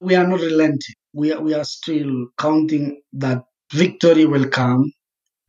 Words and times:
We 0.00 0.14
are 0.14 0.26
not 0.26 0.40
relenting. 0.40 0.94
We 1.14 1.32
are, 1.32 1.40
we 1.40 1.54
are 1.54 1.64
still 1.64 2.28
counting 2.38 3.00
that 3.14 3.42
victory 3.72 4.26
will 4.26 4.48
come. 4.48 4.92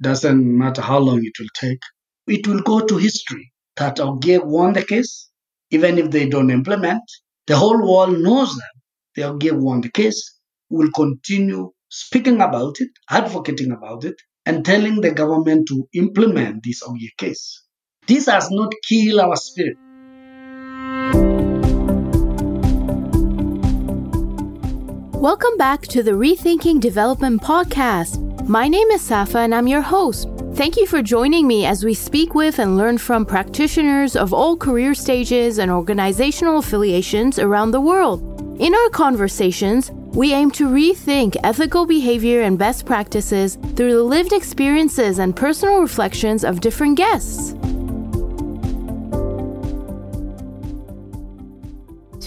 Doesn't 0.01 0.57
matter 0.57 0.81
how 0.81 0.99
long 0.99 1.19
it 1.23 1.33
will 1.39 1.49
take. 1.59 1.81
It 2.27 2.47
will 2.47 2.61
go 2.61 2.79
to 2.85 2.97
history 2.97 3.51
that 3.77 3.97
Ogiek 3.97 4.45
won 4.45 4.73
the 4.73 4.85
case, 4.85 5.29
even 5.71 5.97
if 5.97 6.11
they 6.11 6.29
don't 6.29 6.51
implement. 6.51 7.01
The 7.47 7.57
whole 7.57 7.79
world 7.81 8.19
knows 8.19 8.55
that 8.55 8.73
the 9.15 9.21
Ogiek 9.23 9.59
won 9.59 9.81
the 9.81 9.91
case. 9.91 10.39
We'll 10.69 10.91
continue 10.95 11.71
speaking 11.89 12.41
about 12.41 12.79
it, 12.81 12.89
advocating 13.09 13.71
about 13.71 14.05
it, 14.05 14.15
and 14.45 14.65
telling 14.65 15.01
the 15.01 15.11
government 15.11 15.67
to 15.69 15.87
implement 15.93 16.63
this 16.63 16.83
Ogiek 16.83 17.17
case. 17.17 17.63
This 18.07 18.27
has 18.27 18.49
not 18.51 18.73
killed 18.87 19.19
our 19.19 19.35
spirit. 19.35 19.77
Welcome 25.17 25.57
back 25.57 25.81
to 25.87 26.03
the 26.03 26.11
Rethinking 26.11 26.79
Development 26.79 27.41
podcast. 27.41 28.47
My 28.47 28.67
name 28.67 28.87
is 28.89 29.01
Safa 29.01 29.39
and 29.39 29.55
I'm 29.55 29.65
your 29.65 29.81
host. 29.81 30.29
Thank 30.53 30.77
you 30.77 30.85
for 30.85 31.01
joining 31.01 31.47
me 31.47 31.65
as 31.65 31.83
we 31.83 31.95
speak 31.95 32.35
with 32.35 32.59
and 32.59 32.77
learn 32.77 32.99
from 32.99 33.25
practitioners 33.25 34.15
of 34.15 34.31
all 34.31 34.55
career 34.55 34.93
stages 34.93 35.57
and 35.57 35.71
organizational 35.71 36.59
affiliations 36.59 37.39
around 37.39 37.71
the 37.71 37.81
world. 37.81 38.21
In 38.61 38.75
our 38.75 38.89
conversations, 38.91 39.89
we 39.91 40.33
aim 40.33 40.51
to 40.51 40.67
rethink 40.67 41.35
ethical 41.43 41.87
behavior 41.87 42.43
and 42.43 42.59
best 42.59 42.85
practices 42.85 43.55
through 43.75 43.95
the 43.95 44.03
lived 44.03 44.33
experiences 44.33 45.17
and 45.17 45.35
personal 45.35 45.81
reflections 45.81 46.43
of 46.43 46.61
different 46.61 46.95
guests. 46.95 47.55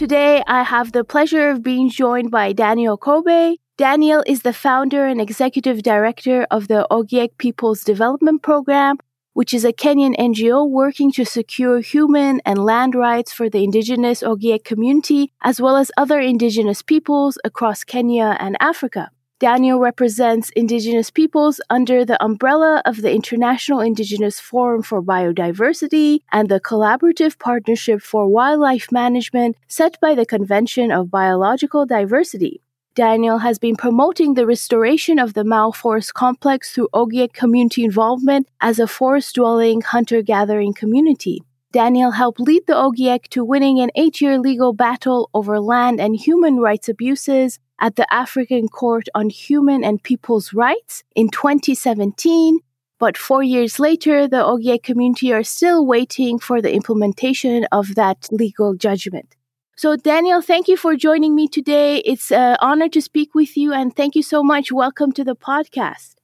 Today, 0.01 0.43
I 0.47 0.63
have 0.63 0.93
the 0.93 1.05
pleasure 1.05 1.51
of 1.51 1.63
being 1.63 1.91
joined 1.91 2.31
by 2.31 2.55
Daniel 2.55 2.97
Kobei. 2.97 3.57
Daniel 3.77 4.25
is 4.27 4.41
the 4.41 4.55
founder 4.55 5.05
and 5.05 5.21
executive 5.21 5.83
director 5.83 6.47
of 6.51 6.69
the 6.69 6.87
Ogiek 6.91 7.37
People's 7.37 7.85
Development 7.85 8.41
Program, 8.41 8.97
which 9.35 9.53
is 9.53 9.63
a 9.63 9.75
Kenyan 9.75 10.17
NGO 10.17 10.67
working 10.67 11.13
to 11.13 11.27
secure 11.27 11.81
human 11.81 12.41
and 12.47 12.65
land 12.65 12.95
rights 12.95 13.31
for 13.31 13.51
the 13.51 13.63
indigenous 13.63 14.23
Ogiek 14.23 14.65
community, 14.65 15.35
as 15.43 15.61
well 15.61 15.77
as 15.77 15.93
other 15.99 16.19
indigenous 16.19 16.81
peoples 16.81 17.37
across 17.45 17.85
Kenya 17.85 18.39
and 18.41 18.57
Africa. 18.59 19.11
Daniel 19.41 19.81
represents 19.81 20.51
Indigenous 20.51 21.11
peoples 21.11 21.63
under 21.71 22.05
the 22.05 22.23
umbrella 22.23 22.83
of 22.85 23.01
the 23.01 23.11
International 23.11 23.81
Indigenous 23.81 24.39
Forum 24.39 24.83
for 24.83 25.03
Biodiversity 25.03 26.19
and 26.31 26.51
the 26.51 26.61
Collaborative 26.61 27.39
Partnership 27.39 28.03
for 28.03 28.29
Wildlife 28.29 28.93
Management 28.93 29.57
set 29.67 29.99
by 29.99 30.15
the 30.15 30.27
Convention 30.27 30.93
of 30.93 31.11
Biological 31.11 31.87
Diversity. 31.87 32.61
Daniel 32.95 33.39
has 33.39 33.59
been 33.59 33.77
promoting 33.77 34.35
the 34.35 34.45
restoration 34.45 35.19
of 35.19 35.33
the 35.33 35.45
Mau 35.45 35.71
Forest 35.71 36.13
Complex 36.13 36.73
through 36.73 36.91
Ogiek 36.93 37.33
community 37.33 37.83
involvement 37.83 38.47
as 38.61 38.79
a 38.79 38.87
forest 38.87 39.37
dwelling 39.37 39.81
hunter 39.81 40.21
gathering 40.21 40.75
community. 40.75 41.43
Daniel 41.73 42.11
helped 42.11 42.41
lead 42.41 42.67
the 42.67 42.75
Ogiek 42.75 43.29
to 43.29 43.43
winning 43.43 43.81
an 43.81 43.91
eight 43.95 44.21
year 44.21 44.39
legal 44.39 44.75
battle 44.75 45.31
over 45.33 45.59
land 45.61 45.99
and 45.99 46.17
human 46.17 46.57
rights 46.59 46.91
abuses 46.91 47.59
at 47.81 47.97
the 47.97 48.13
African 48.13 48.69
Court 48.69 49.09
on 49.15 49.31
Human 49.31 49.83
and 49.83 50.03
People's 50.03 50.53
Rights 50.53 51.03
in 51.15 51.31
2017, 51.31 52.61
but 52.99 53.17
four 53.17 53.43
years 53.43 53.79
later, 53.79 54.29
the 54.29 54.45
Ogiek 54.45 54.83
community 54.83 55.33
are 55.33 55.43
still 55.43 55.87
waiting 55.87 56.39
for 56.39 56.61
the 56.61 56.73
implementation 56.73 57.67
of 57.73 57.95
that 57.95 58.29
legal 58.31 58.75
judgment. 58.75 59.37
So, 59.77 59.97
Daniel, 59.97 60.43
thank 60.43 60.69
you 60.69 60.77
for 60.77 60.95
joining 60.95 61.35
me 61.35 61.49
today. 61.49 62.03
It's 62.05 62.31
an 62.31 62.59
honor 62.61 62.91
to 62.91 63.01
speak 63.01 63.35
with 63.35 63.57
you, 63.57 63.73
and 63.73 63.97
thank 63.97 64.15
you 64.15 64.23
so 64.23 64.43
much. 64.43 64.71
Welcome 64.71 65.13
to 65.13 65.25
the 65.25 65.35
podcast. 65.35 66.17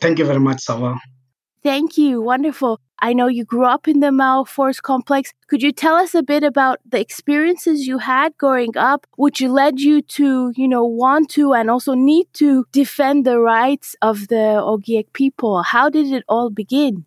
Thank 0.00 0.18
you 0.18 0.24
very 0.24 0.40
much, 0.40 0.62
Safa. 0.62 0.98
Thank 1.66 1.98
you. 1.98 2.22
Wonderful. 2.22 2.80
I 3.00 3.12
know 3.12 3.26
you 3.26 3.44
grew 3.44 3.64
up 3.64 3.88
in 3.88 3.98
the 3.98 4.12
Mau 4.12 4.44
Forest 4.44 4.84
Complex. 4.84 5.32
Could 5.48 5.64
you 5.64 5.72
tell 5.72 5.96
us 5.96 6.14
a 6.14 6.22
bit 6.22 6.44
about 6.44 6.78
the 6.88 7.00
experiences 7.00 7.88
you 7.88 7.98
had 7.98 8.38
growing 8.38 8.76
up, 8.76 9.04
which 9.16 9.40
led 9.40 9.80
you 9.80 10.00
to, 10.00 10.52
you 10.54 10.68
know, 10.68 10.84
want 10.84 11.28
to 11.30 11.54
and 11.54 11.68
also 11.68 11.94
need 11.94 12.28
to 12.34 12.66
defend 12.70 13.26
the 13.26 13.40
rights 13.40 13.96
of 14.00 14.28
the 14.28 14.62
Ogiek 14.62 15.12
people? 15.12 15.64
How 15.64 15.90
did 15.90 16.12
it 16.12 16.22
all 16.28 16.50
begin? 16.50 17.04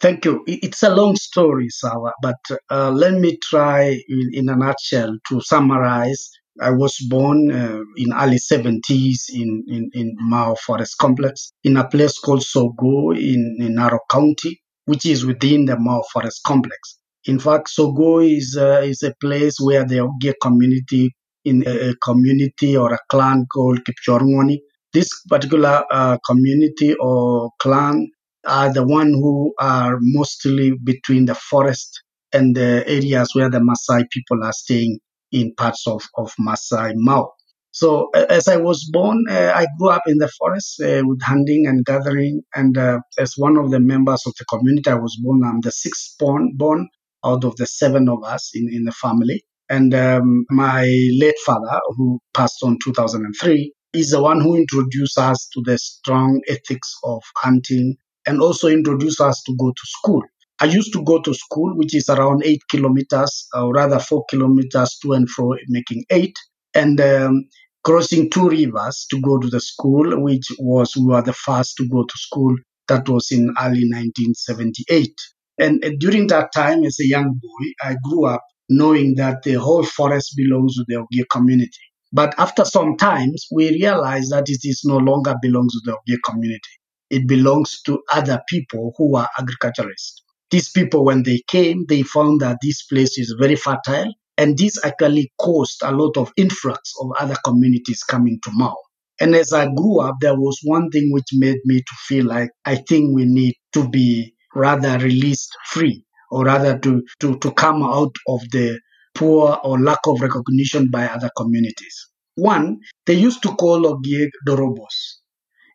Thank 0.00 0.24
you. 0.24 0.42
It's 0.46 0.82
a 0.82 0.94
long 0.94 1.16
story, 1.16 1.68
Sawa, 1.68 2.14
but 2.22 2.40
uh, 2.70 2.90
let 2.90 3.12
me 3.12 3.36
try 3.36 4.00
in, 4.08 4.30
in, 4.32 4.48
a 4.48 4.56
nutshell 4.56 5.18
to 5.28 5.42
summarize. 5.42 6.30
I 6.60 6.70
was 6.70 6.96
born 7.08 7.50
uh, 7.50 7.80
in 7.96 8.12
early 8.12 8.36
70s 8.36 9.30
in, 9.32 9.64
in, 9.66 9.90
in 9.94 10.16
Mau 10.18 10.54
Forest 10.54 10.98
Complex 10.98 11.52
in 11.64 11.76
a 11.76 11.88
place 11.88 12.18
called 12.18 12.42
Sogo 12.42 13.16
in, 13.16 13.56
in 13.60 13.76
Narok 13.76 14.08
County 14.10 14.60
which 14.90 15.06
is 15.06 15.24
within 15.24 15.66
the 15.66 15.78
Mau 15.78 16.02
Forest 16.12 16.40
Complex. 16.44 16.98
In 17.26 17.38
fact, 17.38 17.68
Sogo 17.68 18.18
is, 18.26 18.56
uh, 18.58 18.80
is 18.82 19.02
a 19.04 19.14
place 19.20 19.56
where 19.60 19.84
the 19.84 19.98
Ogiek 19.98 20.34
community, 20.42 21.14
in 21.44 21.62
a, 21.66 21.94
community 22.02 22.76
or 22.76 22.92
a 22.92 22.98
clan 23.08 23.46
called 23.52 23.80
Kipchorngwani, 23.84 24.58
this 24.92 25.08
particular 25.28 25.84
uh, 25.92 26.18
community 26.26 26.94
or 26.98 27.50
clan 27.60 28.08
are 28.46 28.72
the 28.72 28.84
one 28.84 29.12
who 29.12 29.54
are 29.60 29.96
mostly 30.00 30.72
between 30.82 31.26
the 31.26 31.34
forest 31.36 32.02
and 32.32 32.56
the 32.56 32.82
areas 32.88 33.30
where 33.34 33.50
the 33.50 33.58
Maasai 33.58 34.04
people 34.10 34.42
are 34.42 34.52
staying 34.52 34.98
in 35.32 35.54
parts 35.54 35.86
of, 35.86 36.02
of 36.16 36.32
Maasai 36.40 36.92
Mau. 36.96 37.32
So 37.72 38.10
as 38.14 38.48
I 38.48 38.56
was 38.56 38.88
born, 38.90 39.24
uh, 39.30 39.52
I 39.54 39.66
grew 39.78 39.90
up 39.90 40.02
in 40.06 40.18
the 40.18 40.30
forest 40.38 40.80
uh, 40.80 41.02
with 41.04 41.22
hunting 41.22 41.66
and 41.66 41.84
gathering. 41.84 42.42
And 42.54 42.76
uh, 42.76 42.98
as 43.18 43.34
one 43.36 43.56
of 43.56 43.70
the 43.70 43.78
members 43.78 44.22
of 44.26 44.34
the 44.38 44.44
community, 44.46 44.90
I 44.90 44.94
was 44.94 45.16
born. 45.22 45.42
I'm 45.44 45.60
the 45.60 45.70
sixth 45.70 46.16
born, 46.18 46.56
born 46.56 46.88
out 47.24 47.44
of 47.44 47.56
the 47.56 47.66
seven 47.66 48.08
of 48.08 48.24
us 48.24 48.50
in, 48.54 48.68
in 48.72 48.84
the 48.84 48.92
family. 48.92 49.44
And 49.68 49.94
um, 49.94 50.46
my 50.50 50.82
late 51.12 51.38
father, 51.46 51.80
who 51.96 52.18
passed 52.34 52.60
on 52.64 52.78
2003, 52.84 53.72
is 53.92 54.10
the 54.10 54.22
one 54.22 54.40
who 54.40 54.56
introduced 54.56 55.16
us 55.18 55.48
to 55.54 55.62
the 55.64 55.78
strong 55.78 56.40
ethics 56.48 56.92
of 57.04 57.22
hunting 57.36 57.96
and 58.26 58.40
also 58.40 58.68
introduced 58.68 59.20
us 59.20 59.40
to 59.46 59.54
go 59.58 59.70
to 59.70 59.82
school. 59.84 60.22
I 60.62 60.66
used 60.66 60.92
to 60.92 61.02
go 61.02 61.20
to 61.22 61.32
school, 61.32 61.74
which 61.76 61.94
is 61.94 62.08
around 62.10 62.42
eight 62.44 62.62
kilometers, 62.70 63.48
or 63.54 63.72
rather 63.72 63.98
four 63.98 64.24
kilometers 64.28 64.98
to 65.02 65.12
and 65.12 65.28
fro, 65.28 65.54
making 65.68 66.04
eight 66.10 66.36
and 66.74 67.00
um, 67.00 67.44
crossing 67.82 68.30
two 68.30 68.50
rivers 68.50 69.06
to 69.10 69.20
go 69.22 69.38
to 69.38 69.48
the 69.48 69.60
school, 69.60 70.22
which 70.22 70.46
was 70.58 70.94
we 70.96 71.06
were 71.06 71.22
the 71.22 71.32
first 71.32 71.76
to 71.78 71.88
go 71.88 72.02
to 72.02 72.14
school. 72.18 72.54
That 72.88 73.08
was 73.08 73.30
in 73.30 73.54
early 73.58 73.86
1978. 73.88 75.14
And, 75.58 75.82
and 75.84 75.98
during 75.98 76.26
that 76.26 76.52
time, 76.52 76.84
as 76.84 76.98
a 77.00 77.06
young 77.06 77.40
boy, 77.40 77.88
I 77.88 77.96
grew 78.04 78.26
up 78.26 78.42
knowing 78.68 79.14
that 79.16 79.42
the 79.42 79.54
whole 79.54 79.84
forest 79.84 80.34
belongs 80.36 80.76
to 80.76 80.84
the 80.88 80.96
Ogiek 80.96 81.28
community. 81.30 81.70
But 82.12 82.34
after 82.38 82.64
some 82.64 82.96
times, 82.96 83.46
we 83.52 83.70
realized 83.70 84.32
that 84.32 84.48
it 84.48 84.60
is 84.64 84.82
no 84.84 84.96
longer 84.98 85.34
belongs 85.40 85.72
to 85.72 85.80
the 85.84 85.92
Ogiek 85.92 86.20
community. 86.24 86.70
It 87.08 87.26
belongs 87.26 87.80
to 87.86 88.02
other 88.12 88.42
people 88.48 88.92
who 88.98 89.16
are 89.16 89.28
agriculturalists. 89.38 90.22
These 90.50 90.70
people, 90.70 91.04
when 91.04 91.22
they 91.22 91.42
came, 91.46 91.84
they 91.88 92.02
found 92.02 92.40
that 92.40 92.58
this 92.62 92.82
place 92.82 93.18
is 93.18 93.36
very 93.38 93.56
fertile 93.56 94.12
and 94.36 94.56
this 94.56 94.82
actually 94.84 95.32
caused 95.38 95.82
a 95.82 95.92
lot 95.92 96.16
of 96.16 96.32
influx 96.36 96.92
of 97.00 97.12
other 97.20 97.36
communities 97.44 98.02
coming 98.02 98.38
to 98.42 98.50
Mau. 98.54 98.76
And 99.20 99.34
as 99.34 99.52
I 99.52 99.66
grew 99.66 100.00
up, 100.00 100.16
there 100.20 100.34
was 100.34 100.58
one 100.64 100.88
thing 100.90 101.10
which 101.12 101.26
made 101.34 101.58
me 101.64 101.80
to 101.80 101.94
feel 102.06 102.26
like 102.26 102.50
I 102.64 102.76
think 102.76 103.14
we 103.14 103.26
need 103.26 103.54
to 103.74 103.88
be 103.88 104.34
rather 104.54 104.98
released 104.98 105.54
free 105.66 106.04
or 106.30 106.44
rather 106.44 106.78
to, 106.78 107.02
to, 107.20 107.38
to 107.38 107.52
come 107.52 107.82
out 107.82 108.14
of 108.28 108.40
the 108.50 108.80
poor 109.14 109.58
or 109.62 109.78
lack 109.78 109.98
of 110.06 110.20
recognition 110.20 110.90
by 110.90 111.06
other 111.06 111.30
communities. 111.36 112.08
One, 112.36 112.80
they 113.04 113.14
used 113.14 113.42
to 113.42 113.50
call 113.50 113.82
Ogiek 113.82 114.30
Dorobos, 114.48 115.18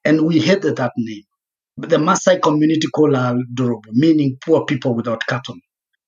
and 0.04 0.25
we 0.25 0.39
hated 0.39 0.77
that 0.77 0.94
name. 0.98 1.24
The 1.77 1.98
Maasai 1.98 2.42
community 2.42 2.88
call 2.94 3.16
our 3.16 3.36
Dorobo, 3.54 3.92
meaning 3.92 4.38
poor 4.44 4.66
people 4.66 4.95
without 4.95 5.25
cattle 5.27 5.56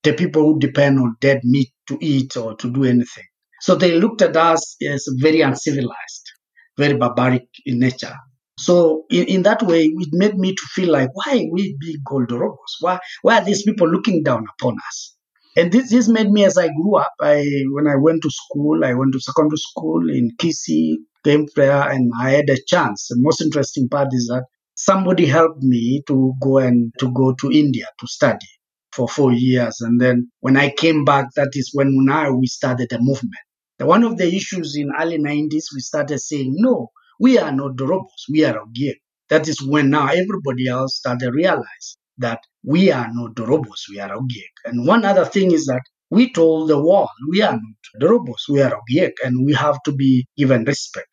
the 0.08 0.14
people 0.14 0.44
who 0.44 0.60
depend 0.60 1.00
on 1.00 1.16
dead 1.20 1.42
meat 1.44 1.70
to 1.88 1.98
eat 2.02 2.38
or 2.38 2.56
to 2.56 2.72
do 2.72 2.86
anything. 2.86 3.26
So 3.62 3.76
they 3.76 4.00
looked 4.00 4.22
at 4.22 4.38
us 4.38 4.78
as 4.88 5.06
very 5.20 5.42
uncivilized, 5.42 6.32
very 6.78 6.96
barbaric 6.96 7.48
in 7.66 7.80
nature. 7.80 8.16
So 8.58 9.04
in, 9.10 9.26
in 9.26 9.44
that 9.44 9.62
way, 9.64 9.84
it 9.86 10.10
made 10.14 10.36
me 10.36 10.56
to 10.56 10.62
feel 10.74 10.92
like, 10.92 11.10
why 11.14 11.46
we 11.52 11.76
big 11.80 11.98
Goldorobos? 12.10 12.74
Why, 12.80 13.00
why 13.22 13.40
are 13.40 13.44
these 13.44 13.64
people 13.64 13.90
looking 13.90 14.24
down 14.24 14.46
upon 14.58 14.76
us? 14.88 15.16
And 15.58 15.72
this, 15.72 15.90
this 15.90 16.08
made 16.08 16.30
me, 16.30 16.46
as 16.46 16.58
I 16.58 16.68
grew 16.68 16.98
up, 16.98 17.12
I 17.20 17.44
when 17.72 17.88
I 17.88 17.96
went 17.96 18.22
to 18.22 18.30
school, 18.30 18.86
I 18.86 18.94
went 18.94 19.12
to 19.14 19.20
secondary 19.20 19.58
school 19.58 20.08
in 20.10 20.32
Kisii, 20.40 20.98
came 21.24 21.48
there, 21.56 21.82
and 21.90 22.12
I 22.20 22.32
had 22.32 22.50
a 22.50 22.58
chance. 22.68 23.08
The 23.10 23.18
most 23.18 23.42
interesting 23.42 23.90
part 23.90 24.10
is 24.12 24.28
that 24.28 24.46
somebody 24.78 25.26
helped 25.26 25.64
me 25.64 26.04
to 26.08 26.34
go 26.42 26.60
and 26.60 26.94
to 27.00 27.12
go 27.12 27.34
to 27.34 27.52
India 27.52 27.88
to 28.00 28.08
study 28.08 28.48
for 28.94 29.08
four 29.10 29.34
years. 29.34 29.82
And 29.82 30.00
then 30.00 30.32
when 30.42 30.58
I 30.58 30.70
came 30.72 31.06
back, 31.06 31.28
that 31.36 31.52
is 31.54 31.72
when 31.74 31.90
now 32.06 32.32
we 32.34 32.48
started 32.48 32.94
a 32.94 33.00
movement. 33.00 33.36
One 33.80 34.04
of 34.04 34.18
the 34.18 34.28
issues 34.36 34.76
in 34.78 34.92
early 35.00 35.20
90s, 35.20 35.66
we 35.74 35.82
started 35.82 36.20
saying, 36.20 36.54
no, 36.58 36.90
we 37.20 37.38
are 37.40 37.52
not 37.52 37.76
Dorobos, 37.76 38.26
we 38.32 38.46
are 38.46 38.56
Ogiek. 38.56 38.96
That 39.30 39.48
is 39.48 39.62
when 39.62 39.90
now 39.92 40.08
everybody 40.08 40.68
else 40.70 40.98
started 40.98 41.34
realize 41.34 41.98
that 42.20 42.40
we 42.64 42.92
are 42.92 43.08
not 43.12 43.36
Dorobos, 43.36 43.90
we 43.90 44.00
are 44.00 44.10
Ogiek. 44.10 44.54
And 44.66 44.88
one 44.88 45.06
other 45.06 45.26
thing 45.26 45.52
is 45.52 45.66
that 45.68 45.82
we 46.10 46.32
told 46.34 46.70
the 46.70 46.82
world 46.82 47.10
we 47.32 47.42
are 47.42 47.54
not 47.54 48.02
Dorobos, 48.02 48.50
we 48.50 48.62
are 48.62 48.72
Ogiek, 48.72 49.14
and 49.24 49.46
we 49.46 49.54
have 49.54 49.82
to 49.86 49.92
be 49.92 50.26
given 50.38 50.64
respect. 50.66 51.10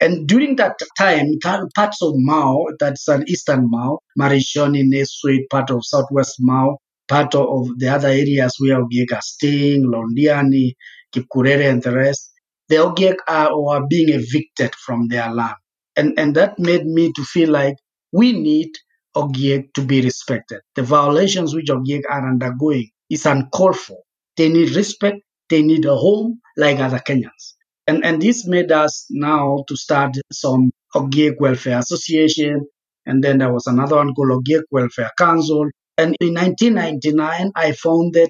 And 0.00 0.28
during 0.28 0.56
that 0.56 0.78
time, 0.96 1.26
parts 1.74 2.02
of 2.02 2.12
Mau, 2.16 2.66
that's 2.78 3.08
an 3.08 3.24
eastern 3.28 3.68
Mau, 3.70 3.98
Mariashoni, 4.18 4.84
Nesuit, 4.84 5.48
part 5.50 5.70
of 5.70 5.84
southwest 5.84 6.36
Mau, 6.40 6.78
part 7.08 7.34
of 7.34 7.68
the 7.78 7.88
other 7.88 8.08
areas 8.08 8.54
where 8.58 8.80
Ogiek 8.82 9.12
are 9.12 9.22
staying, 9.22 9.84
Londiani, 9.86 10.74
Kipkurere, 11.14 11.68
and 11.70 11.82
the 11.82 11.92
rest, 11.96 12.30
the 12.68 12.76
Ogiek 12.76 13.16
are, 13.26 13.50
were 13.60 13.86
being 13.88 14.10
evicted 14.10 14.74
from 14.76 15.08
their 15.08 15.30
land. 15.32 15.56
And, 15.96 16.18
and 16.18 16.36
that 16.36 16.58
made 16.60 16.86
me 16.86 17.12
to 17.14 17.24
feel 17.24 17.50
like 17.50 17.76
we 18.12 18.32
need 18.32 18.70
Ogiek 19.16 19.72
to 19.74 19.82
be 19.82 20.02
respected. 20.02 20.60
The 20.76 20.82
violations 20.84 21.54
which 21.54 21.68
Ogiek 21.68 22.02
are 22.08 22.28
undergoing 22.30 22.90
is 23.10 23.26
uncalled 23.26 23.78
for. 23.78 23.98
They 24.36 24.48
need 24.48 24.76
respect. 24.76 25.18
They 25.50 25.62
need 25.62 25.86
a 25.86 25.96
home 25.96 26.40
like 26.56 26.78
other 26.78 27.00
Kenyans. 27.00 27.54
And, 27.88 28.04
and 28.04 28.20
this 28.20 28.46
made 28.46 28.70
us 28.70 29.06
now 29.08 29.64
to 29.66 29.74
start 29.74 30.14
some 30.30 30.72
Ogiek 30.94 31.40
Welfare 31.40 31.78
Association. 31.78 32.66
And 33.06 33.24
then 33.24 33.38
there 33.38 33.50
was 33.50 33.66
another 33.66 33.96
one 33.96 34.12
called 34.12 34.44
Ogiek 34.44 34.64
Welfare 34.70 35.10
Council. 35.16 35.70
And 35.96 36.14
in 36.20 36.34
1999, 36.34 37.50
I 37.56 37.72
founded 37.72 38.28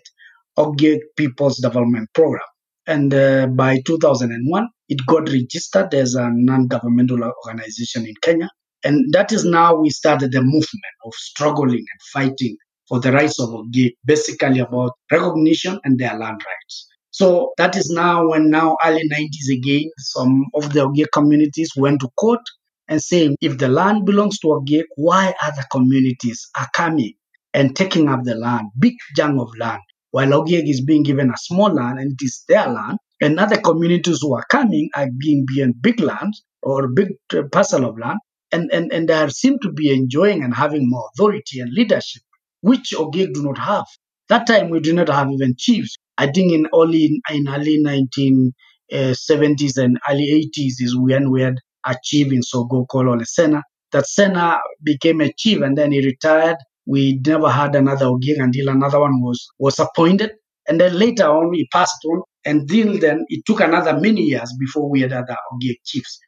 Ogiek 0.56 1.00
People's 1.16 1.58
Development 1.58 2.08
Program. 2.14 2.46
And 2.87 3.12
uh, 3.12 3.49
by 3.49 3.81
2001, 3.84 4.69
it 4.88 5.00
got 5.08 5.28
registered 5.28 5.93
as 5.93 6.14
a 6.14 6.31
non-governmental 6.32 7.20
organization 7.44 8.06
in 8.06 8.14
Kenya. 8.22 8.49
And 8.84 9.12
that 9.12 9.32
is 9.32 9.44
now 9.44 9.75
we 9.75 9.90
started 9.90 10.31
the 10.31 10.40
movement 10.40 10.96
of 11.05 11.12
struggling 11.14 11.81
and 11.81 12.00
fighting 12.12 12.56
for 12.88 13.00
the 13.00 13.10
rights 13.10 13.40
of 13.40 13.49
Ogiek, 13.49 13.94
basically 14.06 14.60
about 14.60 14.93
recognition 15.10 15.81
and 15.82 15.99
their 15.99 16.16
land 16.16 16.40
rights. 16.46 16.88
So 17.19 17.50
that 17.59 17.75
is 17.75 17.91
now 17.91 18.29
when 18.29 18.49
now 18.49 18.76
early 18.87 19.03
90s 19.12 19.53
again, 19.53 19.91
some 19.99 20.44
of 20.55 20.73
the 20.73 20.87
Ogiek 20.87 21.09
communities 21.12 21.73
went 21.76 22.00
to 22.03 22.09
court 22.17 22.38
and 22.87 23.03
saying 23.03 23.35
if 23.41 23.59
the 23.59 23.67
land 23.67 24.06
belongs 24.06 24.38
to 24.38 24.47
Ogiek, 24.47 24.85
why 24.94 25.35
other 25.43 25.65
communities 25.73 26.49
are 26.56 26.69
coming 26.73 27.15
and 27.53 27.75
taking 27.75 28.09
up 28.09 28.23
the 28.23 28.37
land, 28.37 28.69
big 28.79 28.94
chunk 29.17 29.41
of 29.41 29.49
land, 29.59 29.82
while 30.12 30.29
Ogiek 30.29 30.70
is 30.70 30.81
being 30.81 31.03
given 31.03 31.31
a 31.31 31.37
small 31.37 31.75
land 31.75 31.99
and 31.99 32.12
it 32.12 32.25
is 32.25 32.44
their 32.47 32.69
land, 32.69 32.99
and 33.20 33.41
other 33.41 33.61
communities 33.61 34.20
who 34.23 34.37
are 34.37 34.47
coming 34.49 34.88
are 34.94 35.09
being 35.19 35.44
given 35.53 35.75
big 35.81 35.99
land 35.99 36.32
or 36.62 36.87
big 36.87 37.09
uh, 37.35 37.43
parcel 37.50 37.85
of 37.85 37.99
land, 37.99 38.20
and, 38.53 38.70
and, 38.73 38.93
and 38.93 39.09
they 39.09 39.29
seem 39.31 39.59
to 39.62 39.73
be 39.73 39.93
enjoying 39.93 40.44
and 40.44 40.55
having 40.55 40.88
more 40.88 41.11
authority 41.12 41.59
and 41.59 41.73
leadership, 41.73 42.23
which 42.61 42.94
Ogiek 42.97 43.35
do 43.35 43.43
not 43.43 43.59
have. 43.59 43.87
That 44.29 44.47
time 44.47 44.70
we 44.70 44.79
did 44.79 44.94
not 44.94 45.09
have 45.09 45.32
even 45.32 45.56
chiefs. 45.59 45.97
I 46.19 46.26
think 46.26 46.53
in 46.53 46.67
early 46.75 47.23
in 47.31 47.49
early 47.49 47.79
1970s 47.82 48.53
eh, 49.79 49.85
and 49.85 49.99
early 50.11 50.50
80s 50.56 50.75
is 50.81 50.97
when 50.99 51.31
we 51.31 51.43
had 51.43 51.55
a 51.87 51.94
chief 52.05 52.32
in 52.32 52.41
Sogo 52.41 52.87
called 52.88 53.06
Ole 53.09 53.25
Sena. 53.25 53.62
That 53.93 54.06
Sena 54.06 54.59
became 54.82 55.20
a 55.20 55.32
chief 55.32 55.62
and 55.62 55.79
then 55.79 55.93
he 55.93 56.05
retired. 56.05 56.56
We 56.87 57.20
never 57.25 57.49
had 57.49 57.76
another 57.76 58.06
Ogiek 58.06 58.38
until 58.38 58.69
another 58.69 59.00
one 59.00 59.23
was 59.23 59.47
was 59.59 59.79
appointed. 59.79 60.32
And 60.69 60.81
then 60.81 60.99
later 60.99 61.26
on 61.26 61.55
he 61.55 61.69
passed 61.73 62.05
on. 62.06 62.23
And 62.44 62.62
until 62.62 62.99
then 62.99 63.25
it 63.29 63.44
took 63.47 63.61
another 63.61 63.99
many 63.99 64.23
years 64.23 64.53
before 64.59 64.91
we 64.91 65.03
had 65.03 65.12
other 65.12 65.37
Ogiek 65.55 65.76
chiefs. 65.85 66.19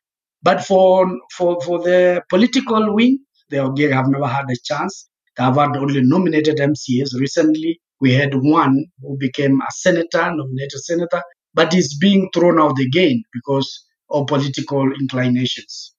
But 0.43 0.65
for 0.65 1.07
for 1.37 1.61
for 1.63 1.81
the 1.81 2.23
political 2.31 2.95
wing, 2.95 3.19
the 3.51 3.59
Ogiek 3.59 3.93
have 3.93 4.07
never 4.09 4.27
had 4.29 4.45
a 4.51 4.57
chance. 4.65 5.09
They 5.37 5.43
have 5.43 5.57
had 5.57 5.77
only 5.77 6.01
nominated 6.03 6.59
MCAs. 6.59 7.11
Recently, 7.19 7.81
we 8.01 8.13
had 8.15 8.35
one 8.35 8.87
who 9.01 9.17
became 9.19 9.61
a 9.61 9.71
senator, 9.71 10.31
nominated 10.35 10.81
senator, 10.81 11.23
but 11.55 11.75
is 11.75 11.97
being 12.01 12.29
thrown 12.35 12.61
out 12.61 12.79
again 12.79 13.23
because 13.33 13.85
of 14.11 14.27
political 14.27 14.91
inclinations. 14.93 15.95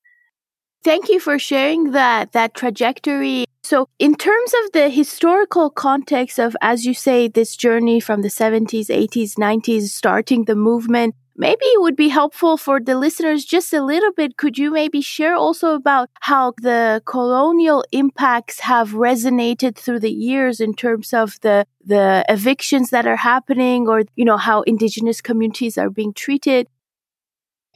Thank 0.84 1.10
you 1.10 1.20
for 1.20 1.38
sharing 1.38 1.92
that 1.92 2.32
that 2.32 2.56
trajectory. 2.56 3.46
So, 3.64 3.88
in 4.00 4.16
terms 4.16 4.54
of 4.64 4.72
the 4.72 4.90
historical 4.90 5.70
context 5.70 6.40
of, 6.40 6.58
as 6.62 6.86
you 6.86 6.96
say, 6.96 7.28
this 7.28 7.56
journey 7.56 8.00
from 8.00 8.24
the 8.24 8.28
70s, 8.28 8.88
80s, 8.88 9.36
90s, 9.36 9.90
starting 9.90 10.46
the 10.46 10.56
movement, 10.56 11.14
maybe 11.36 11.66
it 11.66 11.82
would 11.82 11.96
be 11.96 12.10
helpful 12.10 12.58
for 12.58 12.80
the 12.80 12.98
listeners 12.98 13.46
just 13.46 13.74
a 13.74 13.84
little 13.84 14.12
bit. 14.12 14.38
Could 14.38 14.58
you 14.58 14.72
maybe 14.72 15.02
share 15.02 15.36
also 15.36 15.74
about 15.74 16.10
how 16.22 16.54
the 16.62 17.02
colonial 17.06 17.84
impacts 17.92 18.60
have 18.62 18.90
resonated 18.92 19.76
through 19.76 20.00
the 20.00 20.12
years 20.12 20.60
in 20.60 20.74
terms 20.74 21.14
of 21.14 21.40
the 21.42 21.66
the 21.84 22.24
evictions 22.30 22.90
that 22.92 23.08
are 23.08 23.18
happening, 23.18 23.88
or 23.88 24.04
you 24.16 24.26
know 24.26 24.38
how 24.38 24.62
indigenous 24.64 25.22
communities 25.22 25.78
are 25.78 25.90
being 25.90 26.14
treated? 26.14 26.68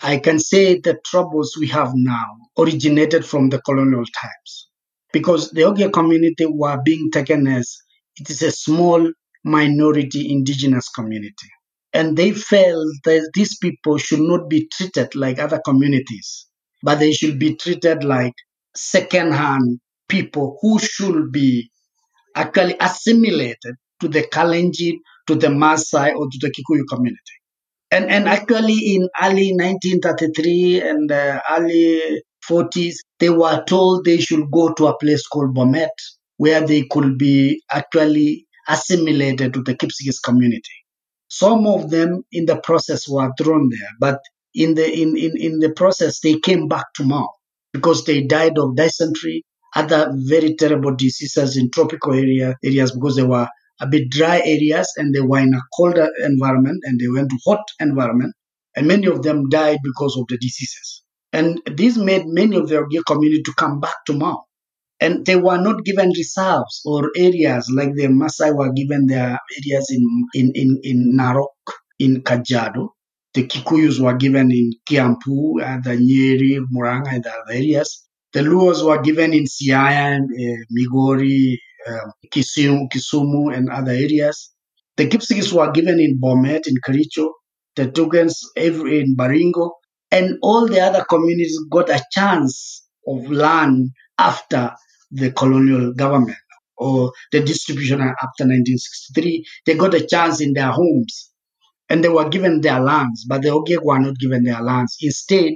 I 0.01 0.17
can 0.17 0.39
say 0.39 0.79
the 0.79 0.99
troubles 1.05 1.55
we 1.59 1.67
have 1.69 1.91
now 1.95 2.37
originated 2.57 3.25
from 3.25 3.49
the 3.49 3.61
colonial 3.61 4.03
times 4.05 4.69
because 5.13 5.51
the 5.51 5.61
Ogiek 5.61 5.93
community 5.93 6.45
were 6.45 6.77
being 6.83 7.09
taken 7.11 7.47
as 7.47 7.77
it 8.17 8.29
is 8.29 8.41
a 8.41 8.51
small 8.51 9.11
minority 9.43 10.31
indigenous 10.31 10.89
community. 10.89 11.49
And 11.95 12.18
they 12.18 12.33
felt 12.33 12.88
that 13.06 13.31
these 13.33 13.57
people 13.57 13.97
should 13.97 14.19
not 14.19 14.50
be 14.50 14.68
treated 14.68 15.15
like 15.15 15.39
other 15.39 15.62
communities, 15.63 16.45
but 16.83 17.00
they 17.00 17.13
should 17.13 17.39
be 17.39 17.56
treated 17.56 18.03
like 18.03 18.33
second-hand 18.75 19.80
people 20.09 20.57
who 20.62 20.77
should 20.77 21.31
be 21.31 21.69
actually 22.36 22.75
assimilated 22.81 23.75
to 24.01 24.09
the 24.09 24.24
Kalenjin, 24.24 24.97
to 25.27 25.36
the 25.36 25.47
Maasai, 25.47 26.13
or 26.13 26.27
to 26.30 26.38
the 26.42 26.51
Kikuyu 26.51 26.83
community. 26.89 27.38
And, 27.92 28.12
and 28.12 28.27
actually, 28.27 28.95
in 28.95 29.07
early 29.24 29.53
1933 29.53 30.81
and 30.81 31.09
uh, 31.09 31.39
early 31.50 32.01
40s, 32.50 32.95
they 33.19 33.30
were 33.30 33.63
told 33.63 34.03
they 34.03 34.18
should 34.18 34.51
go 34.51 34.74
to 34.74 34.88
a 34.88 34.98
place 34.98 35.25
called 35.27 35.56
Bomet, 35.56 35.88
where 36.36 36.59
they 36.59 36.83
could 36.91 37.18
be 37.18 37.62
actually 37.71 38.48
assimilated 38.68 39.53
to 39.53 39.63
the 39.63 39.75
Kipsigis 39.75 40.21
community. 40.21 40.84
Some 41.30 41.68
of 41.68 41.89
them 41.89 42.24
in 42.31 42.45
the 42.45 42.57
process 42.57 43.07
were 43.10 43.31
thrown 43.38 43.69
there, 43.69 43.89
but 44.00 44.19
in 44.54 44.75
the 44.75 44.89
in, 44.89 45.18
in, 45.18 45.38
in 45.38 45.60
the 45.60 45.72
process 45.72 46.19
they 46.19 46.39
came 46.39 46.68
back 46.68 46.86
to 46.95 47.04
Mau 47.04 47.27
because 47.74 48.05
they 48.05 48.24
died 48.24 48.58
of 48.58 48.75
dysentery, 48.75 49.44
other 49.75 50.12
very 50.13 50.55
terrible 50.55 50.96
diseases 50.96 51.58
in 51.58 51.70
tropical 51.72 52.13
area 52.13 52.55
areas 52.63 52.91
because 52.94 53.15
they 53.17 53.24
were 53.24 53.48
a 53.82 53.88
bit 53.88 54.10
dry 54.10 54.41
areas 54.46 54.88
and 54.98 55.13
they 55.13 55.20
were 55.20 55.39
in 55.39 55.53
a 55.53 55.62
colder 55.75 56.08
environment 56.24 56.82
and 56.86 57.00
they 57.00 57.08
went 57.08 57.29
to 57.29 57.38
hot 57.46 57.63
environment 57.79 58.34
and 58.75 58.88
many 58.88 59.08
of 59.08 59.22
them 59.24 59.50
died 59.50 59.79
because 59.84 60.17
of 60.17 60.25
the 60.29 60.38
diseases. 60.38 61.03
And 61.34 61.62
this 61.65 61.98
made 61.98 62.24
many 62.27 62.55
of 62.55 62.70
the 62.70 63.03
community 63.05 63.44
to 63.44 63.53
come 63.58 63.79
back 63.82 63.96
to 64.08 64.13
Mau. 64.13 64.44
And 64.99 65.25
they 65.25 65.35
were 65.35 65.57
not 65.57 65.83
given 65.83 66.09
reserves 66.15 66.81
or 66.85 67.11
areas 67.17 67.69
like 67.75 67.93
the 67.95 68.07
Maasai 68.07 68.55
were 68.55 68.71
given 68.71 69.07
their 69.07 69.37
areas 69.57 69.89
in, 69.89 70.03
in, 70.33 70.51
in, 70.55 70.79
in 70.83 71.17
Narok, 71.17 71.49
in 71.99 72.21
Kajiado. 72.21 72.89
The 73.33 73.45
Kikuyus 73.45 73.99
were 73.99 74.15
given 74.15 74.49
in 74.51 74.71
Kiambu, 74.89 75.61
and 75.61 75.83
the 75.83 75.97
Nyeri, 75.97 76.59
Muranga, 76.73 77.13
and 77.15 77.25
other 77.25 77.51
areas. 77.51 78.07
The 78.31 78.39
Luos 78.39 78.85
were 78.85 79.01
given 79.01 79.33
in 79.33 79.43
Siaya, 79.43 80.17
uh, 80.17 80.63
Migori, 80.71 81.57
uh, 81.85 82.11
Kisumu, 82.33 82.87
Kisumu, 82.89 83.55
and 83.55 83.69
other 83.69 83.91
areas. 83.91 84.53
The 84.95 85.07
Kipsigis 85.07 85.51
were 85.51 85.71
given 85.71 85.99
in 85.99 86.19
Bomet, 86.21 86.67
in 86.67 86.75
Kericho. 86.85 87.29
The 87.75 87.87
Tugens 87.87 88.35
every 88.55 89.01
in 89.01 89.17
Baringo. 89.17 89.71
And 90.11 90.37
all 90.41 90.67
the 90.67 90.79
other 90.79 91.03
communities 91.03 91.57
got 91.69 91.89
a 91.89 92.01
chance 92.11 92.87
of 93.05 93.29
land 93.29 93.89
after 94.17 94.71
the 95.12 95.31
colonial 95.31 95.93
government 95.93 96.38
or 96.77 97.12
the 97.31 97.41
distribution 97.41 98.01
after 98.01 98.43
1963. 98.43 99.45
They 99.65 99.75
got 99.75 99.93
a 99.93 100.05
chance 100.05 100.41
in 100.41 100.53
their 100.53 100.71
homes 100.71 101.31
and 101.89 102.03
they 102.03 102.09
were 102.09 102.29
given 102.29 102.62
their 102.62 102.79
lands, 102.79 103.25
but 103.27 103.41
the 103.41 103.50
Ogiek 103.50 103.83
were 103.83 104.00
not 104.00 104.17
given 104.19 104.43
their 104.43 104.62
lands. 104.62 104.97
Instead, 105.01 105.53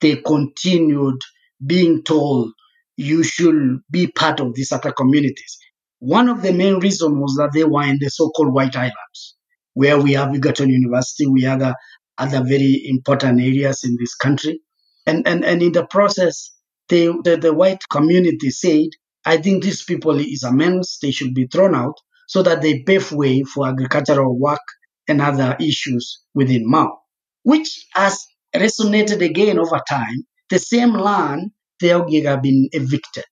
they 0.00 0.16
continued 0.16 1.20
being 1.64 2.02
told 2.02 2.52
you 2.96 3.22
should 3.22 3.80
be 3.90 4.06
part 4.06 4.40
of 4.40 4.54
these 4.54 4.72
other 4.72 4.92
communities. 4.92 5.58
One 6.00 6.28
of 6.28 6.42
the 6.42 6.52
main 6.52 6.80
reasons 6.80 7.16
was 7.16 7.36
that 7.38 7.50
they 7.52 7.64
were 7.64 7.84
in 7.84 7.98
the 8.00 8.08
so-called 8.08 8.52
White 8.52 8.74
Highlands, 8.74 9.36
where 9.74 9.98
we 9.98 10.12
have 10.14 10.34
Egerton 10.34 10.70
University, 10.70 11.26
we 11.26 11.42
have 11.42 11.62
other, 11.62 11.74
other 12.18 12.42
very 12.44 12.82
important 12.86 13.40
areas 13.40 13.84
in 13.84 13.96
this 13.98 14.14
country. 14.14 14.60
And, 15.06 15.26
and, 15.26 15.44
and 15.44 15.62
in 15.62 15.72
the 15.72 15.86
process, 15.86 16.52
they, 16.90 17.06
the, 17.06 17.38
the 17.40 17.54
white 17.54 17.88
community 17.90 18.50
said, 18.50 18.88
I 19.24 19.38
think 19.38 19.64
these 19.64 19.84
people 19.84 20.18
is 20.20 20.44
a 20.44 20.52
menace, 20.52 20.98
they 21.02 21.12
should 21.12 21.34
be 21.34 21.48
thrown 21.48 21.74
out 21.74 21.96
so 22.28 22.42
that 22.44 22.62
they 22.62 22.82
pave 22.84 23.12
way 23.12 23.44
for 23.44 23.68
agricultural 23.68 24.38
work 24.38 24.60
and 25.08 25.22
other 25.22 25.56
issues 25.60 26.22
within 26.34 26.64
Mau. 26.70 26.98
which 27.42 27.86
has 27.94 28.26
resonated 28.54 29.22
again 29.24 29.58
over 29.58 29.80
time. 29.88 30.24
The 30.50 30.58
same 30.58 30.94
land, 30.94 31.52
the 31.80 31.88
Ogiek 31.88 32.26
have 32.26 32.42
been 32.42 32.68
evicted. 32.72 33.24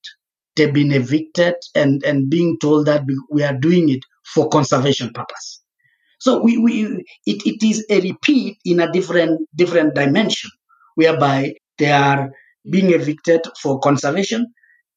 They've 0.56 0.72
been 0.74 0.92
evicted 0.92 1.54
and, 1.74 2.02
and 2.04 2.30
being 2.30 2.58
told 2.60 2.86
that 2.86 3.04
we 3.30 3.44
are 3.44 3.54
doing 3.54 3.90
it 3.90 4.00
for 4.34 4.48
conservation 4.48 5.10
purpose. 5.14 5.62
So 6.20 6.42
we, 6.42 6.58
we 6.58 6.84
it, 7.26 7.42
it 7.46 7.62
is 7.66 7.86
a 7.90 8.00
repeat 8.00 8.58
in 8.64 8.80
a 8.80 8.90
different 8.92 9.48
different 9.54 9.94
dimension, 9.94 10.50
whereby 10.96 11.54
they 11.78 11.92
are 11.92 12.30
being 12.70 12.92
evicted 12.92 13.42
for 13.60 13.80
conservation. 13.80 14.46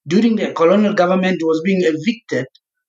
During 0.07 0.35
the 0.35 0.53
colonial 0.53 0.93
government 0.93 1.39
was 1.43 1.61
being 1.65 1.81
evicted 1.83 2.45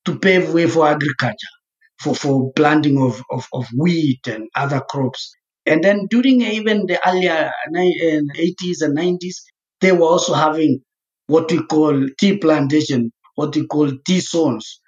to 0.07 0.19
pave 0.19 0.53
way 0.55 0.67
for 0.69 0.87
agriculture, 0.89 1.55
for, 2.01 2.15
for 2.15 2.53
planting 2.55 3.01
of, 3.01 3.23
of, 3.31 3.47
of 3.53 3.67
wheat 3.79 4.27
and 4.27 4.49
other 4.57 4.81
crops. 4.89 5.35
And 5.67 5.85
then 5.85 6.07
during 6.11 6.43
even 6.43 6.87
the 6.87 7.01
earlier 7.09 7.51
80s 7.75 8.83
and 8.83 8.99
90s, 8.99 9.37
they 9.81 9.93
were 9.93 10.07
also 10.07 10.35
having 10.35 10.81
what 11.27 11.51
we 11.53 11.63
call 11.67 12.07
tea 12.19 12.39
plantation, 12.39 13.13
what 13.37 13.55
we 13.55 13.67
call 13.67 13.91
tea 14.07 14.21
zones, 14.21 14.81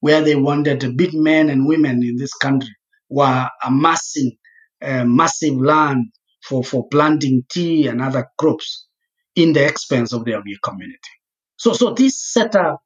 where 0.00 0.22
they 0.22 0.36
wanted 0.36 0.96
big 0.96 1.14
men 1.14 1.50
and 1.50 1.66
women 1.68 2.02
in 2.02 2.16
this 2.16 2.34
country 2.34 2.70
were 3.10 3.48
amassing 3.64 4.32
uh, 4.82 5.04
massive 5.04 5.56
land 5.56 6.06
for, 6.42 6.64
for 6.64 6.88
planting 6.90 7.44
tea 7.50 7.88
and 7.88 8.02
other 8.02 8.26
crops 8.38 8.85
in 9.36 9.52
the 9.52 9.64
expense 9.64 10.12
of 10.12 10.24
the 10.24 10.32
Ogiek 10.32 10.60
community. 10.64 10.98
So, 11.56 11.72
so 11.72 11.94
this 11.94 12.20
setup 12.20 12.80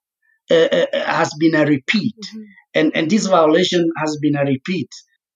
uh, 0.50 0.54
uh, 0.54 0.86
has 0.92 1.32
been 1.38 1.54
a 1.54 1.64
repeat, 1.64 2.16
mm-hmm. 2.22 2.42
and, 2.74 2.92
and 2.94 3.10
this 3.10 3.26
violation 3.26 3.90
has 3.98 4.18
been 4.20 4.36
a 4.36 4.44
repeat. 4.44 4.88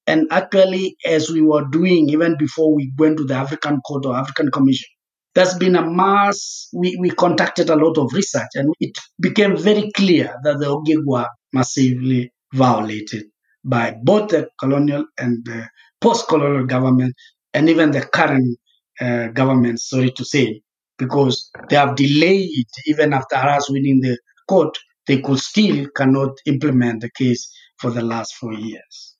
And 0.06 0.26
actually, 0.30 0.96
as 1.06 1.30
we 1.30 1.40
were 1.40 1.64
doing 1.64 2.10
even 2.10 2.36
before 2.38 2.74
we 2.74 2.92
went 2.98 3.16
to 3.18 3.24
the 3.24 3.34
African 3.34 3.80
Court 3.80 4.04
or 4.04 4.14
African 4.14 4.50
Commission, 4.50 4.88
there's 5.34 5.54
been 5.54 5.76
a 5.76 5.82
mass, 5.82 6.68
we, 6.72 6.96
we 7.00 7.10
conducted 7.10 7.70
a 7.70 7.76
lot 7.76 7.96
of 7.98 8.12
research, 8.12 8.50
and 8.54 8.72
it 8.80 8.96
became 9.20 9.56
very 9.56 9.90
clear 9.92 10.36
that 10.44 10.58
the 10.58 11.02
were 11.06 11.26
massively 11.52 12.32
violated 12.52 13.24
by 13.64 13.96
both 14.02 14.28
the 14.28 14.48
colonial 14.60 15.06
and 15.18 15.44
the 15.44 15.68
post-colonial 16.00 16.66
government, 16.66 17.14
and 17.54 17.68
even 17.68 17.90
the 17.90 18.02
current 18.02 18.58
uh, 19.00 19.28
government, 19.28 19.80
sorry 19.80 20.10
to 20.10 20.24
say, 20.24 20.60
because 20.98 21.50
they 21.68 21.76
have 21.76 21.96
delayed, 21.96 22.66
even 22.86 23.12
after 23.12 23.36
us 23.36 23.70
winning 23.70 24.00
the 24.00 24.18
court, 24.48 24.76
they 25.06 25.20
could 25.20 25.38
still 25.38 25.86
cannot 25.96 26.30
implement 26.46 27.02
the 27.02 27.10
case 27.10 27.50
for 27.78 27.90
the 27.90 28.02
last 28.02 28.34
four 28.34 28.54
years. 28.54 29.16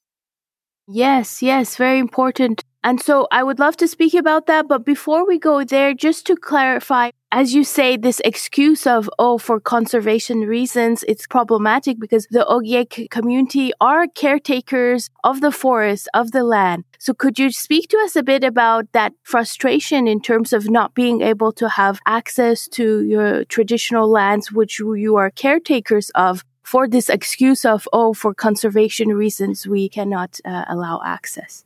Yes, 0.86 1.42
yes, 1.42 1.76
very 1.76 1.98
important. 1.98 2.62
And 2.84 3.00
so 3.00 3.26
I 3.32 3.42
would 3.42 3.58
love 3.58 3.78
to 3.78 3.88
speak 3.88 4.12
about 4.12 4.46
that. 4.46 4.68
But 4.68 4.84
before 4.84 5.26
we 5.26 5.38
go 5.38 5.64
there, 5.64 5.94
just 5.94 6.26
to 6.26 6.36
clarify, 6.36 7.12
as 7.32 7.54
you 7.54 7.64
say, 7.64 7.96
this 7.96 8.20
excuse 8.26 8.86
of, 8.86 9.08
oh, 9.18 9.38
for 9.38 9.58
conservation 9.58 10.40
reasons, 10.42 11.02
it's 11.08 11.26
problematic 11.26 11.98
because 11.98 12.26
the 12.30 12.44
Ogiek 12.44 13.08
community 13.08 13.72
are 13.80 14.06
caretakers 14.06 15.08
of 15.24 15.40
the 15.40 15.50
forest, 15.50 16.10
of 16.12 16.32
the 16.32 16.44
land. 16.44 16.84
So 16.98 17.14
could 17.14 17.38
you 17.38 17.50
speak 17.50 17.88
to 17.88 17.96
us 18.04 18.16
a 18.16 18.22
bit 18.22 18.44
about 18.44 18.92
that 18.92 19.14
frustration 19.22 20.06
in 20.06 20.20
terms 20.20 20.52
of 20.52 20.68
not 20.68 20.94
being 20.94 21.22
able 21.22 21.52
to 21.52 21.70
have 21.70 22.00
access 22.06 22.68
to 22.68 23.02
your 23.02 23.46
traditional 23.46 24.10
lands, 24.10 24.52
which 24.52 24.78
you 24.78 25.16
are 25.16 25.30
caretakers 25.30 26.10
of? 26.14 26.44
For 26.62 26.88
this 26.88 27.10
excuse 27.10 27.66
of, 27.66 27.86
oh, 27.92 28.14
for 28.14 28.32
conservation 28.32 29.08
reasons, 29.08 29.66
we 29.66 29.88
cannot 29.88 30.40
uh, 30.46 30.64
allow 30.66 31.02
access. 31.04 31.64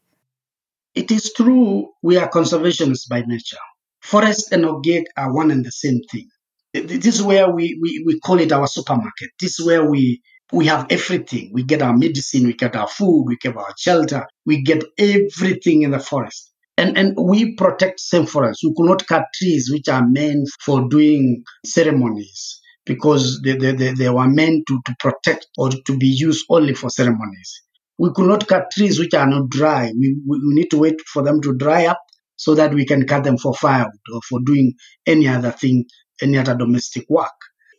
It 0.99 1.13
is 1.13 1.33
true 1.33 1.91
we 2.03 2.17
are 2.17 2.29
conservationists 2.29 3.09
by 3.09 3.23
nature. 3.25 3.63
Forest 4.03 4.51
and 4.51 4.65
Ogiek 4.65 5.05
are 5.17 5.33
one 5.33 5.53
and 5.53 5.65
the 5.65 5.71
same 5.71 6.01
thing. 6.11 6.29
This 6.75 7.07
is 7.15 7.23
where 7.23 7.49
we, 7.49 7.79
we, 7.81 8.03
we 8.05 8.19
call 8.19 8.41
it 8.41 8.51
our 8.51 8.67
supermarket. 8.67 9.31
This 9.41 9.61
is 9.61 9.65
where 9.65 9.89
we, 9.89 10.21
we 10.53 10.67
have 10.67 10.89
everything. 10.91 11.53
We 11.55 11.63
get 11.63 11.83
our 11.83 11.97
medicine, 11.97 12.49
we 12.49 12.55
get 12.55 12.75
our 12.75 12.89
food, 12.89 13.27
we 13.29 13.37
get 13.41 13.57
our 13.57 13.73
shelter, 13.79 14.27
we 14.45 14.65
get 14.65 14.83
everything 14.99 15.83
in 15.83 15.93
the 15.93 16.01
forest. 16.01 16.53
And, 16.77 16.99
and 16.99 17.17
we 17.17 17.55
protect 17.55 18.01
same 18.01 18.27
forests. 18.27 18.65
We 18.65 18.75
could 18.77 18.89
not 18.89 19.07
cut 19.07 19.23
trees 19.37 19.71
which 19.73 19.89
are 19.89 20.05
meant 20.05 20.49
for 20.65 20.89
doing 20.89 21.45
ceremonies 21.65 22.61
because 22.85 23.41
they, 23.45 23.57
they, 23.57 23.71
they, 23.71 23.93
they 23.93 24.11
were 24.11 24.27
meant 24.27 24.65
to, 24.67 24.81
to 24.85 24.97
protect 24.99 25.47
or 25.57 25.71
to 25.71 25.97
be 25.97 26.09
used 26.09 26.45
only 26.51 26.75
for 26.75 26.91
ceremonies. 26.91 27.63
We 27.99 28.11
could 28.15 28.27
not 28.27 28.47
cut 28.47 28.71
trees 28.73 28.99
which 28.99 29.15
are 29.15 29.27
not 29.27 29.49
dry. 29.51 29.93
We, 29.99 30.17
we, 30.27 30.39
we 30.39 30.55
need 30.55 30.71
to 30.71 30.79
wait 30.79 31.01
for 31.13 31.23
them 31.23 31.41
to 31.43 31.55
dry 31.57 31.87
up 31.87 32.01
so 32.37 32.55
that 32.55 32.73
we 32.73 32.87
can 32.87 33.07
cut 33.07 33.25
them 33.25 33.37
for 33.37 33.55
firewood 33.55 33.93
or 34.15 34.21
for 34.29 34.41
doing 34.45 34.75
any 35.07 35.27
other 35.27 35.51
thing, 35.51 35.87
any 36.23 36.39
other 36.39 36.55
domestic 36.57 37.05
work. 37.09 37.33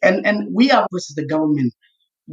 And, 0.04 0.26
and 0.26 0.54
we 0.54 0.72
are 0.72 0.88
versus 0.92 1.16
the 1.16 1.26
government. 1.26 1.74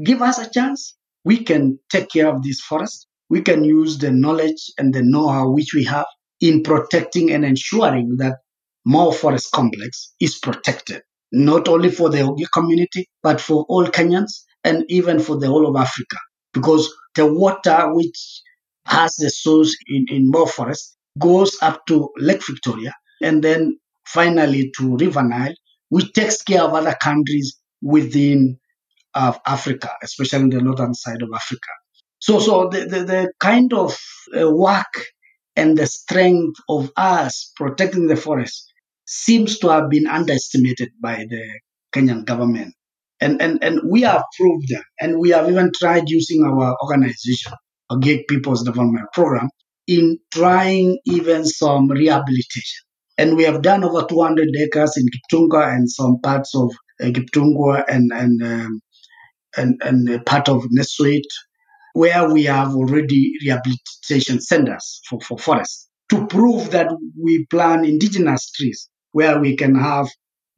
Give 0.05 0.23
us 0.23 0.39
a 0.39 0.51
chance. 0.51 0.97
We 1.25 1.45
can 1.45 1.79
take 1.91 2.11
care 2.11 2.29
of 2.29 2.43
this 2.43 2.61
forest. 2.61 3.07
We 3.29 3.43
can 3.43 3.65
use 3.65 3.99
the 3.99 4.11
knowledge 4.11 4.73
and 4.79 4.93
the 4.93 5.03
know-how 5.03 5.51
which 5.51 5.73
we 5.75 5.85
have 5.85 6.07
in 6.41 6.63
protecting 6.63 7.33
and 7.33 7.45
ensuring 7.45 8.17
that 8.19 8.37
Mau 8.85 9.11
Forest 9.11 9.51
Complex 9.53 10.13
is 10.21 10.39
protected, 10.39 11.03
not 11.33 11.67
only 11.69 11.91
for 11.91 12.09
the 12.09 12.19
Ogiek 12.19 12.51
community, 12.53 13.09
but 13.23 13.41
for 13.41 13.65
all 13.69 13.87
Kenyans 13.87 14.45
and 14.63 14.85
even 14.89 15.19
for 15.19 15.39
the 15.39 15.49
whole 15.49 15.67
of 15.69 15.75
Africa. 15.75 16.19
Because 16.57 16.91
the 17.15 17.27
water 17.27 17.93
which 17.93 18.43
has 18.87 19.15
the 19.17 19.29
source 19.29 19.77
in, 19.89 20.07
in 20.09 20.31
Mau 20.31 20.47
Forest 20.47 20.97
goes 21.19 21.55
up 21.61 21.85
to 21.87 22.09
Lake 22.17 22.47
Victoria 22.47 22.95
and 23.21 23.45
then 23.45 23.79
finally 24.07 24.73
to 24.79 24.97
River 24.97 25.23
Nile, 25.23 25.55
which 25.91 26.13
takes 26.15 26.43
care 26.43 26.63
of 26.63 26.73
other 26.73 26.97
countries 27.03 27.59
within 27.83 28.59
uh, 29.15 29.35
Africa, 29.47 29.91
especially 30.03 30.45
in 30.45 30.51
the 30.51 30.63
northern 30.63 30.95
side 30.95 31.21
of 31.21 31.29
Africa. 31.35 31.69
So, 32.21 32.39
so 32.41 32.71
the, 32.71 32.87
the, 32.87 33.05
the 33.05 33.33
kind 33.39 33.73
of 33.75 33.99
uh, 34.35 34.51
work 34.51 34.95
and 35.57 35.77
the 35.77 35.87
strength 35.87 36.59
of 36.71 36.91
us 36.97 37.53
protecting 37.55 38.07
the 38.07 38.17
forest 38.17 38.73
seems 39.05 39.59
to 39.59 39.69
have 39.69 39.91
been 39.91 40.07
underestimated 40.07 40.91
by 41.01 41.27
the 41.29 41.61
Kenyan 41.93 42.25
government. 42.25 42.75
And, 43.21 43.41
and, 43.41 43.63
and 43.63 43.81
we 43.91 44.03
have 44.03 44.23
proved 44.39 44.69
that. 44.69 44.85
And 45.01 45.19
we 45.19 45.31
have 45.31 45.49
even 45.49 45.71
tried 45.79 46.09
using 46.09 46.45
our 46.45 46.77
organization, 46.83 47.53
Ogiek 47.91 48.27
People's 48.29 48.63
Development 48.63 49.07
Program, 49.13 49.49
in 49.87 50.19
trying 50.33 50.99
even 51.07 51.45
some 51.45 51.89
rehabilitation. 51.89 52.85
And 53.19 53.37
we 53.37 53.45
have 53.45 53.63
done 53.63 53.85
over 53.85 54.05
200 54.07 54.49
acres 54.59 54.97
in 54.97 55.07
Kiptunga 55.07 55.75
and 55.75 55.91
some 55.91 56.21
parts 56.21 56.55
of 56.55 56.71
uh, 57.01 57.07
Kiptungwa 57.07 57.85
and, 57.89 58.11
and, 58.13 58.43
um, 58.43 58.81
and, 59.57 59.81
and 59.83 60.27
part 60.27 60.49
of 60.49 60.65
Nesuit, 60.77 61.23
where 61.95 62.31
we 62.31 62.45
have 62.45 62.75
already 62.75 63.33
rehabilitation 63.43 64.41
centers 64.41 65.01
for, 65.09 65.19
for 65.21 65.39
forests 65.39 65.89
to 66.11 66.27
prove 66.27 66.71
that 66.71 66.89
we 67.21 67.47
plant 67.47 67.87
indigenous 67.87 68.51
trees 68.51 68.89
where 69.13 69.41
we 69.41 69.57
can 69.57 69.75
have 69.75 70.09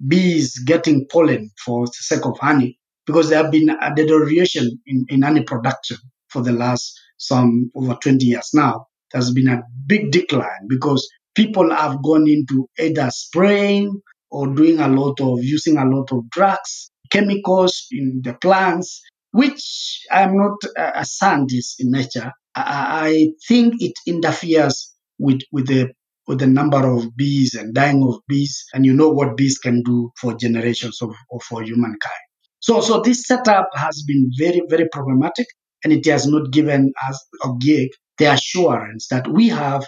bees 0.07 0.59
getting 0.61 1.07
pollen 1.11 1.51
for 1.65 1.87
the 1.87 1.93
sake 1.93 2.25
of 2.25 2.39
honey 2.39 2.79
because 3.07 3.31
there 3.31 3.43
have 3.43 3.51
been 3.51 3.71
a 3.71 3.95
deterioration 3.95 4.79
in, 4.87 5.07
in 5.09 5.23
honey 5.23 5.43
production 5.43 5.97
for 6.29 6.43
the 6.43 6.53
last 6.53 6.99
some 7.17 7.71
over 7.75 7.95
20 7.95 8.25
years 8.25 8.51
now. 8.55 8.87
There's 9.13 9.33
been 9.33 9.49
a 9.49 9.63
big 9.87 10.13
decline 10.13 10.69
because 10.69 11.09
people 11.35 11.75
have 11.75 12.03
gone 12.03 12.29
into 12.29 12.69
either 12.79 13.11
spraying 13.11 14.01
or 14.31 14.55
doing 14.55 14.81
a 14.81 14.89
lot 14.89 15.21
of 15.21 15.43
using 15.43 15.79
a 15.79 15.87
lot 15.87 16.13
of 16.13 16.29
drugs, 16.31 16.91
chemicals 17.11 17.87
in 17.91 18.21
the 18.23 18.35
plants, 18.35 19.03
which 19.33 20.05
I'm 20.11 20.37
not 20.37 20.59
a 20.77 21.05
scientist 21.05 21.81
in 21.81 21.91
nature. 21.91 22.33
I, 22.55 23.09
I 23.09 23.29
think 23.49 23.75
it 23.81 23.95
interferes 24.07 24.95
with, 25.19 25.41
with 25.51 25.69
the 25.69 25.93
with 26.29 26.39
the 26.41 26.47
number 26.47 26.87
of 26.87 27.17
bees 27.17 27.55
and 27.55 27.75
dying 27.75 28.05
of 28.07 28.21
bees, 28.29 28.67
and 28.75 28.85
you 28.85 28.93
know 28.93 29.09
what 29.09 29.37
bees 29.37 29.59
can 29.59 29.83
do 29.83 30.13
for 30.21 30.35
generations 30.35 31.01
of, 31.01 31.11
of 31.33 31.43
for 31.43 31.63
humankind. 31.63 32.23
So, 32.61 32.83
so 32.83 33.01
this 33.01 33.27
setup 33.27 33.71
has 33.75 34.05
been 34.07 34.31
very, 34.39 34.63
very 34.69 34.89
problematic, 34.93 35.47
and 35.83 35.93
it 35.93 36.05
has 36.07 36.27
not 36.27 36.51
given 36.53 36.93
us 37.09 37.27
Ogiek 37.43 37.89
the 38.19 38.27
assurance 38.27 39.09
that 39.09 39.27
we 39.27 39.49
have 39.49 39.87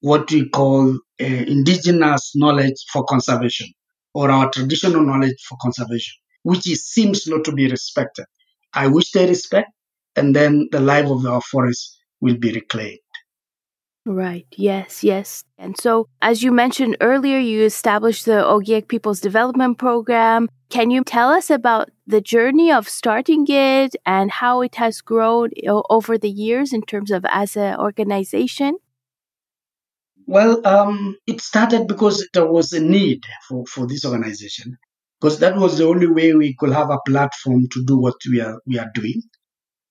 what 0.00 0.30
we 0.30 0.48
call 0.48 0.94
uh, 1.20 1.24
indigenous 1.24 2.32
knowledge 2.34 2.76
for 2.90 3.04
conservation, 3.04 3.68
or 4.14 4.30
our 4.30 4.50
traditional 4.50 5.04
knowledge 5.04 5.36
for 5.46 5.58
conservation, 5.60 6.14
which 6.44 6.68
is, 6.68 6.86
seems 6.88 7.26
not 7.26 7.44
to 7.44 7.52
be 7.52 7.68
respected. 7.68 8.24
I 8.72 8.86
wish 8.86 9.10
they 9.12 9.26
respect, 9.28 9.68
and 10.16 10.34
then 10.34 10.68
the 10.72 10.80
life 10.80 11.06
of 11.06 11.26
our 11.26 11.42
forests 11.42 11.98
will 12.22 12.38
be 12.38 12.52
reclaimed. 12.52 13.03
Right. 14.06 14.46
Yes, 14.54 15.02
yes. 15.02 15.44
And 15.56 15.78
so, 15.78 16.08
as 16.20 16.42
you 16.42 16.52
mentioned 16.52 16.98
earlier, 17.00 17.38
you 17.38 17.62
established 17.62 18.26
the 18.26 18.42
Ogiek 18.44 18.86
People's 18.86 19.18
Development 19.18 19.78
Program. 19.78 20.48
Can 20.68 20.90
you 20.90 21.04
tell 21.04 21.30
us 21.30 21.48
about 21.48 21.88
the 22.06 22.20
journey 22.20 22.70
of 22.70 22.86
starting 22.86 23.46
it 23.48 23.96
and 24.04 24.30
how 24.30 24.60
it 24.60 24.74
has 24.74 25.00
grown 25.00 25.50
over 25.88 26.18
the 26.18 26.28
years 26.28 26.74
in 26.74 26.82
terms 26.82 27.10
of 27.10 27.24
as 27.30 27.56
an 27.56 27.76
organization? 27.76 28.76
Well, 30.26 30.66
um, 30.66 31.16
it 31.26 31.40
started 31.40 31.88
because 31.88 32.28
there 32.34 32.46
was 32.46 32.74
a 32.74 32.80
need 32.80 33.22
for, 33.48 33.64
for 33.66 33.86
this 33.86 34.04
organization, 34.04 34.76
because 35.18 35.38
that 35.38 35.56
was 35.56 35.78
the 35.78 35.86
only 35.86 36.08
way 36.08 36.34
we 36.34 36.54
could 36.58 36.72
have 36.72 36.90
a 36.90 36.98
platform 37.06 37.68
to 37.72 37.84
do 37.86 37.98
what 37.98 38.16
we 38.30 38.42
are 38.42 38.60
we 38.66 38.78
are 38.78 38.90
doing, 38.94 39.22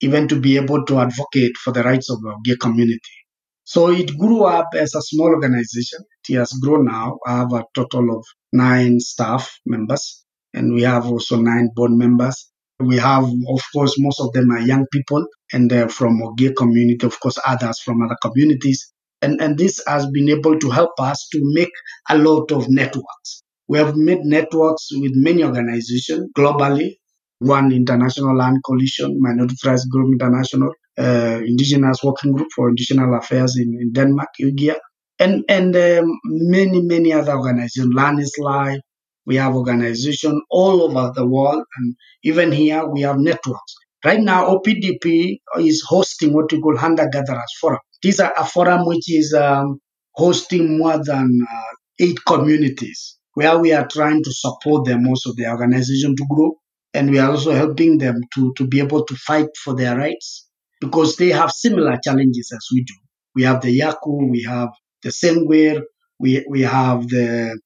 even 0.01 0.27
to 0.27 0.39
be 0.39 0.57
able 0.57 0.85
to 0.85 0.99
advocate 0.99 1.57
for 1.57 1.73
the 1.73 1.81
rights 1.81 2.11
of 2.11 2.21
the 2.21 2.29
Ogiek 2.29 2.59
community. 2.59 3.22
So 3.65 3.91
it 3.91 4.17
grew 4.17 4.43
up 4.43 4.67
as 4.75 4.93
a 4.95 5.01
small 5.01 5.27
organization. 5.27 5.99
It 6.27 6.35
has 6.35 6.51
grown 6.53 6.85
now. 6.85 7.19
I 7.25 7.37
have 7.37 7.53
a 7.53 7.63
total 7.73 8.17
of 8.17 8.25
nine 8.51 8.99
staff 8.99 9.59
members, 9.65 10.25
and 10.53 10.73
we 10.73 10.81
have 10.83 11.05
also 11.05 11.37
nine 11.37 11.69
board 11.75 11.91
members. 11.91 12.49
We 12.79 12.97
have, 12.97 13.23
of 13.23 13.61
course, 13.73 13.95
most 13.99 14.19
of 14.19 14.33
them 14.33 14.51
are 14.51 14.59
young 14.59 14.85
people, 14.91 15.25
and 15.53 15.69
they're 15.69 15.89
from 15.89 16.21
Ogiek 16.21 16.55
community, 16.55 17.05
of 17.05 17.19
course, 17.19 17.39
others 17.45 17.79
from 17.79 18.01
other 18.01 18.17
communities. 18.21 18.91
And, 19.21 19.41
and 19.41 19.57
this 19.57 19.81
has 19.87 20.05
been 20.07 20.27
able 20.29 20.59
to 20.59 20.69
help 20.69 20.99
us 20.99 21.27
to 21.31 21.39
make 21.53 21.71
a 22.09 22.17
lot 22.17 22.51
of 22.51 22.67
networks. 22.69 23.43
We 23.69 23.77
have 23.77 23.95
made 23.95 24.19
networks 24.25 24.89
with 24.91 25.13
many 25.15 25.43
organizations 25.43 26.29
globally, 26.37 26.97
one 27.39 27.71
International 27.71 28.35
Land 28.35 28.57
Coalition, 28.65 29.15
Minority 29.19 29.55
Rights 29.65 29.85
Group 29.85 30.11
International, 30.19 30.71
uh, 30.97 31.39
Indigenous 31.45 32.03
Working 32.03 32.33
Group 32.33 32.47
for 32.55 32.69
Indigenous 32.69 33.09
Affairs 33.17 33.57
in, 33.57 33.77
in 33.79 33.91
Denmark, 33.91 34.29
IWGIA, 34.41 34.75
and, 35.19 35.43
and 35.49 35.75
um, 35.75 36.19
many, 36.25 36.81
many 36.81 37.13
other 37.13 37.33
organizations. 37.33 37.93
Land 37.93 38.19
is 38.19 38.35
Life, 38.39 38.79
we 39.25 39.35
have 39.37 39.55
organizations 39.55 40.41
all 40.49 40.81
over 40.83 41.11
the 41.15 41.27
world, 41.27 41.63
and 41.77 41.95
even 42.23 42.51
here 42.51 42.85
we 42.85 43.01
have 43.01 43.17
networks. 43.17 43.75
Right 44.03 44.19
now, 44.19 44.47
OPDP 44.49 45.37
is 45.59 45.83
hosting 45.87 46.33
what 46.33 46.51
we 46.51 46.59
call 46.59 46.77
Hunter 46.77 47.07
Gatherers 47.09 47.53
Forum. 47.61 47.79
These 48.01 48.19
are 48.19 48.33
a 48.37 48.45
forum 48.45 48.85
which 48.85 49.09
is 49.09 49.33
um, 49.33 49.79
hosting 50.15 50.77
more 50.77 51.01
than 51.03 51.39
uh, 51.49 51.75
eight 51.99 52.19
communities 52.25 53.17
where 53.35 53.57
we 53.57 53.73
are 53.73 53.87
trying 53.87 54.23
to 54.23 54.31
support 54.31 54.85
them 54.85 55.07
also 55.07 55.33
the 55.35 55.47
organization 55.47 56.15
to 56.15 56.25
grow 56.29 56.51
and 56.93 57.09
we 57.09 57.19
are 57.19 57.31
also 57.31 57.51
helping 57.51 57.97
them 57.97 58.15
to, 58.35 58.53
to 58.57 58.67
be 58.67 58.79
able 58.79 59.03
to 59.05 59.15
fight 59.15 59.47
for 59.63 59.75
their 59.75 59.97
rights 59.97 60.47
because 60.83 61.15
they 61.15 61.29
have 61.29 61.51
similar 61.51 61.97
challenges 62.03 62.51
as 62.57 62.65
we 62.73 62.83
do. 62.83 62.93
We 63.35 63.43
have 63.43 63.61
the 63.61 63.79
Yaaku, 63.79 64.29
we 64.29 64.43
have 64.43 64.69
the 65.03 65.09
Sengwer, 65.09 65.81
we, 66.19 66.45
we 66.49 66.61
have 66.61 67.07
the 67.07 67.57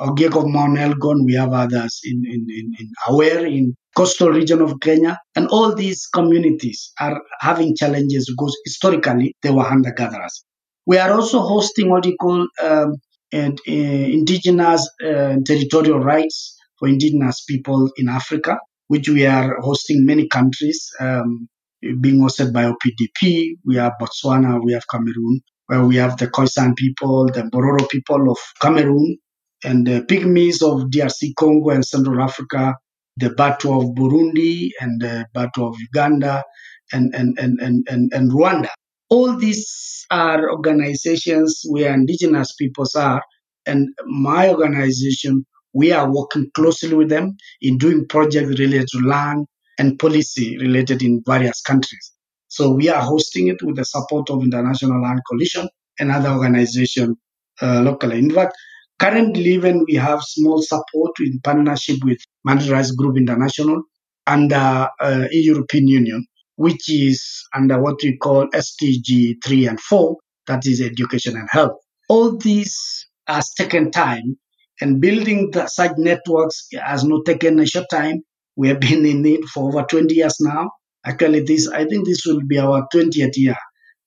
Ogiek 0.00 0.36
of 0.36 0.46
Mount 0.46 0.78
Elgon, 0.78 1.24
we 1.24 1.34
have 1.34 1.52
others 1.52 2.00
in, 2.04 2.22
in, 2.26 2.46
in, 2.58 2.66
in 2.78 2.88
Awer, 3.08 3.46
in 3.46 3.74
coastal 3.96 4.28
region 4.28 4.60
of 4.60 4.78
Kenya. 4.80 5.18
And 5.34 5.48
all 5.48 5.74
these 5.74 6.06
communities 6.06 6.92
are 7.00 7.20
having 7.40 7.74
challenges 7.74 8.30
because 8.30 8.54
historically 8.64 9.34
they 9.42 9.50
were 9.50 9.64
hunter 9.64 9.94
gatherers. 9.96 10.44
We 10.86 10.98
are 10.98 11.12
also 11.12 11.40
hosting 11.40 11.90
what 11.90 12.06
we 12.06 12.16
call 12.16 12.46
um, 12.62 12.94
and, 13.32 13.58
uh, 13.68 13.72
indigenous 13.72 14.88
uh, 15.02 15.36
territorial 15.44 15.98
rights 16.00 16.56
for 16.78 16.88
indigenous 16.88 17.42
people 17.44 17.90
in 17.96 18.08
Africa, 18.08 18.58
which 18.88 19.08
we 19.08 19.26
are 19.26 19.60
hosting 19.60 20.04
many 20.04 20.28
countries, 20.28 20.90
um, 21.00 21.48
being 21.80 22.20
hosted 22.20 22.52
by 22.52 22.64
OPDP. 22.64 23.56
We 23.64 23.76
have 23.76 23.92
Botswana, 24.00 24.62
we 24.62 24.72
have 24.72 24.84
Cameroon, 24.90 25.40
where 25.66 25.84
we 25.84 25.96
have 25.96 26.16
the 26.16 26.28
Khoisan 26.28 26.76
people, 26.76 27.26
the 27.26 27.42
Bororo 27.42 27.88
people 27.88 28.30
of 28.30 28.38
Cameroon, 28.60 29.18
and 29.64 29.86
the 29.86 30.02
Pygmies 30.02 30.62
of 30.62 30.90
DRC 30.90 31.34
Congo 31.36 31.70
and 31.70 31.84
Central 31.84 32.20
Africa, 32.20 32.74
the 33.16 33.30
Batwa 33.30 33.82
of 33.82 33.94
Burundi 33.94 34.70
and 34.80 35.00
the 35.00 35.26
Batwa 35.34 35.70
of 35.70 35.76
Uganda 35.80 36.44
and, 36.92 37.14
and, 37.14 37.38
and, 37.38 37.58
and, 37.60 37.86
and, 37.88 38.12
and 38.12 38.30
Rwanda. 38.30 38.68
All 39.08 39.36
these 39.36 40.04
are 40.10 40.50
organizations 40.50 41.62
where 41.68 41.94
indigenous 41.94 42.54
peoples 42.54 42.94
are, 42.94 43.22
and 43.64 43.88
my 44.04 44.50
organization, 44.50 45.44
we 45.72 45.92
are 45.92 46.12
working 46.12 46.50
closely 46.54 46.94
with 46.94 47.08
them 47.08 47.36
in 47.60 47.78
doing 47.78 48.06
projects 48.08 48.58
related 48.58 48.88
to 48.88 48.98
land 49.00 49.46
and 49.78 49.98
policy 49.98 50.58
related 50.58 51.02
in 51.02 51.22
various 51.26 51.60
countries. 51.60 52.12
So 52.48 52.70
we 52.70 52.88
are 52.88 53.02
hosting 53.02 53.48
it 53.48 53.62
with 53.62 53.76
the 53.76 53.84
support 53.84 54.30
of 54.30 54.42
International 54.42 55.02
Land 55.02 55.20
Coalition 55.28 55.68
and 55.98 56.10
other 56.10 56.30
organizations 56.30 57.16
uh, 57.60 57.80
locally. 57.82 58.18
In 58.18 58.30
fact, 58.30 58.54
currently 58.98 59.44
even 59.54 59.84
we 59.88 59.94
have 59.94 60.22
small 60.22 60.62
support 60.62 61.12
in 61.20 61.40
partnership 61.42 61.98
with 62.04 62.18
Minority 62.44 62.70
Rights 62.70 62.90
Group 62.92 63.16
International 63.16 63.82
under 64.26 64.88
uh, 65.00 65.26
European 65.30 65.88
Union, 65.88 66.26
which 66.56 66.90
is 66.90 67.44
under 67.54 67.80
what 67.80 67.96
we 68.02 68.16
call 68.16 68.48
SDG 68.48 69.36
3 69.44 69.68
and 69.68 69.80
4, 69.80 70.16
that 70.46 70.66
is 70.66 70.80
education 70.80 71.36
and 71.36 71.48
health. 71.50 71.78
All 72.08 72.36
these 72.36 73.06
has 73.26 73.52
taken 73.54 73.90
time, 73.90 74.38
and 74.80 75.00
building 75.00 75.50
the, 75.52 75.66
such 75.66 75.92
networks 75.96 76.68
has 76.84 77.04
not 77.04 77.24
taken 77.24 77.58
a 77.60 77.66
short 77.66 77.86
time. 77.90 78.22
We 78.56 78.68
have 78.68 78.80
been 78.80 79.04
in 79.06 79.24
it 79.26 79.44
for 79.44 79.68
over 79.68 79.82
20 79.82 80.14
years 80.14 80.36
now. 80.40 80.70
Actually, 81.04 81.40
this 81.40 81.68
I 81.68 81.84
think 81.84 82.06
this 82.06 82.24
will 82.26 82.40
be 82.46 82.58
our 82.58 82.86
20th 82.92 83.36
year 83.36 83.56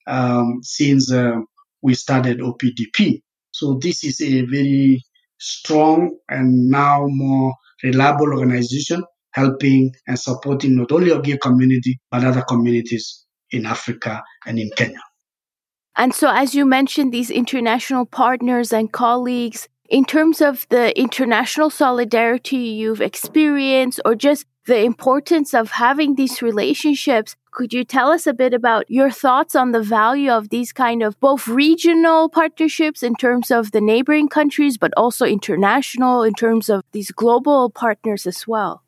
um, 0.06 0.60
since 0.62 1.10
uh, 1.12 1.36
we 1.82 1.94
started 1.94 2.40
OPDP. 2.40 3.22
So 3.52 3.78
this 3.80 4.04
is 4.04 4.20
a 4.20 4.42
very 4.42 5.02
strong 5.38 6.16
and 6.28 6.68
now 6.68 7.06
more 7.08 7.54
reliable 7.82 8.34
organization 8.34 9.02
helping 9.32 9.92
and 10.06 10.18
supporting 10.18 10.76
not 10.76 10.92
only 10.92 11.12
our 11.12 11.20
Ogiek 11.20 11.40
community 11.40 11.98
but 12.10 12.24
other 12.24 12.42
communities 12.42 13.24
in 13.50 13.64
Africa 13.64 14.22
and 14.46 14.58
in 14.58 14.70
Kenya. 14.76 15.00
And 15.96 16.14
so, 16.14 16.30
as 16.30 16.54
you 16.54 16.64
mentioned, 16.64 17.12
these 17.12 17.30
international 17.30 18.06
partners 18.06 18.72
and 18.72 18.92
colleagues, 18.92 19.68
in 19.90 20.04
terms 20.04 20.40
of 20.40 20.66
the 20.70 20.98
international 20.98 21.68
solidarity 21.68 22.56
you've 22.56 23.00
experienced 23.00 24.00
or 24.04 24.14
just 24.14 24.46
the 24.66 24.84
importance 24.84 25.52
of 25.52 25.72
having 25.72 26.14
these 26.14 26.40
relationships, 26.40 27.34
could 27.50 27.72
you 27.72 27.82
tell 27.82 28.12
us 28.12 28.24
a 28.24 28.32
bit 28.32 28.54
about 28.54 28.88
your 28.88 29.10
thoughts 29.10 29.56
on 29.56 29.72
the 29.72 29.82
value 29.82 30.30
of 30.30 30.50
these 30.50 30.72
kind 30.72 31.02
of 31.02 31.18
both 31.18 31.48
regional 31.48 32.28
partnerships 32.28 33.02
in 33.02 33.16
terms 33.16 33.50
of 33.50 33.72
the 33.72 33.80
neighboring 33.80 34.28
countries, 34.28 34.78
but 34.78 34.92
also 34.96 35.26
international 35.26 36.22
in 36.22 36.34
terms 36.34 36.68
of 36.68 36.82
these 36.92 37.10
global 37.10 37.68
partners 37.68 38.28
as 38.28 38.46
well? 38.46 38.84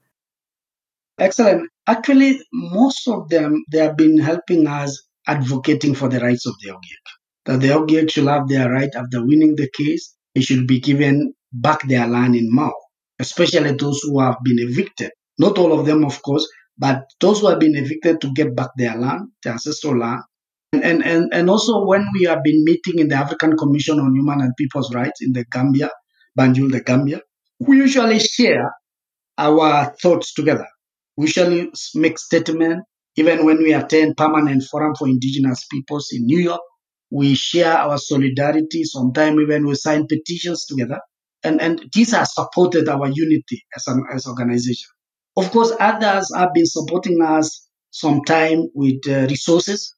Excellent. 1.18 1.68
Actually, 1.88 2.38
most 2.52 3.08
of 3.08 3.28
them, 3.28 3.64
they 3.72 3.78
have 3.78 3.96
been 3.96 4.18
helping 4.18 4.68
us 4.68 5.02
advocating 5.26 5.96
for 5.96 6.08
the 6.08 6.20
rights 6.20 6.46
of 6.46 6.54
the 6.62 6.70
Ogiek. 6.70 7.06
That 7.46 7.60
the 7.60 7.68
Ogiek 7.68 8.08
should 8.08 8.28
have 8.28 8.48
their 8.48 8.70
right 8.70 8.94
after 8.94 9.20
winning 9.26 9.56
the 9.56 9.68
case. 9.76 10.14
They 10.35 10.40
should 10.40 10.66
be 10.66 10.81
given 10.81 11.35
back 11.53 11.87
their 11.87 12.07
land 12.07 12.35
in 12.37 12.49
Mau, 12.53 12.73
especially 13.18 13.73
those 13.73 14.01
who 14.03 14.21
have 14.21 14.37
been 14.42 14.59
evicted. 14.59 15.11
Not 15.38 15.59
all 15.59 15.79
of 15.79 15.87
them, 15.87 16.05
of 16.05 16.23
course, 16.23 16.47
but 16.79 17.05
those 17.21 17.40
who 17.40 17.49
have 17.49 17.61
been 17.61 17.77
evicted 17.77 18.21
to 18.23 18.33
get 18.35 18.55
back 18.57 18.71
their 18.77 18.97
land, 18.97 19.29
their 19.42 19.55
ancestral 19.55 19.99
land. 19.99 20.23
And, 20.73 21.05
and, 21.05 21.29
and 21.33 21.51
also 21.51 21.85
when 21.85 22.07
we 22.18 22.25
have 22.25 22.42
been 22.42 22.64
meeting 22.64 22.99
in 22.99 23.09
the 23.09 23.16
African 23.16 23.57
Commission 23.59 24.01
on 24.01 24.14
Human 24.14 24.40
and 24.40 24.53
People's 24.57 24.95
Rights 24.95 25.21
in 25.21 25.33
the 25.33 25.45
Gambia, 25.53 25.90
Banjul, 26.38 26.73
the 26.73 26.81
Gambia, 26.81 27.21
we 27.61 27.77
usually 27.77 28.18
share 28.18 28.73
our 29.37 29.95
thoughts 30.01 30.33
together. 30.33 30.66
We 31.16 31.27
usually 31.27 31.71
make 31.95 32.18
statements 32.18 32.87
even 33.16 33.45
when 33.45 33.59
we 33.59 33.75
attend 33.75 34.16
permanent 34.16 34.62
forum 34.71 34.95
for 34.99 35.07
indigenous 35.09 35.66
peoples 35.71 36.09
in 36.12 36.25
New 36.25 36.38
York, 36.38 36.61
we 37.12 37.35
share 37.35 37.77
our 37.77 37.98
solidarity. 37.98 38.85
Sometimes 38.85 39.38
even 39.42 39.66
we 39.66 39.75
sign 39.75 40.07
petitions 40.07 40.64
together. 40.64 40.98
And, 41.44 41.61
and 41.61 41.83
these 41.92 42.12
have 42.12 42.29
supported 42.29 42.88
our 42.88 43.07
unity 43.07 43.64
as 43.77 43.87
an 43.87 44.05
as 44.14 44.27
organization. 44.27 44.88
Of 45.37 45.51
course, 45.51 45.72
others 45.79 46.31
have 46.35 46.55
been 46.55 46.66
supporting 46.66 47.20
us 47.20 47.68
sometime 47.90 48.68
with 48.75 49.01
uh, 49.09 49.27
resources 49.29 49.94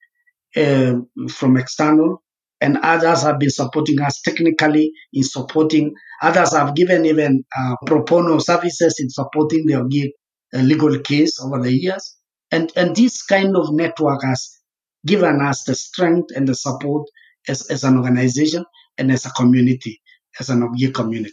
uh, 0.56 0.94
from 1.28 1.56
external, 1.56 2.22
and 2.60 2.78
others 2.78 3.22
have 3.22 3.38
been 3.38 3.50
supporting 3.50 4.00
us 4.00 4.20
technically 4.22 4.92
in 5.12 5.22
supporting. 5.22 5.92
Others 6.22 6.54
have 6.54 6.74
given 6.74 7.04
even 7.04 7.44
uh, 7.56 7.74
bono 8.06 8.38
services 8.38 8.96
in 8.98 9.10
supporting 9.10 9.66
their 9.66 9.82
uh, 9.82 10.62
legal 10.62 10.98
case 11.00 11.38
over 11.40 11.60
the 11.62 11.72
years. 11.72 12.16
And, 12.50 12.72
and 12.76 12.96
this 12.96 13.22
kind 13.22 13.56
of 13.56 13.66
network 13.72 14.22
has 14.24 14.58
given 15.06 15.40
us 15.40 15.64
the 15.64 15.74
strength 15.74 16.30
and 16.34 16.48
the 16.48 16.54
support 16.54 17.08
as, 17.48 17.68
as 17.70 17.84
an 17.84 17.96
organization 17.96 18.64
and 18.98 19.10
as 19.12 19.26
a 19.26 19.30
community, 19.30 20.00
as 20.40 20.50
an 20.50 20.60
Ogiek 20.60 20.94
community. 20.94 21.32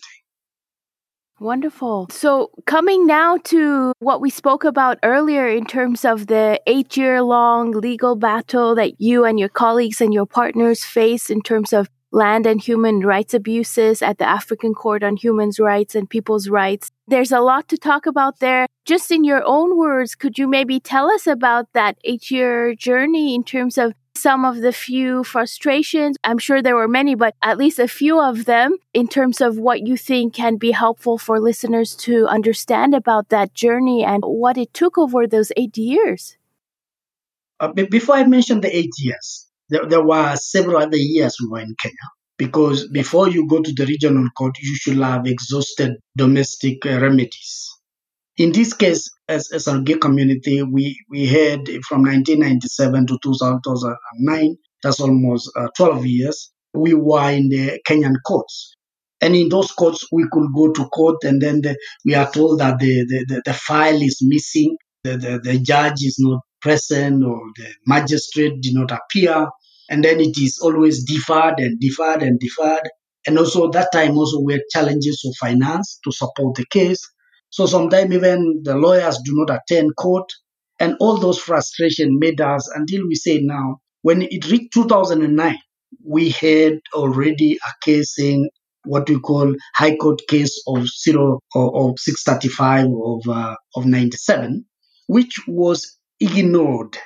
Wonderful. 1.40 2.08
So, 2.12 2.52
coming 2.68 3.08
now 3.08 3.38
to 3.46 3.94
what 3.98 4.22
we 4.22 4.30
spoke 4.30 4.64
about 4.64 5.00
earlier 5.02 5.48
in 5.48 5.66
terms 5.66 6.06
of 6.06 6.28
the 6.28 6.62
eight 6.68 6.96
year 6.96 7.24
long 7.24 7.72
legal 7.72 8.16
battle 8.16 8.76
that 8.76 9.02
you 9.02 9.26
and 9.26 9.40
your 9.40 9.50
colleagues 9.50 10.02
and 10.02 10.14
your 10.14 10.28
partners 10.28 10.86
face 10.86 11.32
in 11.32 11.42
terms 11.42 11.74
of 11.74 11.90
land 12.12 12.46
and 12.46 12.62
human 12.62 13.00
rights 13.00 13.34
abuses 13.34 14.02
at 14.02 14.18
the 14.18 14.28
African 14.28 14.74
Court 14.74 15.04
on 15.04 15.16
Human 15.18 15.52
Rights 15.60 15.96
and 15.96 16.10
People's 16.10 16.50
Rights. 16.50 16.92
There's 17.08 17.32
a 17.32 17.40
lot 17.40 17.68
to 17.70 17.78
talk 17.78 18.06
about 18.06 18.40
there. 18.40 18.68
Just 18.86 19.12
in 19.12 19.24
your 19.24 19.44
own 19.46 19.78
words, 19.78 20.16
could 20.16 20.38
you 20.38 20.48
maybe 20.48 20.80
tell 20.80 21.10
us 21.10 21.28
about 21.28 21.72
that 21.74 21.98
eight 22.04 22.30
year 22.32 22.76
journey 22.76 23.36
in 23.36 23.44
terms 23.44 23.78
of 23.78 23.94
some 24.16 24.46
of 24.46 24.58
the 24.58 24.74
few 24.74 25.24
frustrations. 25.24 26.18
I'm 26.24 26.38
sure 26.38 26.62
there 26.62 26.76
were 26.76 26.88
many, 26.88 27.16
but 27.16 27.36
at 27.42 27.58
least 27.58 27.80
a 27.80 27.88
few 27.88 28.20
of 28.20 28.46
them 28.46 28.78
in 28.94 29.08
terms 29.08 29.42
of 29.42 29.58
what 29.58 29.88
you 29.88 29.98
think 29.98 30.34
can 30.34 30.58
be 30.58 30.72
helpful 30.72 31.18
for 31.18 31.40
listeners 31.40 31.96
to 31.96 32.28
understand 32.28 32.94
about 32.94 33.30
that 33.30 33.54
journey 33.54 34.04
and 34.04 34.24
what 34.24 34.58
it 34.58 34.74
took 34.74 34.98
over 34.98 35.26
those 35.26 35.52
eight 35.58 35.78
years. 35.78 36.38
Uh, 37.60 37.72
before 37.74 38.16
I 38.16 38.26
mention 38.26 38.62
the 38.62 38.76
eight 38.76 38.94
years, 38.98 39.48
there, 39.72 39.86
there 39.88 40.04
were 40.04 40.36
several 40.36 40.78
other 40.78 40.98
years 40.98 41.38
we 41.42 41.48
were 41.50 41.60
in 41.60 41.76
Kenya 41.82 41.96
because 42.38 42.88
before 42.90 43.30
you 43.30 43.48
go 43.48 43.62
to 43.62 43.74
the 43.74 43.86
regional 43.86 44.28
court, 44.38 44.58
you 44.62 44.76
should 44.76 44.98
have 44.98 45.26
exhausted 45.26 45.94
domestic 46.18 46.86
uh, 46.86 47.00
remedies. 47.00 47.70
In 48.38 48.52
this 48.52 48.74
case, 48.74 49.10
as, 49.30 49.52
as 49.52 49.66
Ogiek 49.66 50.02
community, 50.02 50.62
we, 50.64 50.98
we 51.10 51.28
had 51.28 51.68
from 51.88 52.04
1997 52.04 53.08
to 53.08 53.20
2009, 53.24 54.58
that's 54.84 55.00
almost 55.00 55.52
uh, 55.56 55.68
12 55.78 56.06
years, 56.06 56.52
we 56.74 56.94
were 56.94 57.30
in 57.32 57.50
the 57.50 57.80
Kenyan 57.88 58.16
courts. 58.26 58.76
And 59.22 59.36
in 59.36 59.50
those 59.50 59.72
courts, 59.72 60.08
we 60.12 60.26
could 60.32 60.48
go 60.56 60.72
to 60.72 60.86
court 60.90 61.18
and 61.24 61.42
then 61.42 61.62
the, 61.62 61.78
we 62.04 62.16
are 62.16 62.32
told 62.32 62.60
that 62.60 62.80
the, 62.80 63.06
the, 63.08 63.42
the, 63.46 63.54
file 63.54 64.02
is 64.02 64.20
missing, 64.24 64.76
the, 65.04 65.18
the, 65.18 65.40
the 65.44 65.60
judge 65.60 66.02
is 66.02 66.16
not 66.18 66.42
present 66.60 67.24
or 67.24 67.40
the 67.56 67.68
magistrate 67.86 68.62
did 68.62 68.74
not 68.74 68.92
appear. 68.92 69.48
And 69.92 70.06
then 70.06 70.22
it 70.22 70.38
is 70.38 70.58
always 70.64 71.04
deferred 71.04 71.60
and 71.60 71.78
deferred 71.78 72.24
and 72.24 72.40
deferred. 72.40 72.90
And 73.28 73.38
also 73.38 73.70
that 73.72 73.90
time 73.92 74.18
also 74.18 74.40
we 74.40 74.54
had 74.54 74.62
challenges 74.72 75.22
of 75.26 75.36
finance 75.36 76.00
to 76.06 76.14
support 76.14 76.56
the 76.56 76.66
case. 76.72 77.06
So 77.50 77.66
sometimes 77.66 78.14
even 78.16 78.62
the 78.64 78.76
lawyers 78.76 79.20
do 79.26 79.34
not 79.36 79.60
attend 79.60 79.98
court. 79.98 80.32
And 80.80 80.96
all 81.02 81.18
those 81.18 81.40
frustration 81.40 82.18
made 82.20 82.40
us 82.40 82.72
until 82.74 83.06
we 83.06 83.16
say 83.16 83.42
now, 83.42 83.80
when 84.02 84.22
it 84.22 84.50
reached 84.50 84.74
2009, 84.74 85.58
we 86.08 86.30
had 86.30 86.80
already 86.94 87.58
a 87.58 87.86
case 87.86 88.16
saying 88.16 88.50
what 88.86 89.10
we 89.10 89.20
call 89.20 89.54
High 89.76 89.98
Court 89.98 90.22
case 90.28 90.64
of 90.68 90.88
zero 90.88 91.42
or, 91.54 91.70
or 91.70 91.94
635 91.98 92.86
of 92.86 93.28
uh, 93.28 93.56
of 93.76 93.86
97, 93.86 94.66
which 95.08 95.36
was 95.48 95.98
ignored 96.20 96.98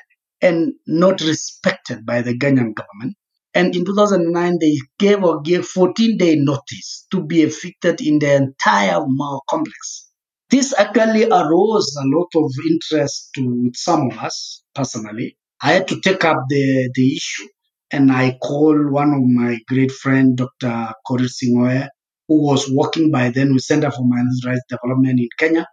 and 0.46 0.74
not 0.86 1.22
respected 1.22 2.06
by 2.06 2.22
the 2.22 2.38
Kenyan 2.38 2.74
government. 2.76 3.16
And 3.54 3.76
in 3.76 3.86
2009, 3.86 4.58
they 4.60 4.76
gave 5.00 5.20
gave 5.44 5.66
14 5.66 6.18
day 6.18 6.36
notice 6.38 7.08
to 7.12 7.26
be 7.26 7.42
evicted 7.42 8.02
in 8.02 8.20
the 8.20 8.36
entire 8.36 9.00
Mau 9.08 9.42
complex. 9.50 10.12
This 10.52 10.74
actually 10.78 11.24
arose 11.26 11.98
a 11.98 12.06
lot 12.06 12.30
of 12.36 12.52
interest 12.70 13.32
to, 13.36 13.72
some 13.74 14.12
of 14.12 14.18
us 14.20 14.64
personally. 14.76 15.38
I 15.62 15.72
had 15.74 15.88
to 15.88 16.02
take 16.02 16.24
up 16.26 16.38
the, 16.50 16.92
the 16.94 17.16
issue 17.16 17.48
and 17.92 18.12
I 18.12 18.38
called 18.44 18.92
one 18.92 19.14
of 19.14 19.22
my 19.24 19.58
great 19.68 19.92
friend, 19.92 20.38
Dr. 20.38 20.94
Korir 21.08 21.30
Sing'oei, 21.30 21.88
who 22.28 22.44
was 22.46 22.70
working 22.70 23.10
by 23.12 23.30
then 23.30 23.54
with 23.54 23.64
Center 23.64 23.90
for 23.90 24.04
Minority 24.04 24.48
Rights 24.48 24.62
Development 24.70 25.20
in 25.20 25.30
Kenya. 25.40 25.66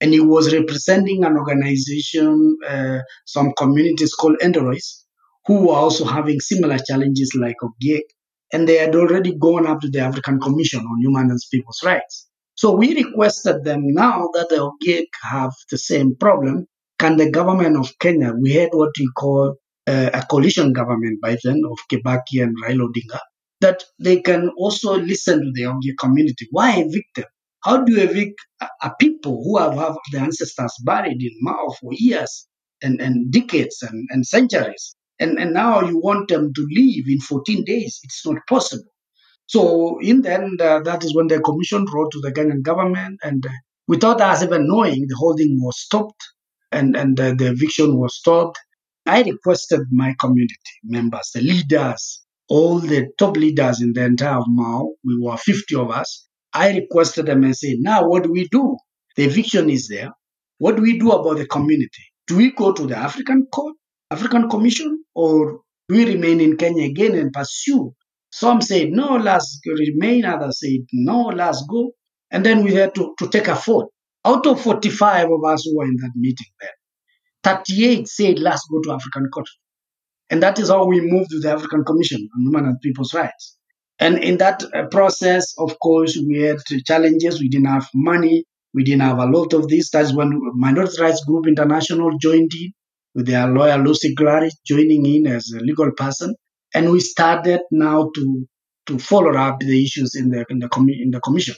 And 0.00 0.12
he 0.12 0.20
was 0.20 0.52
representing 0.52 1.24
an 1.24 1.36
organization, 1.36 2.56
uh, 2.68 2.98
some 3.24 3.52
communities 3.56 4.12
called 4.14 4.36
Endorois, 4.42 5.04
who 5.46 5.66
were 5.66 5.74
also 5.74 6.04
having 6.04 6.40
similar 6.40 6.78
challenges 6.78 7.36
like 7.38 7.56
Ogiek. 7.62 8.02
And 8.52 8.68
they 8.68 8.76
had 8.76 8.94
already 8.94 9.36
gone 9.36 9.66
up 9.66 9.80
to 9.80 9.88
the 9.90 10.00
African 10.00 10.38
Commission 10.38 10.80
on 10.80 11.00
Human 11.00 11.30
and 11.30 11.40
People's 11.50 11.80
Rights. 11.84 12.28
So 12.54 12.74
we 12.74 12.94
requested 12.94 13.64
them 13.64 13.82
now 13.84 14.28
that 14.34 14.48
the 14.48 14.56
Ogiek 14.56 15.06
have 15.22 15.52
the 15.70 15.78
same 15.78 16.16
problem. 16.16 16.66
Can 16.98 17.16
the 17.16 17.30
government 17.30 17.76
of 17.76 17.92
Kenya, 17.98 18.32
we 18.40 18.52
had 18.52 18.70
what 18.72 18.90
we 18.98 19.08
call 19.16 19.56
uh, 19.86 20.10
a 20.12 20.22
coalition 20.30 20.72
government 20.72 21.20
by 21.20 21.36
then 21.44 21.60
of 21.70 21.78
Kibaki 21.90 22.42
and 22.42 22.56
Raila 22.62 22.88
Odinga, 22.88 23.20
that 23.60 23.84
they 23.98 24.20
can 24.20 24.50
also 24.56 24.96
listen 24.96 25.40
to 25.40 25.50
the 25.54 25.62
Ogiek 25.62 25.98
community. 25.98 26.46
Why 26.50 26.78
evict 26.78 27.16
them? 27.16 27.26
How 27.66 27.82
do 27.82 27.92
you 27.92 28.02
evict 28.08 28.38
a, 28.82 28.92
people 29.00 29.42
who 29.42 29.58
have, 29.58 29.74
have 29.74 29.96
their 30.12 30.22
ancestors 30.22 30.72
buried 30.84 31.20
in 31.20 31.32
Mau 31.40 31.74
for 31.80 31.92
years 31.94 32.46
and, 32.80 33.00
and 33.00 33.32
decades 33.32 33.82
and, 33.82 34.08
and 34.10 34.24
centuries? 34.24 34.94
And, 35.18 35.36
and 35.38 35.52
now 35.52 35.80
you 35.80 35.98
want 35.98 36.28
them 36.28 36.52
to 36.54 36.66
leave 36.70 37.08
in 37.08 37.20
14 37.20 37.64
days. 37.64 37.98
It's 38.04 38.24
not 38.24 38.38
possible. 38.48 38.84
So 39.46 39.98
in 40.00 40.22
the 40.22 40.32
end, 40.32 40.60
uh, 40.62 40.80
that 40.84 41.04
is 41.04 41.14
when 41.14 41.26
the 41.26 41.40
commission 41.40 41.86
wrote 41.92 42.12
to 42.12 42.20
the 42.20 42.32
Kenyan 42.32 42.62
government, 42.62 43.18
and 43.24 43.44
uh, 43.44 43.50
without 43.88 44.20
us 44.20 44.44
even 44.44 44.68
knowing, 44.68 45.06
the 45.08 45.16
holding 45.16 45.58
was 45.60 45.80
stopped 45.80 46.22
and 46.72 46.96
and 46.96 47.18
uh, 47.18 47.34
the 47.36 47.50
eviction 47.50 47.98
was 47.98 48.16
stopped. 48.16 48.58
I 49.06 49.22
requested 49.22 49.82
my 49.92 50.14
community 50.20 50.56
members, 50.84 51.30
the 51.34 51.42
leaders, 51.42 52.24
all 52.48 52.80
the 52.80 53.08
top 53.18 53.36
leaders 53.36 53.80
in 53.80 53.92
the 53.92 54.04
entire 54.04 54.40
Mau, 54.48 54.94
we 55.04 55.18
were 55.20 55.36
50 55.36 55.76
of 55.76 55.90
us. 55.90 56.25
I 56.56 56.72
requested 56.74 57.26
them 57.26 57.44
and 57.44 57.56
said, 57.56 57.76
now 57.78 58.08
what 58.08 58.24
do 58.24 58.32
we 58.32 58.48
do? 58.48 58.76
The 59.16 59.24
eviction 59.24 59.70
is 59.70 59.88
there. 59.88 60.10
What 60.58 60.76
do 60.76 60.82
we 60.82 60.98
do 60.98 61.12
about 61.12 61.36
the 61.36 61.46
community? 61.46 62.04
Do 62.26 62.36
we 62.36 62.52
go 62.52 62.72
to 62.72 62.86
the 62.86 62.96
African 62.96 63.46
court, 63.52 63.74
African 64.10 64.48
Commission, 64.48 65.04
or 65.14 65.60
do 65.88 65.94
we 65.96 66.04
remain 66.06 66.40
in 66.40 66.56
Kenya 66.56 66.84
again 66.86 67.14
and 67.14 67.32
pursue 67.32 67.94
some 68.30 68.60
said, 68.60 68.90
no, 68.90 69.16
let's 69.16 69.60
remain. 69.66 70.26
Others 70.26 70.60
said, 70.60 70.86
no, 70.92 71.28
let's 71.28 71.64
go. 71.70 71.92
And 72.30 72.44
then 72.44 72.64
we 72.64 72.74
had 72.74 72.94
to, 72.96 73.14
to 73.18 73.28
take 73.28 73.48
a 73.48 73.54
vote. 73.54 73.90
Out 74.26 74.46
of 74.46 74.60
45 74.60 75.30
of 75.30 75.44
us 75.46 75.64
who 75.64 75.78
were 75.78 75.84
in 75.84 75.96
that 76.02 76.10
meeting 76.16 76.46
then, 76.60 76.70
38 77.44 78.06
said, 78.06 78.38
let's 78.38 78.66
go 78.70 78.82
to 78.82 78.92
African 78.92 79.30
court. 79.32 79.48
And 80.28 80.42
that 80.42 80.58
is 80.58 80.68
how 80.68 80.84
we 80.84 81.00
moved 81.00 81.30
to 81.30 81.40
the 81.40 81.50
African 81.50 81.84
Commission 81.84 82.28
on 82.34 82.42
Human 82.42 82.66
and 82.66 82.80
People's 82.82 83.14
Rights. 83.14 83.55
And 83.98 84.18
in 84.22 84.38
that 84.38 84.62
uh, 84.74 84.86
process, 84.90 85.54
of 85.58 85.78
course, 85.80 86.18
we 86.26 86.42
had 86.42 86.58
challenges. 86.86 87.40
We 87.40 87.48
didn't 87.48 87.68
have 87.68 87.88
money. 87.94 88.44
We 88.74 88.84
didn't 88.84 89.02
have 89.02 89.18
a 89.18 89.26
lot 89.26 89.54
of 89.54 89.68
this. 89.68 89.90
That's 89.90 90.12
when 90.14 90.38
Minority 90.54 91.00
Rights 91.00 91.24
Group 91.24 91.46
International 91.46 92.16
joined 92.18 92.52
in 92.60 92.72
with 93.14 93.26
their 93.26 93.46
lawyer 93.48 93.78
Lucy 93.78 94.14
Claridge 94.14 94.52
joining 94.66 95.06
in 95.06 95.26
as 95.26 95.50
a 95.56 95.60
legal 95.60 95.90
person 95.92 96.34
and 96.74 96.90
we 96.90 97.00
started 97.00 97.60
now 97.70 98.10
to 98.14 98.46
to 98.86 98.98
follow 98.98 99.34
up 99.36 99.58
the 99.60 99.82
issues 99.84 100.14
in 100.14 100.30
the 100.30 100.44
in 100.50 100.58
the, 100.60 100.68
com- 100.68 100.88
in 100.88 101.10
the 101.10 101.20
commission. 101.20 101.56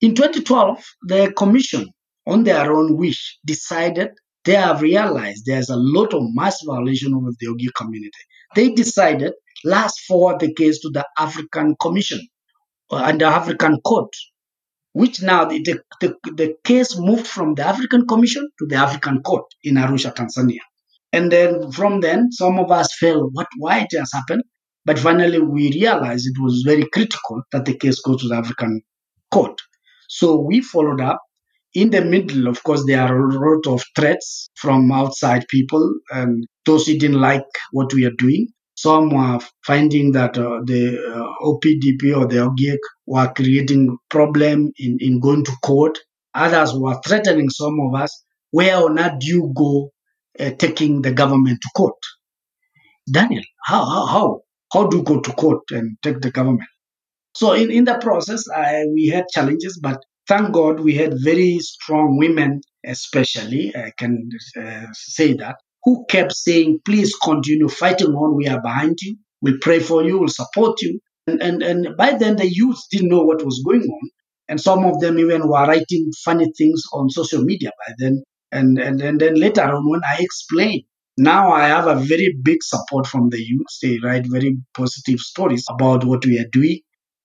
In 0.00 0.14
2012, 0.14 0.84
the 1.02 1.32
commission, 1.36 1.88
on 2.26 2.44
their 2.44 2.72
own 2.72 2.96
wish, 2.96 3.38
decided 3.44 4.10
they 4.44 4.54
have 4.54 4.80
realized 4.82 5.42
there's 5.44 5.70
a 5.70 5.76
lot 5.76 6.14
of 6.14 6.22
mass 6.34 6.62
violation 6.64 7.14
of 7.14 7.36
the 7.40 7.46
Ogiek 7.46 7.74
community. 7.74 8.22
They 8.54 8.68
decided 8.70 9.32
let's 9.64 10.04
forward 10.04 10.40
the 10.40 10.54
case 10.54 10.80
to 10.80 10.90
the 10.90 11.04
African 11.18 11.76
Commission 11.80 12.20
uh, 12.90 12.96
and 12.96 13.20
the 13.20 13.26
African 13.26 13.80
Court, 13.80 14.10
which 14.92 15.22
now 15.22 15.44
the, 15.44 15.62
the, 16.00 16.14
the 16.36 16.54
case 16.64 16.98
moved 16.98 17.26
from 17.26 17.54
the 17.54 17.66
African 17.66 18.06
Commission 18.06 18.48
to 18.58 18.66
the 18.66 18.76
African 18.76 19.22
Court 19.22 19.44
in 19.62 19.74
Arusha, 19.74 20.14
Tanzania. 20.14 20.60
And 21.12 21.32
then 21.32 21.72
from 21.72 22.00
then, 22.00 22.30
some 22.32 22.58
of 22.58 22.70
us 22.70 22.88
felt, 22.98 23.30
what, 23.32 23.46
why 23.56 23.80
it 23.80 23.98
has 23.98 24.10
happened? 24.12 24.42
But 24.84 24.98
finally, 24.98 25.40
we 25.40 25.70
realized 25.72 26.26
it 26.26 26.42
was 26.42 26.62
very 26.66 26.86
critical 26.92 27.42
that 27.52 27.64
the 27.64 27.76
case 27.76 28.00
go 28.00 28.16
to 28.16 28.28
the 28.28 28.34
African 28.36 28.82
court. 29.30 29.60
So 30.08 30.40
we 30.40 30.60
followed 30.60 31.00
up. 31.00 31.20
In 31.74 31.90
the 31.90 32.02
middle, 32.02 32.48
of 32.48 32.62
course, 32.62 32.84
there 32.86 33.02
are 33.02 33.28
a 33.28 33.32
lot 33.32 33.66
of 33.66 33.84
threats 33.94 34.48
from 34.56 34.90
outside 34.90 35.46
people, 35.48 35.94
and 36.10 36.46
those 36.64 36.86
who 36.86 36.98
didn't 36.98 37.20
like 37.20 37.44
what 37.72 37.92
we 37.92 38.06
are 38.06 38.16
doing. 38.16 38.48
Some 38.82 39.10
were 39.10 39.40
finding 39.66 40.12
that 40.12 40.38
uh, 40.38 40.60
the 40.64 40.82
uh, 41.12 41.46
OPDP 41.48 42.16
or 42.16 42.26
the 42.28 42.36
Ogiek 42.48 42.78
were 43.06 43.32
creating 43.34 43.98
problem 44.08 44.70
in, 44.78 44.98
in 45.00 45.18
going 45.18 45.44
to 45.44 45.52
court. 45.64 45.98
Others 46.34 46.74
were 46.74 47.00
threatening 47.04 47.50
some 47.50 47.76
of 47.80 48.00
us. 48.00 48.22
Where 48.52 48.78
or 48.78 48.90
not 48.90 49.18
do 49.18 49.26
you 49.26 49.52
go 49.56 49.90
uh, 50.38 50.50
taking 50.58 51.02
the 51.02 51.10
government 51.12 51.58
to 51.60 51.68
court? 51.76 51.98
Daniel, 53.10 53.42
how, 53.64 53.84
how, 53.84 54.06
how? 54.06 54.40
how 54.72 54.86
do 54.86 54.98
you 54.98 55.02
go 55.02 55.20
to 55.20 55.32
court 55.32 55.62
and 55.70 55.96
take 56.02 56.20
the 56.20 56.30
government? 56.30 56.68
So 57.34 57.54
in, 57.54 57.72
in 57.72 57.84
the 57.84 57.98
process, 57.98 58.44
I, 58.54 58.84
we 58.94 59.08
had 59.08 59.24
challenges, 59.32 59.80
but 59.82 59.98
thank 60.28 60.52
God 60.52 60.80
we 60.80 60.94
had 60.94 61.14
very 61.24 61.58
strong 61.58 62.16
women, 62.16 62.60
especially, 62.86 63.74
I 63.74 63.92
can 63.98 64.28
uh, 64.56 64.86
say 64.92 65.34
that, 65.34 65.56
who 65.88 66.04
kept 66.10 66.32
saying, 66.34 66.80
please 66.84 67.14
continue 67.16 67.66
fighting 67.66 68.08
on. 68.08 68.36
We 68.36 68.46
are 68.46 68.60
behind 68.60 68.98
you. 69.00 69.16
We'll 69.40 69.56
pray 69.62 69.80
for 69.80 70.04
you. 70.04 70.18
We'll 70.18 70.28
support 70.28 70.82
you. 70.82 71.00
And, 71.26 71.40
and, 71.42 71.62
and 71.62 71.96
by 71.96 72.12
then, 72.12 72.36
the 72.36 72.46
youth 72.46 72.76
didn't 72.90 73.08
know 73.08 73.22
what 73.22 73.42
was 73.42 73.62
going 73.64 73.84
on. 73.84 74.10
And 74.50 74.60
some 74.60 74.84
of 74.84 75.00
them 75.00 75.18
even 75.18 75.48
were 75.48 75.66
writing 75.66 76.10
funny 76.22 76.52
things 76.58 76.82
on 76.92 77.08
social 77.08 77.42
media 77.42 77.70
by 77.86 77.94
then. 77.96 78.22
And, 78.52 78.78
and, 78.78 79.00
and 79.00 79.18
then 79.18 79.36
later 79.36 79.62
on, 79.62 79.88
when 79.88 80.02
I 80.06 80.18
explained 80.20 80.82
now 81.16 81.52
I 81.52 81.68
have 81.68 81.86
a 81.86 81.96
very 81.96 82.36
big 82.44 82.62
support 82.62 83.06
from 83.06 83.30
the 83.30 83.42
youth. 83.42 83.66
They 83.82 83.98
write 83.98 84.26
very 84.28 84.56
positive 84.74 85.18
stories 85.18 85.64
about 85.68 86.04
what 86.04 86.24
we 86.24 86.38
are 86.38 86.48
doing. 86.52 86.80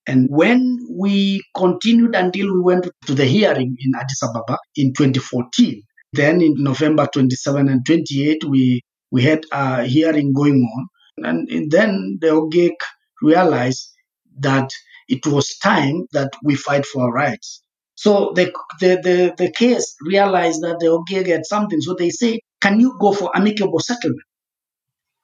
And 0.07 0.27
when 0.29 0.79
we 0.89 1.43
continued 1.55 2.15
until 2.15 2.51
we 2.53 2.61
went 2.61 2.87
to 3.05 3.13
the 3.13 3.25
hearing 3.25 3.75
in 3.79 3.91
Addis 3.93 4.23
Ababa 4.23 4.57
in 4.75 4.93
2014, 4.93 5.83
then 6.13 6.41
in 6.41 6.55
November 6.57 7.07
27 7.11 7.69
and 7.69 7.85
28, 7.85 8.43
we, 8.45 8.81
we 9.11 9.23
had 9.23 9.43
a 9.51 9.83
hearing 9.83 10.33
going 10.33 10.61
on. 10.61 10.87
And 11.25 11.71
then 11.71 12.17
the 12.21 12.27
Ogiek 12.27 12.75
realized 13.21 13.91
that 14.39 14.69
it 15.07 15.25
was 15.27 15.57
time 15.57 16.05
that 16.13 16.31
we 16.43 16.55
fight 16.55 16.85
for 16.85 17.03
our 17.03 17.11
rights. 17.11 17.61
So 17.95 18.33
the, 18.35 18.51
the, 18.79 18.99
the, 19.03 19.33
the 19.37 19.51
case 19.51 19.95
realized 20.01 20.61
that 20.61 20.79
the 20.79 20.87
Ogiek 20.87 21.27
had 21.27 21.45
something. 21.45 21.81
So 21.81 21.95
they 21.97 22.09
say, 22.09 22.41
can 22.61 22.79
you 22.79 22.97
go 22.99 23.13
for 23.13 23.35
amicable 23.35 23.79
settlement? 23.79 24.23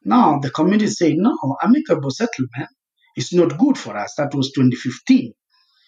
Now 0.04 0.40
the 0.40 0.52
community 0.52 0.88
say, 0.88 1.14
no, 1.16 1.38
amicable 1.62 2.12
settlement 2.12 2.70
is 3.16 3.34
not 3.34 3.58
good 3.58 3.78
for 3.78 3.98
us. 3.98 4.14
That 4.18 4.34
was 4.34 4.52
2015. 4.52 5.34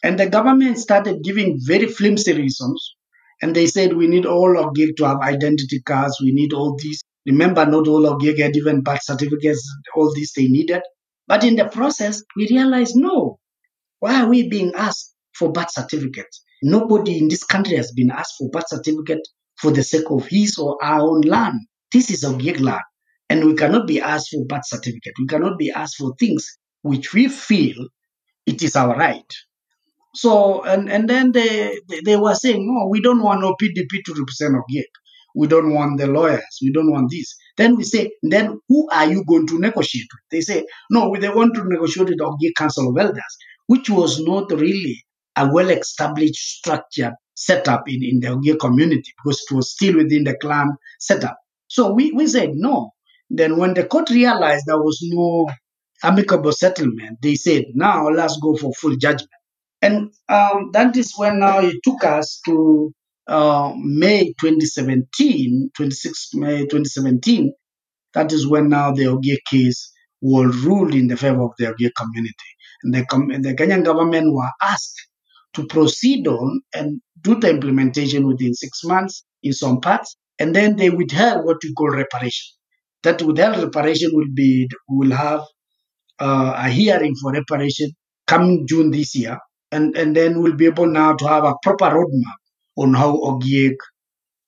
And 0.03 0.19
the 0.19 0.29
government 0.29 0.79
started 0.79 1.23
giving 1.23 1.59
very 1.61 1.87
flimsy 1.87 2.33
reasons. 2.33 2.95
And 3.41 3.55
they 3.55 3.67
said, 3.67 3.93
we 3.93 4.07
need 4.07 4.25
all 4.25 4.55
Ogiek 4.55 4.95
to 4.97 5.07
have 5.07 5.21
identity 5.21 5.81
cards. 5.81 6.17
We 6.21 6.31
need 6.31 6.53
all 6.53 6.77
these. 6.77 7.01
Remember, 7.25 7.65
not 7.65 7.87
all 7.87 8.03
Ogiek 8.03 8.39
had 8.39 8.55
even 8.55 8.81
birth 8.81 9.03
certificates, 9.03 9.67
all 9.95 10.13
these 10.13 10.33
they 10.35 10.47
needed. 10.47 10.81
But 11.27 11.43
in 11.43 11.55
the 11.55 11.65
process, 11.65 12.21
we 12.35 12.47
realized, 12.47 12.95
no, 12.95 13.39
why 13.99 14.21
are 14.21 14.27
we 14.29 14.47
being 14.49 14.73
asked 14.75 15.15
for 15.33 15.51
birth 15.51 15.71
certificates? 15.71 16.43
Nobody 16.61 17.17
in 17.17 17.27
this 17.27 17.43
country 17.43 17.77
has 17.77 17.91
been 17.91 18.11
asked 18.11 18.35
for 18.37 18.49
birth 18.49 18.67
certificate 18.67 19.27
for 19.59 19.71
the 19.71 19.83
sake 19.83 20.09
of 20.09 20.27
his 20.27 20.57
or 20.57 20.77
our 20.83 21.01
own 21.01 21.21
land. 21.21 21.59
This 21.91 22.11
is 22.11 22.23
Ogiek 22.23 22.59
land. 22.59 22.81
And 23.29 23.45
we 23.45 23.55
cannot 23.55 23.87
be 23.87 24.01
asked 24.01 24.29
for 24.31 24.45
birth 24.45 24.65
certificate. 24.65 25.13
We 25.19 25.27
cannot 25.27 25.57
be 25.57 25.71
asked 25.71 25.95
for 25.97 26.13
things 26.19 26.57
which 26.81 27.13
we 27.13 27.27
feel 27.27 27.87
it 28.45 28.61
is 28.61 28.75
our 28.75 28.95
right. 28.95 29.33
So, 30.13 30.63
and, 30.63 30.89
and 30.91 31.09
then 31.09 31.31
they, 31.31 31.79
they 32.05 32.17
were 32.17 32.35
saying, 32.35 32.65
no, 32.67 32.87
we 32.89 33.01
don't 33.01 33.23
want 33.23 33.43
OPDP 33.43 34.03
to 34.05 34.13
represent 34.13 34.55
Ogiek. 34.55 34.85
We 35.35 35.47
don't 35.47 35.73
want 35.73 35.97
the 35.99 36.07
lawyers. 36.07 36.59
We 36.61 36.73
don't 36.73 36.91
want 36.91 37.09
this. 37.11 37.35
Then 37.57 37.77
we 37.77 37.83
say, 37.83 38.11
then 38.21 38.59
who 38.67 38.89
are 38.91 39.05
you 39.05 39.23
going 39.25 39.47
to 39.47 39.59
negotiate 39.59 40.07
with? 40.13 40.29
They 40.31 40.41
say, 40.41 40.65
no, 40.89 41.09
we 41.09 41.19
they 41.19 41.29
want 41.29 41.55
to 41.55 41.63
negotiate 41.65 42.09
with 42.09 42.19
Ogiek 42.19 42.55
Council 42.57 42.89
of 42.89 42.97
Elders, 42.97 43.37
which 43.67 43.89
was 43.89 44.21
not 44.21 44.51
really 44.51 45.03
a 45.37 45.49
well-established 45.51 46.57
structure 46.57 47.13
setup 47.33 47.83
in, 47.87 48.03
in 48.03 48.19
the 48.19 48.27
Ogiek 48.27 48.59
community 48.59 49.13
because 49.23 49.41
it 49.49 49.55
was 49.55 49.71
still 49.71 49.95
within 49.97 50.25
the 50.25 50.35
clan 50.41 50.75
setup. 50.99 51.37
So 51.67 51.93
we, 51.93 52.11
we 52.11 52.27
said 52.27 52.49
no. 52.53 52.91
Then 53.29 53.55
when 53.57 53.73
the 53.73 53.85
court 53.85 54.09
realized 54.09 54.65
there 54.67 54.77
was 54.77 54.99
no 55.03 55.49
amicable 56.03 56.51
settlement, 56.51 57.19
they 57.21 57.35
said, 57.35 57.63
now 57.73 58.09
let's 58.09 58.37
go 58.41 58.57
for 58.57 58.73
full 58.73 58.97
judgment. 58.97 59.29
And 59.81 60.13
um, 60.29 60.71
that 60.73 60.97
is 60.97 61.13
when 61.17 61.39
now 61.39 61.59
it 61.61 61.77
took 61.83 62.03
us 62.03 62.41
to 62.47 62.93
uh, 63.27 63.73
May 63.77 64.33
2017, 64.41 65.71
26 65.75 66.29
May 66.35 66.59
2017. 66.63 67.53
That 68.13 68.31
is 68.33 68.47
when 68.47 68.69
now 68.69 68.91
the 68.93 69.05
Ogiek 69.05 69.39
case 69.49 69.91
was 70.21 70.57
ruled 70.65 70.95
in 70.95 71.07
the 71.07 71.17
favor 71.17 71.43
of 71.43 71.51
the 71.57 71.65
Ogiek 71.67 71.91
community. 71.97 72.35
And 72.83 72.93
the, 72.93 73.05
the 73.41 73.55
Kenyan 73.55 73.85
government 73.85 74.33
were 74.33 74.49
asked 74.63 74.99
to 75.55 75.65
proceed 75.67 76.27
on 76.27 76.61
and 76.75 77.01
do 77.21 77.39
the 77.39 77.49
implementation 77.49 78.27
within 78.27 78.53
six 78.53 78.83
months 78.83 79.25
in 79.43 79.53
some 79.53 79.81
parts. 79.81 80.17
And 80.39 80.55
then 80.55 80.75
they 80.77 80.89
withheld 80.89 81.45
what 81.45 81.57
we 81.63 81.73
call 81.73 81.89
reparation. 81.89 82.55
That 83.03 83.21
withheld 83.21 83.63
reparation 83.63 84.11
will 84.13 84.29
be, 84.33 84.69
will 84.89 85.11
have 85.11 85.41
uh, 86.19 86.53
a 86.57 86.69
hearing 86.69 87.15
for 87.21 87.33
reparation 87.33 87.91
coming 88.27 88.67
June 88.67 88.91
this 88.91 89.15
year 89.15 89.39
and, 89.71 89.95
and 89.95 90.15
then 90.15 90.41
we'll 90.41 90.55
be 90.55 90.65
able 90.65 90.87
now 90.87 91.13
to 91.13 91.27
have 91.27 91.43
a 91.43 91.55
proper 91.63 91.85
roadmap 91.85 92.39
on 92.77 92.93
how 92.93 93.15
Ogiek, 93.17 93.75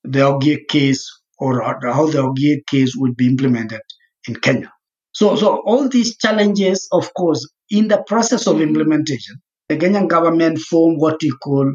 the 0.04 0.20
Ogiek 0.20 0.68
case 0.68 1.10
or 1.38 1.62
how 1.62 2.06
the 2.06 2.22
Ogiek 2.22 2.66
case 2.66 2.94
would 2.96 3.16
be 3.16 3.26
implemented 3.26 3.80
in 4.28 4.36
Kenya. 4.36 4.72
So, 5.12 5.36
so 5.36 5.62
all 5.64 5.88
these 5.88 6.16
challenges, 6.16 6.88
of 6.92 7.12
course, 7.14 7.48
in 7.70 7.88
the 7.88 8.02
process 8.06 8.46
of 8.46 8.56
mm-hmm. 8.56 8.68
implementation, 8.68 9.36
the 9.68 9.76
Kenyan 9.76 10.08
government 10.08 10.58
formed 10.58 11.00
what 11.00 11.22
we 11.22 11.32
call 11.42 11.72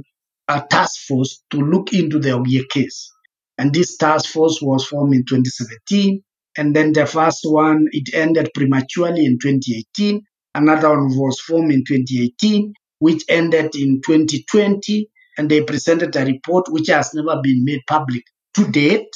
a 0.48 0.64
task 0.70 1.02
force 1.08 1.44
to 1.52 1.58
look 1.58 1.94
into 1.94 2.20
the 2.20 2.30
Ogiek 2.30 2.70
case. 2.70 3.12
And 3.58 3.74
this 3.74 3.98
task 3.98 4.32
force 4.32 4.60
was 4.62 4.86
formed 4.88 5.14
in 5.14 5.26
2017. 5.28 6.22
And 6.58 6.76
then 6.76 6.94
the 6.94 7.06
first 7.06 7.42
one, 7.44 7.88
it 7.92 8.14
ended 8.14 8.50
prematurely 8.54 9.26
in 9.26 9.38
2018. 9.42 10.22
Another 10.56 10.90
one 10.90 11.10
was 11.18 11.40
formed 11.40 11.72
in 11.72 11.84
2018 11.86 12.74
which 13.00 13.24
ended 13.30 13.76
in 13.76 14.02
2020, 14.06 15.10
and 15.38 15.50
they 15.50 15.64
presented 15.64 16.16
a 16.16 16.26
report 16.26 16.66
which 16.70 16.88
has 16.88 17.14
never 17.14 17.42
been 17.42 17.64
made 17.64 17.82
public 17.88 18.24
to 18.56 18.68
date, 18.68 19.10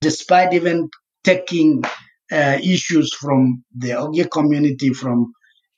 despite 0.00 0.52
even 0.52 0.88
taking 1.24 1.82
uh, 2.32 2.58
issues 2.62 3.14
from 3.14 3.64
the 3.76 3.88
Ogiek 3.90 4.30
community, 4.30 4.92
from 4.92 5.32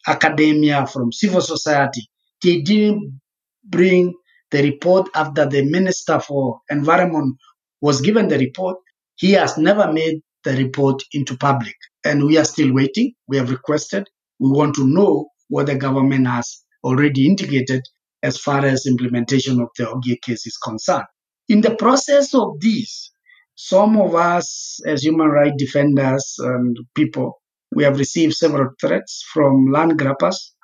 academia, 0.06 0.86
from 0.86 1.12
civil 1.12 1.40
society. 1.40 2.08
They 2.42 2.62
didn't 2.62 3.20
bring 3.64 4.14
the 4.50 4.62
report 4.62 5.08
after 5.14 5.46
the 5.46 5.64
Minister 5.64 6.18
for 6.18 6.60
Environment 6.70 7.36
was 7.80 8.00
given 8.00 8.28
the 8.28 8.38
report. 8.38 8.78
He 9.16 9.32
has 9.32 9.56
never 9.58 9.92
made 9.92 10.20
the 10.44 10.56
report 10.56 11.02
into 11.12 11.36
public. 11.36 11.76
And 12.04 12.24
we 12.24 12.38
are 12.38 12.44
still 12.44 12.72
waiting. 12.72 13.12
We 13.28 13.36
have 13.36 13.50
requested. 13.50 14.08
We 14.38 14.50
want 14.50 14.74
to 14.76 14.86
know 14.86 15.28
what 15.48 15.66
the 15.66 15.74
government 15.74 16.26
has 16.26 16.62
already 16.84 17.26
indicated 17.26 17.82
as 18.22 18.38
far 18.38 18.64
as 18.64 18.86
implementation 18.86 19.60
of 19.60 19.68
the 19.76 19.84
Ogiek 19.84 20.20
case 20.22 20.46
is 20.46 20.56
concerned. 20.56 21.06
In 21.48 21.60
the 21.60 21.74
process 21.74 22.34
of 22.34 22.60
this, 22.60 23.12
some 23.54 23.98
of 23.98 24.14
us 24.14 24.80
as 24.86 25.02
human 25.02 25.28
rights 25.28 25.56
defenders 25.58 26.36
and 26.38 26.76
people, 26.94 27.40
we 27.74 27.84
have 27.84 27.98
received 27.98 28.34
several 28.34 28.70
threats 28.80 29.24
from 29.32 29.66
land 29.70 29.98
grabbers, 29.98 30.54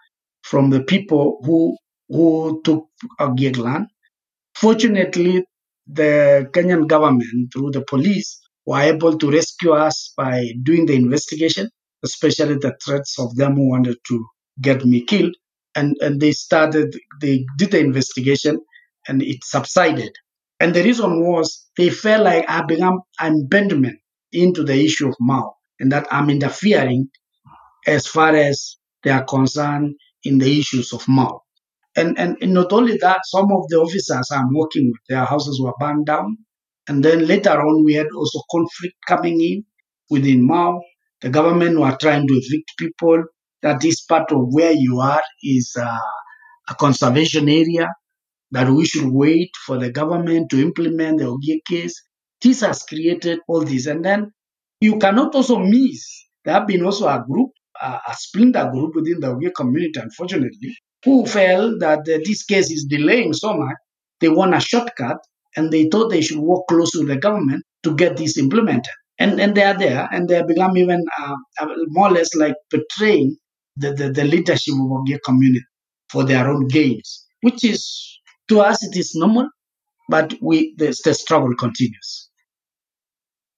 from 0.43 0.71
the 0.71 0.83
people 0.83 1.39
who 1.45 1.77
who 2.09 2.61
took 2.65 2.87
Ogiek 3.21 3.59
land. 3.59 3.87
Fortunately, 4.57 5.45
the 5.87 6.49
Kenyan 6.53 6.87
government, 6.87 7.53
through 7.53 7.73
the 7.73 7.83
police, 7.83 8.41
were 8.65 8.81
able 8.81 9.19
to 9.19 9.31
rescue 9.31 9.73
us 9.73 10.13
by 10.17 10.53
doing 10.63 10.87
the 10.87 10.95
investigation, 10.95 11.69
especially 12.05 12.55
the 12.55 12.77
threats 12.85 13.19
of 13.19 13.35
them 13.37 13.57
who 13.57 13.69
wanted 13.71 13.97
to 14.09 14.25
get 14.61 14.85
me 14.85 15.05
killed 15.05 15.35
and, 15.77 15.95
and 16.01 16.21
they 16.21 16.33
started, 16.33 16.97
they 17.21 17.45
did 17.59 17.71
the 17.71 17.81
investigation 17.81 18.59
and 19.07 19.23
it 19.23 19.45
subsided. 19.45 20.13
And 20.59 20.75
the 20.75 20.83
reason 20.83 21.23
was 21.23 21.67
they 21.77 21.91
felt 21.91 22.25
like 22.25 22.47
I 22.49 22.63
become 22.63 23.03
amendment 23.21 23.99
into 24.33 24.65
the 24.65 24.75
issue 24.75 25.09
of 25.09 25.15
Mau 25.21 25.53
and 25.79 25.93
that 25.93 26.07
I'm 26.11 26.31
interfering 26.31 27.11
as 27.87 28.07
far 28.07 28.35
as 28.35 28.77
they 29.05 29.11
are 29.11 29.25
concerned 29.25 29.95
in 30.25 30.39
the 30.39 30.59
issues 30.59 30.93
of 30.93 31.07
Mau. 31.09 31.43
And, 31.95 32.19
and, 32.19 32.37
and 32.41 32.55
not 32.55 32.73
only 32.73 32.97
that, 32.99 33.21
some 33.25 33.53
of 33.53 33.69
the 33.69 33.77
officers 33.77 34.31
I'm 34.33 34.53
working 34.55 34.87
with, 34.87 35.01
their 35.09 35.25
houses 35.25 35.61
were 35.63 35.73
burned 35.79 36.07
down. 36.07 36.39
And 36.89 37.05
then 37.05 37.27
later 37.27 37.61
on, 37.61 37.85
we 37.85 37.95
had 37.95 38.09
also 38.15 38.41
conflict 38.51 38.97
coming 39.07 39.41
in 39.41 39.65
within 40.11 40.47
Mau. 40.47 40.81
The 41.21 41.31
government 41.31 41.79
were 41.79 41.97
trying 42.01 42.27
to 42.27 42.35
evict 42.35 42.73
people 42.79 43.25
that 43.67 43.81
this 43.81 44.01
part 44.03 44.31
of 44.31 44.43
where 44.51 44.71
you 44.71 45.01
are 45.01 45.23
is 45.43 45.75
uh, 45.77 45.99
a 46.69 46.75
conservation 46.77 47.49
area, 47.49 47.89
that 48.53 48.69
we 48.69 48.87
should 48.87 49.09
wait 49.09 49.51
for 49.67 49.77
the 49.77 49.91
government 49.91 50.51
to 50.51 50.63
implement 50.63 51.19
the 51.19 51.25
Ogiek 51.25 51.65
case. 51.69 52.01
This 52.41 52.61
has 52.61 52.85
created 52.85 53.41
all 53.49 53.65
this. 53.65 53.87
And 53.87 54.05
then 54.05 54.31
you 54.81 55.01
cannot 55.01 55.35
also 55.35 55.59
miss, 55.59 56.07
there 56.45 56.55
have 56.55 56.69
been 56.69 56.85
also 56.85 57.09
a 57.09 57.25
group, 57.29 57.51
uh, 57.83 57.99
a 58.07 58.15
splinter 58.15 58.71
group 58.73 58.95
within 58.95 59.19
the 59.19 59.35
Ogiek 59.35 59.55
community, 59.57 59.99
unfortunately, 59.99 60.77
who 61.05 61.27
felt 61.27 61.81
that 61.81 62.01
uh, 62.01 62.19
this 62.25 62.45
case 62.45 62.71
is 62.71 62.87
delaying 62.89 63.33
so 63.33 63.53
much, 63.57 63.77
they 64.21 64.29
want 64.29 64.55
a 64.55 64.61
shortcut 64.61 65.19
and 65.57 65.73
they 65.73 65.89
thought 65.89 66.11
they 66.11 66.21
should 66.21 66.39
work 66.39 66.63
closely 66.69 67.01
with 67.01 67.09
the 67.09 67.17
government 67.17 67.65
to 67.83 67.97
get 67.97 68.17
this 68.17 68.39
implemented. 68.39 68.93
And, 69.19 69.41
and 69.41 69.57
they 69.57 69.65
are 69.65 69.77
there, 69.77 70.07
and 70.13 70.29
they 70.29 70.37
have 70.37 70.47
become 70.47 70.77
even 70.77 71.03
uh, 71.21 71.35
more 71.89 72.09
or 72.09 72.13
less 72.13 72.35
like 72.37 72.55
betraying 72.71 73.39
the, 73.77 73.93
the, 73.93 74.11
the 74.11 74.25
leadership 74.25 74.75
of 74.75 74.81
Ogiek 74.81 75.21
community 75.25 75.65
for 76.09 76.25
their 76.25 76.49
own 76.49 76.69
gains, 76.69 77.27
which 77.43 77.65
is, 77.65 78.21
to 78.49 78.61
us, 78.61 78.83
it 78.85 78.97
is 78.97 79.15
normal, 79.15 79.49
but 80.09 80.35
we 80.41 80.75
the, 80.79 80.97
the 81.05 81.15
struggle 81.15 81.55
continues. 81.57 82.31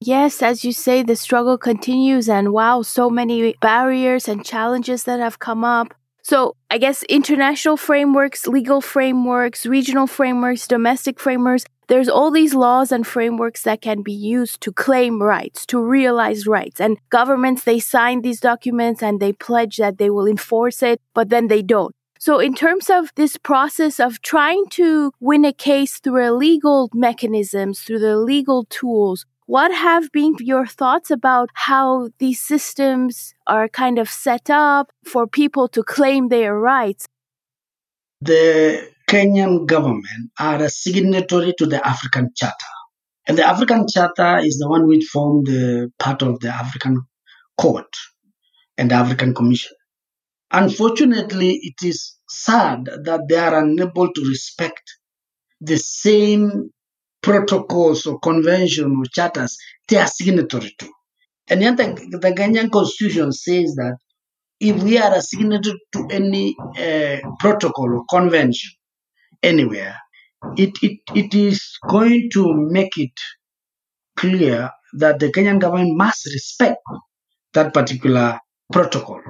Yes, 0.01 0.43
as 0.43 0.65
you 0.65 0.73
say, 0.73 1.03
the 1.03 1.17
struggle 1.17 1.59
continues, 1.59 2.29
and 2.29 2.53
wow, 2.53 2.83
so 2.83 3.11
many 3.11 3.55
barriers 3.61 4.29
and 4.29 4.45
challenges 4.45 5.05
that 5.05 5.19
have 5.19 5.41
come 5.41 5.65
up. 5.65 5.93
So, 6.23 6.55
I 6.71 6.79
guess 6.79 7.03
international 7.05 7.77
frameworks, 7.77 8.47
legal 8.47 8.81
frameworks, 8.81 9.67
regional 9.67 10.07
frameworks, 10.07 10.69
domestic 10.69 11.19
frameworks, 11.19 11.65
there's 11.89 12.09
all 12.09 12.31
these 12.31 12.55
laws 12.55 12.93
and 12.93 13.07
frameworks 13.07 13.63
that 13.63 13.81
can 13.81 14.03
be 14.03 14.13
used 14.13 14.61
to 14.61 14.73
claim 14.73 15.23
rights, 15.23 15.67
to 15.67 15.83
realize 15.83 16.47
rights. 16.47 16.81
And 16.81 16.99
governments, 17.11 17.65
they 17.65 17.81
sign 17.81 18.21
these 18.21 18.41
documents 18.41 19.03
and 19.03 19.21
they 19.21 19.33
pledge 19.33 19.79
that 19.79 19.99
they 19.99 20.11
will 20.11 20.27
enforce 20.27 20.83
it, 20.83 21.01
but 21.15 21.31
then 21.31 21.49
they 21.49 21.63
don't. 21.63 21.95
So, 22.21 22.41
in 22.41 22.55
terms 22.55 22.91
of 22.91 23.13
this 23.15 23.37
process 23.37 24.01
of 24.01 24.21
trying 24.23 24.67
to 24.71 25.13
win 25.21 25.45
a 25.45 25.53
case 25.53 25.99
through 26.01 26.31
legal 26.33 26.91
mechanisms, 26.93 27.81
through 27.81 28.01
the 28.01 28.17
legal 28.17 28.65
tools, 28.65 29.25
What 29.49 29.73
have 29.73 30.13
been 30.13 30.35
your 30.41 30.67
thoughts 30.67 31.11
about 31.11 31.49
how 31.55 32.11
these 32.19 32.39
systems 32.39 33.33
are 33.47 33.67
kind 33.67 33.99
of 33.99 34.07
set 34.11 34.51
up 34.51 34.93
for 35.07 35.27
people 35.27 35.69
to 35.69 35.83
claim 35.83 36.29
their 36.29 36.55
rights? 36.55 37.07
The 38.21 38.91
Kenyan 39.09 39.67
government 39.67 40.31
are 40.39 40.63
a 40.63 40.69
signatory 40.69 41.55
to 41.57 41.65
the 41.67 41.85
African 41.87 42.31
Charter. 42.37 42.75
And 43.27 43.39
the 43.39 43.47
African 43.47 43.87
Charter 43.89 44.39
is 44.45 44.59
the 44.59 44.69
one 44.69 44.87
which 44.87 45.05
formed 45.07 45.47
the 45.47 45.91
part 45.99 46.23
of 46.23 46.41
the 46.41 46.49
African 46.49 47.01
Court 47.59 47.89
and 48.77 48.91
the 48.91 48.97
African 48.97 49.35
Commission. 49.35 49.73
Unfortunately, 50.51 51.59
it 51.63 51.87
is 51.87 52.17
sad 52.29 52.85
that 53.05 53.23
they 53.29 53.37
are 53.37 53.65
unable 53.65 54.13
to 54.13 54.29
respect 54.29 54.83
the 55.61 55.79
same 55.79 56.71
protocols 57.23 58.07
or 58.07 58.19
convention 58.21 58.95
or 58.99 59.05
charters 59.11 59.57
they 59.89 59.97
are 59.97 60.07
signatory 60.07 60.75
to. 60.79 60.89
And 61.49 61.63
yet 61.63 61.79
the, 61.79 62.19
the 62.21 62.33
Kenyan 62.33 62.71
constitution 62.71 63.33
says 63.33 63.75
that 63.77 63.97
if 64.61 64.83
we 64.83 64.99
are 64.99 65.15
a 65.15 65.23
signatory 65.23 65.81
to 65.93 66.09
any 66.11 66.55
uh, 66.79 67.19
protocol 67.41 67.95
or 67.95 68.05
convention 68.11 68.73
anywhere, 69.43 69.97
it, 70.57 70.71
it, 70.83 71.01
it 71.15 71.35
is 71.35 71.79
going 71.89 72.31
to 72.33 72.55
make 72.55 72.97
it 72.97 73.19
clear 74.17 74.71
that 74.95 75.19
the 75.19 75.31
Kenyan 75.33 75.61
government 75.61 75.97
must 75.97 76.27
respect 76.27 76.81
that 77.55 77.75
particular 77.75 78.41
protocol. 78.73 79.21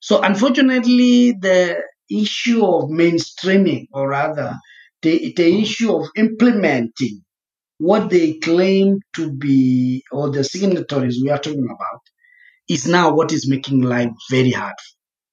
So 0.00 0.20
unfortunately, 0.22 1.32
the 1.32 1.82
issue 2.10 2.64
of 2.64 2.90
mainstreaming, 2.90 3.86
or 3.92 4.08
rather, 4.08 4.56
the, 5.02 5.32
the 5.36 5.62
issue 5.62 5.94
of 5.94 6.08
implementing 6.16 7.22
what 7.78 8.10
they 8.10 8.34
claim 8.34 9.00
to 9.16 9.32
be, 9.32 10.04
or 10.12 10.30
the 10.30 10.44
signatories 10.44 11.20
we 11.22 11.30
are 11.30 11.38
talking 11.38 11.64
about, 11.64 12.00
is 12.68 12.86
now 12.86 13.14
what 13.14 13.32
is 13.32 13.48
making 13.48 13.82
life 13.82 14.10
very 14.30 14.50
hard. 14.50 14.74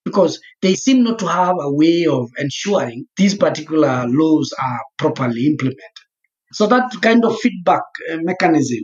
Because 0.09 0.39
they 0.61 0.75
seem 0.75 1.03
not 1.03 1.19
to 1.19 1.27
have 1.27 1.55
a 1.59 1.71
way 1.71 2.05
of 2.05 2.29
ensuring 2.37 3.05
these 3.17 3.35
particular 3.35 4.05
laws 4.07 4.53
are 4.61 4.79
properly 4.97 5.45
implemented. 5.45 5.97
So 6.51 6.65
that 6.67 6.91
kind 7.01 7.23
of 7.25 7.39
feedback 7.39 7.83
uh, 8.11 8.17
mechanism, 8.21 8.79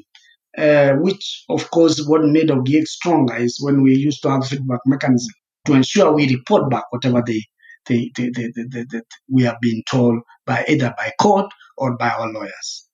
uh, 0.58 0.94
which 1.06 1.46
of 1.50 1.70
course 1.72 2.04
what 2.08 2.24
made 2.24 2.50
Ogiek 2.50 2.86
stronger 2.86 3.36
is 3.38 3.60
when 3.62 3.82
we 3.82 3.96
used 3.96 4.22
to 4.22 4.30
have 4.30 4.48
feedback 4.48 4.82
mechanism 4.86 5.34
to 5.66 5.74
ensure 5.74 6.14
we 6.14 6.30
report 6.36 6.70
back 6.70 6.84
whatever 6.92 7.24
they, 7.26 7.42
they, 7.88 8.12
they, 8.16 8.30
they, 8.32 9.02
we 9.30 9.44
have 9.44 9.60
been 9.62 9.82
told 9.90 10.20
by 10.46 10.64
either 10.70 10.94
by 10.98 11.12
court 11.20 11.52
or 11.78 11.98
by 11.98 12.10
our 12.10 12.32
lawyers. 12.32 12.85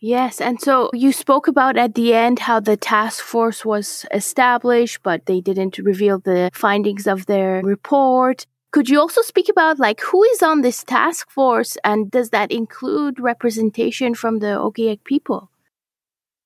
Yes, 0.00 0.40
and 0.40 0.60
so 0.60 0.90
you 0.94 1.10
spoke 1.10 1.48
about 1.48 1.76
at 1.76 1.96
the 1.96 2.14
end 2.14 2.38
how 2.38 2.60
the 2.60 2.76
task 2.76 3.20
force 3.24 3.64
was 3.64 4.06
established, 4.12 5.02
but 5.02 5.26
they 5.26 5.40
didn't 5.40 5.78
reveal 5.78 6.20
the 6.20 6.50
findings 6.54 7.08
of 7.08 7.26
their 7.26 7.60
report. 7.64 8.46
Could 8.70 8.88
you 8.88 9.00
also 9.00 9.22
speak 9.22 9.48
about 9.48 9.80
like 9.80 10.00
who 10.00 10.22
is 10.24 10.40
on 10.40 10.60
this 10.60 10.84
task 10.84 11.28
force 11.32 11.76
and 11.82 12.10
does 12.12 12.30
that 12.30 12.52
include 12.52 13.18
representation 13.18 14.14
from 14.14 14.38
the 14.38 14.54
Ogiek 14.58 15.02
people? 15.02 15.50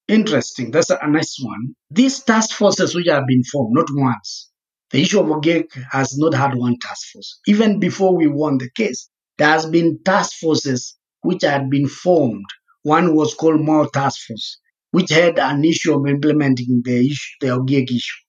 Interesting. 0.08 0.70
That's 0.70 0.90
a 0.90 1.06
nice 1.06 1.38
one. 1.42 1.74
These 1.90 2.22
task 2.22 2.52
forces 2.52 2.94
which 2.94 3.08
have 3.08 3.26
been 3.26 3.44
formed, 3.44 3.74
not 3.74 3.88
once. 3.90 4.50
The 4.92 5.02
issue 5.02 5.20
of 5.20 5.26
Ogiek 5.26 5.66
has 5.90 6.16
not 6.16 6.32
had 6.32 6.54
one 6.54 6.78
task 6.78 7.12
force. 7.12 7.38
Even 7.46 7.80
before 7.80 8.16
we 8.16 8.28
won 8.28 8.56
the 8.56 8.70
case, 8.70 9.10
there 9.36 9.48
has 9.48 9.66
been 9.66 9.98
task 10.04 10.38
forces 10.38 10.96
which 11.20 11.42
had 11.42 11.68
been 11.68 11.88
formed 11.88 12.46
one 12.82 13.14
was 13.14 13.34
called 13.34 13.60
Mau 13.60 13.84
Task 13.86 14.26
Force, 14.26 14.58
which 14.90 15.10
had 15.10 15.38
an 15.38 15.64
issue 15.64 15.94
of 15.94 16.06
implementing 16.06 16.82
the 16.84 17.06
issue, 17.06 17.30
the 17.40 17.46
Ogiek 17.48 17.90
issue. 17.90 18.20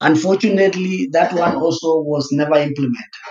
Unfortunately, 0.00 1.08
that 1.12 1.32
one 1.32 1.56
also 1.56 2.00
was 2.00 2.28
never 2.32 2.54
implemented, 2.56 3.24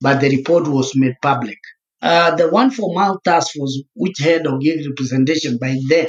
but 0.00 0.20
the 0.20 0.30
report 0.30 0.66
was 0.66 0.96
made 0.96 1.14
public. 1.22 1.58
Uh, 2.00 2.34
the 2.36 2.48
one 2.48 2.70
for 2.70 2.94
Mau 2.94 3.18
Task 3.24 3.54
Force, 3.56 3.82
which 3.94 4.18
had 4.18 4.44
Ogiek 4.44 4.86
representation 4.88 5.58
by 5.60 5.76
then, 5.88 6.06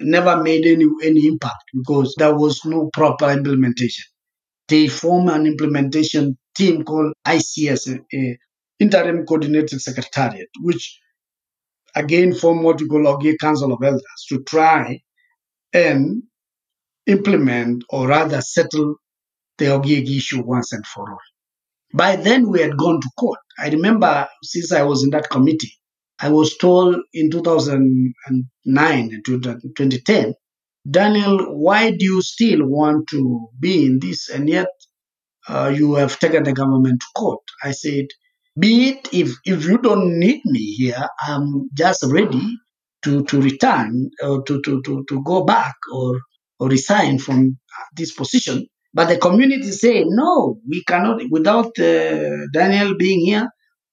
never 0.00 0.42
made 0.42 0.66
any, 0.66 0.86
any 1.02 1.26
impact 1.26 1.64
because 1.74 2.14
there 2.18 2.34
was 2.36 2.64
no 2.64 2.90
proper 2.92 3.30
implementation. 3.30 4.04
They 4.68 4.88
formed 4.88 5.30
an 5.30 5.46
implementation 5.46 6.38
team 6.56 6.84
called 6.84 7.12
ICS, 7.26 7.98
uh, 7.98 8.34
Interim 8.78 9.26
Coordinated 9.26 9.80
Secretariat, 9.80 10.48
which 10.62 10.98
again 11.94 12.34
form 12.34 12.62
what 12.62 12.80
we 12.80 12.88
call 12.88 13.04
Ogiek 13.04 13.38
Council 13.40 13.72
of 13.72 13.82
Elders 13.82 14.26
to 14.28 14.42
try 14.44 15.00
and 15.72 16.22
implement 17.06 17.84
or 17.90 18.08
rather 18.08 18.40
settle 18.40 18.96
the 19.58 19.66
Ogiek 19.66 20.08
issue 20.16 20.42
once 20.44 20.72
and 20.72 20.86
for 20.86 21.10
all. 21.10 21.18
By 21.94 22.16
then, 22.16 22.50
we 22.50 22.60
had 22.60 22.76
gone 22.76 23.00
to 23.00 23.10
court. 23.18 23.40
I 23.58 23.68
remember 23.70 24.28
since 24.44 24.72
I 24.72 24.82
was 24.82 25.02
in 25.04 25.10
that 25.10 25.30
committee, 25.30 25.74
I 26.20 26.28
was 26.30 26.56
told 26.56 26.96
in 27.12 27.30
2009 27.30 28.14
and 29.12 29.24
2010, 29.26 30.34
Daniel, 30.90 31.46
why 31.58 31.90
do 31.90 32.04
you 32.04 32.22
still 32.22 32.66
want 32.66 33.08
to 33.10 33.48
be 33.58 33.86
in 33.86 33.98
this 34.00 34.28
and 34.30 34.48
yet 34.48 34.68
uh, 35.48 35.72
you 35.74 35.94
have 35.94 36.18
taken 36.18 36.44
the 36.44 36.52
government 36.52 37.00
to 37.00 37.06
court? 37.16 37.40
I 37.62 37.72
said, 37.72 38.06
be 38.60 38.90
it 38.90 39.08
if, 39.12 39.34
if 39.44 39.64
you 39.64 39.78
don't 39.78 40.18
need 40.18 40.42
me 40.44 40.74
here, 40.74 41.06
I'm 41.26 41.70
just 41.74 42.04
ready 42.06 42.58
to, 43.02 43.24
to 43.24 43.40
return 43.40 44.10
or 44.22 44.42
to, 44.44 44.60
to, 44.62 44.82
to, 44.82 45.04
to 45.08 45.22
go 45.24 45.44
back 45.44 45.74
or, 45.92 46.20
or 46.58 46.68
resign 46.68 47.18
from 47.18 47.58
this 47.96 48.12
position. 48.12 48.66
But 48.92 49.08
the 49.08 49.18
community 49.18 49.70
say, 49.70 50.04
no, 50.06 50.58
we 50.68 50.84
cannot, 50.84 51.22
without 51.30 51.78
uh, 51.78 52.46
Daniel 52.52 52.96
being 52.98 53.24
here, 53.24 53.48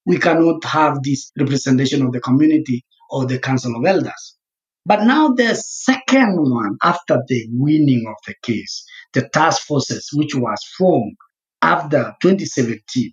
we 0.06 0.18
cannot 0.18 0.64
have 0.66 1.04
this 1.04 1.32
representation 1.38 2.06
of 2.06 2.12
the 2.12 2.20
community 2.20 2.84
or 3.10 3.26
the 3.26 3.40
Council 3.40 3.76
of 3.76 3.86
Elders. 3.86 4.38
But 4.86 5.04
now 5.04 5.30
the 5.30 5.54
second 5.56 6.38
one, 6.40 6.78
after 6.82 7.20
the 7.28 7.48
winning 7.52 8.06
of 8.08 8.16
the 8.26 8.36
case, 8.42 8.86
the 9.14 9.28
task 9.34 9.64
forces, 9.64 10.10
which 10.14 10.34
was 10.34 10.64
formed 10.78 11.16
after 11.62 12.14
2017, 12.22 13.12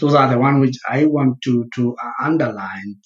those 0.00 0.14
are 0.14 0.28
the 0.28 0.38
one 0.38 0.60
which 0.60 0.76
I 0.88 1.04
want 1.04 1.40
to, 1.42 1.68
to 1.74 1.96
uh, 1.96 2.24
underline, 2.24 2.96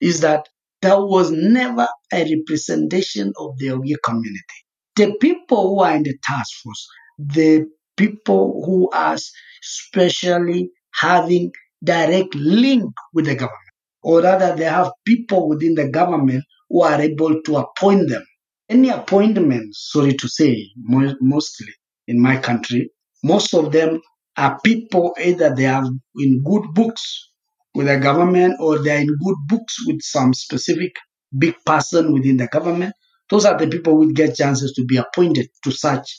is 0.00 0.20
that 0.20 0.48
there 0.82 1.00
was 1.00 1.30
never 1.30 1.86
a 2.12 2.36
representation 2.36 3.32
of 3.38 3.56
the 3.58 3.68
Ogiek 3.68 4.02
community. 4.04 4.58
The 4.96 5.14
people 5.20 5.74
who 5.74 5.80
are 5.82 5.94
in 5.94 6.02
the 6.02 6.16
task 6.24 6.50
force, 6.62 6.88
the 7.18 7.66
people 7.96 8.62
who 8.64 8.90
are 8.90 9.16
especially 9.62 10.70
having 10.94 11.52
direct 11.84 12.34
link 12.34 12.92
with 13.12 13.26
the 13.26 13.34
government, 13.34 13.74
or 14.02 14.22
rather 14.22 14.56
they 14.56 14.64
have 14.64 14.90
people 15.06 15.48
within 15.48 15.74
the 15.74 15.88
government 15.88 16.44
who 16.68 16.82
are 16.82 17.00
able 17.00 17.42
to 17.42 17.56
appoint 17.56 18.08
them. 18.08 18.24
Any 18.68 18.88
appointments, 18.88 19.90
sorry 19.92 20.14
to 20.14 20.28
say, 20.28 20.66
mostly 20.76 21.72
in 22.06 22.20
my 22.20 22.36
country, 22.38 22.90
most 23.22 23.54
of 23.54 23.72
them 23.72 24.00
are 24.40 24.58
people 24.64 25.14
either 25.22 25.54
they 25.54 25.66
are 25.66 25.84
in 26.16 26.42
good 26.44 26.64
books 26.74 27.30
with 27.74 27.86
the 27.86 27.98
government 27.98 28.56
or 28.60 28.78
they 28.82 28.96
are 28.96 29.00
in 29.00 29.16
good 29.24 29.36
books 29.48 29.76
with 29.86 30.00
some 30.02 30.34
specific 30.34 30.92
big 31.38 31.54
person 31.66 32.12
within 32.12 32.36
the 32.38 32.48
government. 32.48 32.94
Those 33.30 33.44
are 33.44 33.58
the 33.58 33.68
people 33.68 33.94
who 33.96 34.12
get 34.12 34.36
chances 34.36 34.72
to 34.74 34.84
be 34.84 34.96
appointed 34.96 35.48
to 35.64 35.70
such 35.70 36.18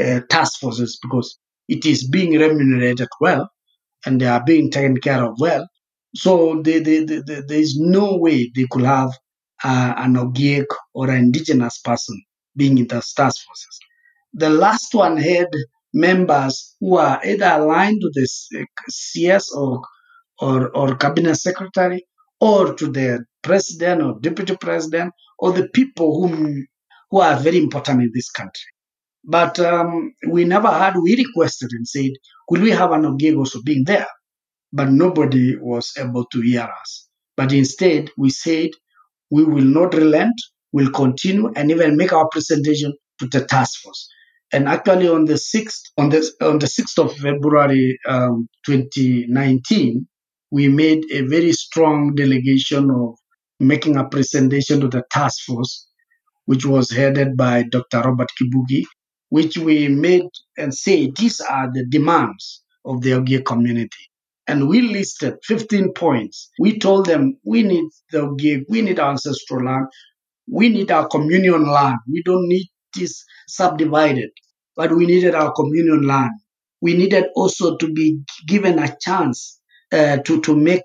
uh, 0.00 0.20
task 0.30 0.60
forces 0.60 0.98
because 1.02 1.38
it 1.68 1.84
is 1.84 2.08
being 2.08 2.32
remunerated 2.32 3.08
well 3.20 3.50
and 4.06 4.20
they 4.20 4.26
are 4.26 4.44
being 4.44 4.70
taken 4.70 4.96
care 4.98 5.24
of 5.24 5.34
well. 5.38 5.66
So 6.14 6.62
they, 6.62 6.80
they, 6.80 7.04
they, 7.04 7.20
there 7.22 7.60
is 7.60 7.76
no 7.78 8.16
way 8.16 8.50
they 8.54 8.66
could 8.70 8.84
have 8.84 9.10
uh, 9.64 9.94
an 9.96 10.14
Ogiek 10.14 10.66
or 10.94 11.10
an 11.10 11.16
indigenous 11.18 11.78
person 11.78 12.22
being 12.56 12.78
in 12.78 12.86
the 12.86 12.96
task 12.96 13.44
forces. 13.44 13.78
The 14.34 14.50
last 14.50 14.94
one 14.94 15.16
had 15.16 15.48
members 15.92 16.76
who 16.80 16.96
are 16.96 17.20
either 17.24 17.46
aligned 17.46 18.00
to 18.00 18.10
the 18.14 18.28
CS 18.88 19.52
or, 19.52 19.82
or, 20.40 20.68
or 20.76 20.96
cabinet 20.96 21.36
secretary 21.36 22.06
or 22.40 22.74
to 22.74 22.90
the 22.90 23.24
president 23.42 24.02
or 24.02 24.18
deputy 24.20 24.56
president 24.56 25.12
or 25.38 25.52
the 25.52 25.68
people 25.68 26.20
whom, 26.20 26.66
who 27.10 27.20
are 27.20 27.36
very 27.36 27.58
important 27.58 28.02
in 28.02 28.10
this 28.14 28.30
country. 28.30 28.70
But 29.24 29.58
um, 29.58 30.12
we 30.28 30.44
never 30.44 30.68
had, 30.68 30.94
we 30.96 31.16
requested 31.16 31.70
and 31.72 31.86
said, 31.86 32.10
could 32.48 32.62
we 32.62 32.70
have 32.70 32.92
an 32.92 33.02
Ogiek 33.02 33.36
also 33.36 33.60
being 33.62 33.84
there? 33.84 34.06
But 34.72 34.90
nobody 34.90 35.56
was 35.56 35.92
able 35.98 36.24
to 36.26 36.40
hear 36.40 36.68
us. 36.80 37.08
But 37.36 37.52
instead, 37.52 38.10
we 38.16 38.30
said, 38.30 38.70
we 39.30 39.44
will 39.44 39.64
not 39.64 39.94
relent, 39.94 40.34
we'll 40.72 40.90
continue 40.90 41.52
and 41.54 41.70
even 41.70 41.96
make 41.96 42.12
our 42.12 42.28
presentation 42.28 42.94
to 43.20 43.26
the 43.26 43.44
task 43.44 43.80
force. 43.80 44.08
And 44.52 44.68
actually, 44.68 45.08
on 45.08 45.26
the 45.26 45.36
sixth 45.36 45.92
on 45.98 46.08
the 46.08 46.30
on 46.40 46.58
the 46.58 46.66
sixth 46.66 46.98
of 46.98 47.14
February, 47.16 47.98
um, 48.08 48.48
2019, 48.66 50.06
we 50.50 50.68
made 50.68 51.04
a 51.12 51.22
very 51.22 51.52
strong 51.52 52.14
delegation 52.14 52.90
of 52.90 53.16
making 53.60 53.96
a 53.96 54.08
presentation 54.08 54.80
to 54.80 54.88
the 54.88 55.02
task 55.10 55.44
force, 55.44 55.86
which 56.46 56.64
was 56.64 56.90
headed 56.90 57.36
by 57.36 57.64
Dr. 57.64 58.00
Robert 58.00 58.30
Kibugi, 58.40 58.84
which 59.28 59.58
we 59.58 59.88
made 59.88 60.28
and 60.56 60.74
say 60.74 61.10
these 61.10 61.40
are 61.40 61.70
the 61.72 61.84
demands 61.86 62.62
of 62.86 63.02
the 63.02 63.10
Ogiek 63.10 63.44
community. 63.44 64.08
And 64.46 64.66
we 64.66 64.80
listed 64.80 65.34
15 65.44 65.92
points. 65.92 66.50
We 66.58 66.78
told 66.78 67.04
them 67.04 67.38
we 67.44 67.62
need 67.62 67.84
the 68.12 68.20
Ogiek, 68.20 68.64
we 68.70 68.80
need 68.80 68.98
ancestral 68.98 69.66
land, 69.66 69.88
we 70.50 70.70
need 70.70 70.90
our 70.90 71.06
communion 71.06 71.66
land. 71.70 71.98
We 72.10 72.22
don't 72.24 72.48
need 72.48 72.66
this 72.94 73.24
subdivided, 73.48 74.30
but 74.76 74.94
we 74.94 75.06
needed 75.06 75.34
our 75.34 75.52
communion 75.52 76.06
land. 76.06 76.32
We 76.80 76.94
needed 76.94 77.26
also 77.34 77.76
to 77.76 77.92
be 77.92 78.20
given 78.46 78.78
a 78.78 78.96
chance 79.00 79.60
uh, 79.92 80.18
to, 80.18 80.40
to 80.42 80.56
make 80.56 80.82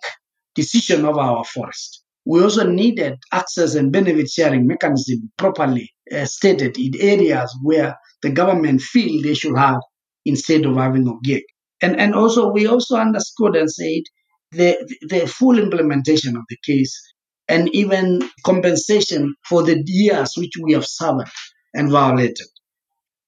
decision 0.56 1.06
of 1.06 1.18
our 1.18 1.44
forest. 1.44 2.04
We 2.26 2.42
also 2.42 2.68
needed 2.68 3.18
access 3.32 3.76
and 3.76 3.92
benefit 3.92 4.30
sharing 4.30 4.66
mechanism 4.66 5.32
properly 5.38 5.92
uh, 6.12 6.26
stated 6.26 6.78
in 6.78 6.94
areas 7.00 7.56
where 7.62 7.98
the 8.22 8.30
government 8.32 8.82
feel 8.82 9.22
they 9.22 9.34
should 9.34 9.58
have 9.58 9.82
instead 10.26 10.66
of 10.66 10.76
having 10.78 11.08
a 11.08 11.14
gig. 11.24 11.44
And, 11.82 12.00
and 12.00 12.16
also 12.16 12.50
we 12.50 12.66
also 12.66 12.96
underscored 12.96 13.56
and 13.58 13.70
said 13.70 14.04
the, 14.52 14.98
the 15.10 15.28
full 15.28 15.60
implementation 15.60 16.38
of 16.38 16.44
the 16.50 16.58
case 16.66 16.98
and 17.50 17.70
even 17.76 18.22
compensation 18.46 19.36
for 19.48 19.64
the 19.64 19.84
years 19.86 20.34
which 20.38 20.54
we 20.62 20.74
have 20.74 20.86
suffered 20.86 21.28
and 21.74 21.90
violated. 21.90 22.48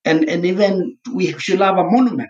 And, 0.03 0.29
and 0.29 0.45
even 0.45 0.97
we 1.13 1.33
should 1.39 1.61
have 1.61 1.77
a 1.77 1.83
monument 1.83 2.29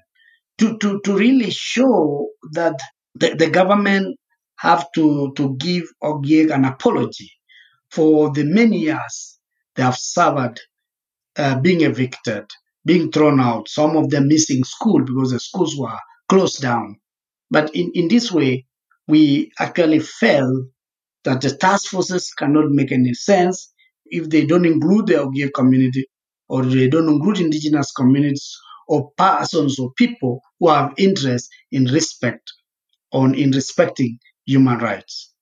to, 0.59 0.78
to, 0.78 1.01
to 1.03 1.18
really 1.18 1.51
show 1.51 2.30
that 2.53 2.80
the, 3.16 3.36
the 3.36 3.49
government 3.49 4.18
have 4.57 4.88
to, 4.95 5.34
to 5.36 5.55
give 5.57 5.84
Ogiek 6.01 6.53
an 6.53 6.66
apology 6.66 7.32
for 7.91 8.32
the 8.32 8.43
many 8.43 8.80
years 8.80 9.39
they 9.76 9.84
have 9.84 9.97
suffered 9.97 10.59
uh, 11.38 11.59
being 11.59 11.82
evicted, 11.82 12.45
being 12.86 13.11
thrown 13.11 13.39
out, 13.39 13.68
some 13.68 13.97
of 13.97 14.09
them 14.09 14.28
missing 14.28 14.63
school 14.63 15.03
because 15.03 15.32
the 15.32 15.39
schools 15.39 15.76
were 15.78 15.97
closed 16.30 16.61
down. 16.61 16.95
But 17.51 17.76
in, 17.76 17.91
in 17.93 18.07
this 18.07 18.32
way, 18.32 18.66
we 19.07 19.51
actually 19.59 19.99
felt 19.99 20.66
that 21.26 21.41
the 21.41 21.55
task 21.55 21.88
forces 21.88 22.32
cannot 22.38 22.70
make 22.70 22.91
any 22.91 23.13
sense 23.13 23.74
if 24.06 24.30
they 24.30 24.45
don't 24.45 24.66
include 24.66 25.08
the 25.08 25.16
Ogiek 25.16 25.53
community 25.53 26.08
or 26.47 26.64
they 26.64 26.88
don't 26.88 27.10
include 27.10 27.39
indigenous 27.39 27.91
communities 27.91 28.58
or 28.88 29.12
persons 29.18 29.80
or 29.80 29.91
people 29.93 30.41
who 30.60 30.70
have 30.70 30.93
interest 30.97 31.49
in 31.72 31.86
respect 31.86 32.53
on 33.12 33.34
in 33.34 33.51
respecting 33.51 34.20
human 34.45 34.78
rights. 34.78 35.34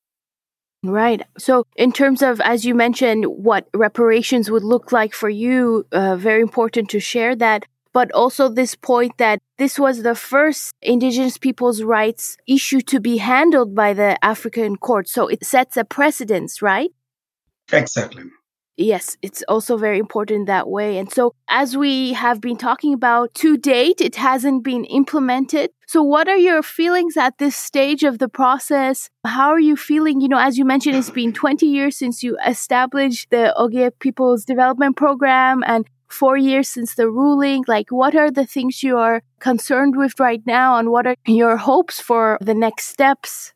Right. 0.84 1.22
So, 1.38 1.66
in 1.78 1.93
terms 1.93 2.22
of, 2.22 2.41
as 2.41 2.66
you 2.66 2.76
mentioned, 2.76 3.24
what 3.26 3.70
reparations 3.74 4.51
would 4.51 4.66
look 4.66 4.91
like 4.91 5.14
for 5.14 5.30
you, 5.30 5.86
uh, 5.93 6.18
very 6.18 6.41
important 6.41 6.89
to 6.89 6.99
share 6.99 7.36
that. 7.38 7.66
But 7.93 8.11
also, 8.11 8.49
this 8.49 8.76
point 8.76 9.18
that 9.18 9.39
this 9.57 9.80
was 9.80 10.03
the 10.03 10.16
first 10.16 10.74
Indigenous 10.82 11.38
people's 11.38 11.84
rights 11.84 12.36
issue 12.47 12.82
to 12.82 12.99
be 12.99 13.18
handled 13.18 13.74
by 13.76 13.93
the 13.93 14.18
African 14.26 14.76
court. 14.76 15.07
So, 15.07 15.30
it 15.30 15.45
sets 15.45 15.78
a 15.78 15.86
precedence, 15.86 16.61
right? 16.61 16.91
Exactly. 17.72 18.26
Yes, 18.76 19.17
it's 19.21 19.43
also 19.47 19.78
very 19.78 19.99
important 19.99 20.47
that 20.47 20.67
way. 20.67 20.97
And 20.97 21.11
so, 21.11 21.36
as 21.47 21.78
we 21.78 22.13
have 22.13 22.41
been 22.41 22.57
talking 22.57 22.93
about 22.93 23.32
to 23.36 23.55
date, 23.55 24.01
it 24.01 24.15
hasn't 24.15 24.63
been 24.63 24.84
implemented. 24.86 25.69
So, 25.86 26.01
what 26.01 26.28
are 26.28 26.38
your 26.38 26.63
feelings 26.63 27.15
at 27.15 27.38
this 27.38 27.55
stage 27.55 28.03
of 28.03 28.17
the 28.17 28.28
process? 28.28 29.11
How 29.24 29.49
are 29.49 29.59
you 29.59 29.76
feeling? 29.76 30.21
You 30.21 30.28
know, 30.28 30.39
as 30.39 30.57
you 30.57 30.65
mentioned, 30.65 30.95
it's 30.95 31.11
been 31.11 31.34
20 31.34 31.67
years 31.67 31.95
since 31.97 32.24
you 32.24 32.36
established 32.47 33.30
the 33.30 33.53
Ogiek 33.59 33.99
People's 33.99 34.43
Development 34.43 34.97
Program 34.97 35.63
and 35.67 35.86
four 36.07 36.36
years 36.36 36.67
since 36.67 36.95
the 36.95 37.07
ruling. 37.07 37.63
Like, 37.67 37.91
what 37.91 38.15
are 38.15 38.32
the 38.32 38.47
things 38.47 38.82
you 38.82 38.97
are 38.97 39.21
concerned 39.39 39.95
with 39.95 40.19
right 40.19 40.41
now, 40.47 40.78
and 40.80 40.89
what 40.89 41.05
are 41.05 41.15
your 41.28 41.57
hopes 41.57 41.99
for 41.99 42.39
the 42.41 42.55
next 42.55 42.86
steps? 42.86 43.53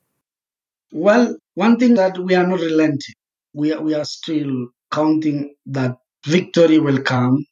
Well, 0.91 1.38
one 1.55 1.78
thing 1.80 1.95
that 1.95 2.20
we 2.20 2.36
are 2.36 2.45
not 2.45 2.59
relenting. 2.59 3.15
We 3.53 3.74
are, 3.74 3.82
we 3.82 3.95
are 3.95 4.05
still 4.05 4.68
counting 4.92 5.56
that 5.68 5.98
victory 6.26 6.80
will 6.80 7.02
come, 7.02 7.46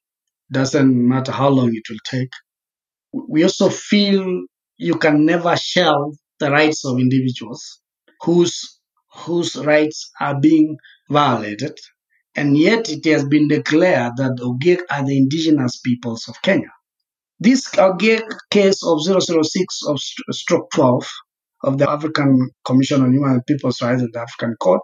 doesn't 0.51 1.07
matter 1.07 1.31
how 1.31 1.49
long 1.49 1.69
it 1.73 1.83
will 1.89 1.99
take. 2.05 2.31
We 3.13 3.43
also 3.43 3.69
feel 3.69 4.43
you 4.77 4.95
can 4.95 5.25
never 5.25 5.55
shelve 5.55 6.15
the 6.39 6.51
rights 6.51 6.85
of 6.85 6.99
individuals 6.99 7.81
whose 8.21 8.79
whose 9.13 9.55
rights 9.55 10.11
are 10.19 10.39
being 10.39 10.77
violated. 11.09 11.77
And 12.35 12.57
yet 12.57 12.89
it 12.89 13.05
has 13.05 13.25
been 13.25 13.47
declared 13.47 14.13
that 14.17 14.37
Ogiek 14.41 14.81
are 14.91 15.05
the 15.05 15.17
indigenous 15.17 15.79
peoples 15.79 16.27
of 16.27 16.41
Kenya. 16.41 16.71
This 17.39 17.69
Ogiek 17.75 18.23
case 18.51 18.81
of 18.85 19.01
006 19.01 19.81
of 19.87 19.99
stroke 20.35 20.69
12 20.73 21.09
of 21.63 21.77
the 21.77 21.89
African 21.89 22.49
Commission 22.65 23.01
on 23.03 23.13
Human 23.13 23.31
and 23.31 23.45
People's 23.45 23.81
Rights 23.81 24.01
in 24.01 24.09
the 24.11 24.19
African 24.19 24.55
Court 24.59 24.81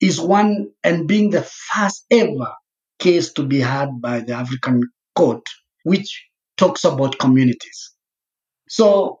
is 0.00 0.20
one 0.20 0.70
and 0.84 1.08
being 1.08 1.30
the 1.30 1.42
first 1.42 2.04
ever 2.10 2.52
case 2.98 3.32
to 3.34 3.44
be 3.44 3.60
had 3.60 4.00
by 4.00 4.20
the 4.20 4.32
African 4.34 4.82
court, 5.14 5.42
which 5.84 6.24
talks 6.56 6.84
about 6.84 7.18
communities. 7.18 7.92
So 8.68 9.20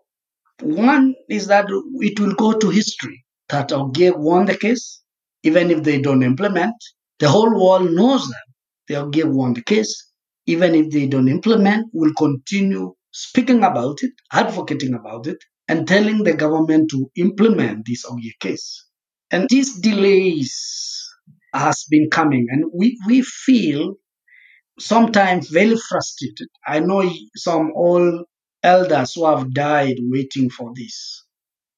one 0.62 1.14
is 1.28 1.46
that 1.48 1.66
it 1.68 2.20
will 2.20 2.34
go 2.34 2.58
to 2.58 2.70
history 2.70 3.24
that 3.48 3.70
Ogiek 3.70 4.16
won 4.18 4.46
the 4.46 4.56
case, 4.56 5.02
even 5.42 5.70
if 5.70 5.82
they 5.82 6.00
don't 6.00 6.22
implement. 6.22 6.74
The 7.18 7.28
whole 7.28 7.50
world 7.54 7.92
knows 7.92 8.26
that 8.26 8.46
the 8.88 8.94
Ogiek 8.94 9.32
won 9.32 9.54
the 9.54 9.62
case. 9.62 10.12
Even 10.46 10.74
if 10.74 10.90
they 10.90 11.06
don't 11.06 11.28
implement, 11.28 11.86
will 11.92 12.12
continue 12.16 12.94
speaking 13.12 13.64
about 13.64 14.02
it, 14.02 14.12
advocating 14.32 14.94
about 14.94 15.26
it, 15.26 15.38
and 15.68 15.88
telling 15.88 16.22
the 16.22 16.34
government 16.34 16.90
to 16.90 17.10
implement 17.16 17.86
this 17.86 18.04
Ogiek 18.06 18.38
case. 18.40 18.85
And 19.30 19.48
these 19.48 19.80
delays 19.80 21.08
has 21.52 21.84
been 21.90 22.08
coming, 22.10 22.46
and 22.50 22.64
we, 22.72 22.98
we 23.06 23.22
feel 23.22 23.94
sometimes 24.78 25.48
very 25.48 25.76
frustrated. 25.88 26.48
I 26.66 26.80
know 26.80 27.10
some 27.34 27.72
old 27.74 28.24
elders 28.62 29.14
who 29.14 29.26
have 29.26 29.52
died 29.54 29.96
waiting 30.00 30.50
for 30.50 30.72
this. 30.74 31.24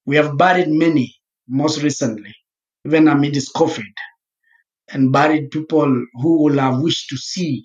We 0.05 0.17
have 0.17 0.37
buried 0.37 0.69
many, 0.69 1.15
most 1.49 1.83
recently, 1.83 2.35
even 2.85 3.09
amid 3.09 3.31
amidst 3.31 3.55
COVID, 3.55 3.93
and 4.91 5.13
buried 5.13 5.51
people 5.51 6.07
who 6.15 6.43
will 6.43 6.59
have 6.59 6.81
wished 6.81 7.09
to 7.11 7.17
see 7.17 7.65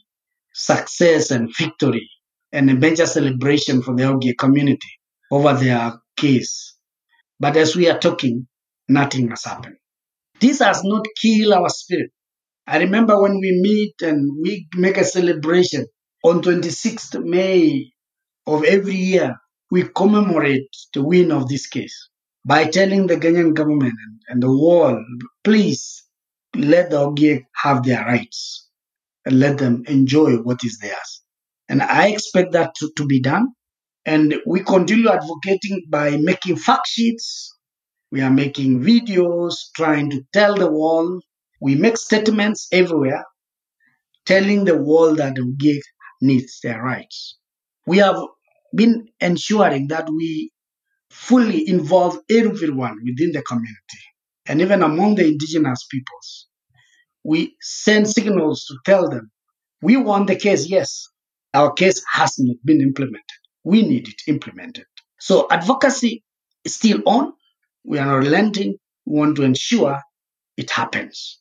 success 0.53 1.31
and 1.31 1.49
victory 1.57 2.07
and 2.51 2.69
a 2.69 2.75
major 2.75 3.05
celebration 3.05 3.81
for 3.81 3.95
the 3.95 4.03
Ogiek 4.03 4.37
community 4.37 4.99
over 5.31 5.53
their 5.53 5.93
case. 6.15 6.75
But 7.39 7.57
as 7.57 7.75
we 7.75 7.89
are 7.89 7.97
talking, 7.97 8.47
nothing 8.89 9.29
has 9.29 9.43
happened. 9.45 9.75
This 10.39 10.59
has 10.59 10.81
not 10.83 11.05
killed 11.21 11.53
our 11.53 11.69
spirit. 11.69 12.11
I 12.67 12.79
remember 12.79 13.21
when 13.21 13.39
we 13.39 13.59
meet 13.61 13.95
and 14.01 14.31
we 14.41 14.67
make 14.75 14.97
a 14.97 15.03
celebration 15.05 15.85
on 16.23 16.41
26th 16.41 17.23
May 17.23 17.91
of 18.47 18.63
every 18.65 18.95
year, 18.95 19.35
we 19.71 19.83
commemorate 19.83 20.69
the 20.93 21.03
win 21.03 21.31
of 21.31 21.49
this 21.49 21.67
case 21.67 22.09
by 22.45 22.65
telling 22.65 23.07
the 23.07 23.15
Kenyan 23.17 23.53
government 23.53 23.93
and 24.29 24.43
the 24.43 24.51
world, 24.51 25.03
please 25.43 26.03
let 26.55 26.89
the 26.91 26.97
Ogiek 26.97 27.43
have 27.55 27.83
their 27.83 28.03
rights 28.05 28.69
and 29.25 29.39
let 29.39 29.57
them 29.57 29.83
enjoy 29.87 30.37
what 30.37 30.63
is 30.63 30.79
theirs. 30.79 31.23
And 31.69 31.81
I 31.81 32.09
expect 32.09 32.53
that 32.53 32.75
to, 32.75 32.91
to 32.97 33.05
be 33.05 33.21
done. 33.21 33.47
And 34.05 34.35
we 34.45 34.61
continue 34.61 35.09
advocating 35.09 35.83
by 35.89 36.17
making 36.17 36.57
fact 36.57 36.87
sheets. 36.87 37.52
We 38.13 38.21
are 38.21 38.29
making 38.29 38.81
videos 38.81 39.55
trying 39.75 40.11
to 40.11 40.21
tell 40.31 40.53
the 40.53 40.71
world. 40.71 41.23
We 41.59 41.73
make 41.73 41.97
statements 41.97 42.67
everywhere 42.71 43.25
telling 44.27 44.65
the 44.65 44.77
world 44.77 45.17
that 45.17 45.33
the 45.33 45.41
Ogiek 45.41 45.81
needs 46.21 46.59
their 46.61 46.79
rights. 46.79 47.39
We 47.87 47.97
have 47.97 48.17
been 48.75 49.07
ensuring 49.19 49.87
that 49.87 50.07
we 50.07 50.51
fully 51.09 51.67
involve 51.67 52.19
everyone 52.29 52.99
within 53.03 53.31
the 53.31 53.41
community 53.41 54.03
and 54.45 54.61
even 54.61 54.83
among 54.83 55.15
the 55.15 55.25
indigenous 55.25 55.83
peoples. 55.89 56.47
We 57.23 57.55
send 57.61 58.07
signals 58.07 58.65
to 58.65 58.77
tell 58.85 59.09
them 59.09 59.31
we 59.81 59.97
want 59.97 60.27
the 60.27 60.35
case, 60.35 60.69
yes. 60.69 61.07
Our 61.55 61.73
case 61.73 62.03
has 62.13 62.35
not 62.37 62.57
been 62.63 62.79
implemented. 62.81 63.39
We 63.63 63.81
need 63.81 64.07
it 64.07 64.21
implemented. 64.27 64.85
So 65.19 65.47
advocacy 65.49 66.23
is 66.63 66.75
still 66.75 67.01
on. 67.07 67.33
We 67.83 67.99
are 67.99 68.05
not 68.05 68.15
relenting. 68.15 68.77
We 69.05 69.19
want 69.19 69.35
to 69.37 69.43
ensure 69.43 69.99
it 70.57 70.71
happens. 70.71 71.39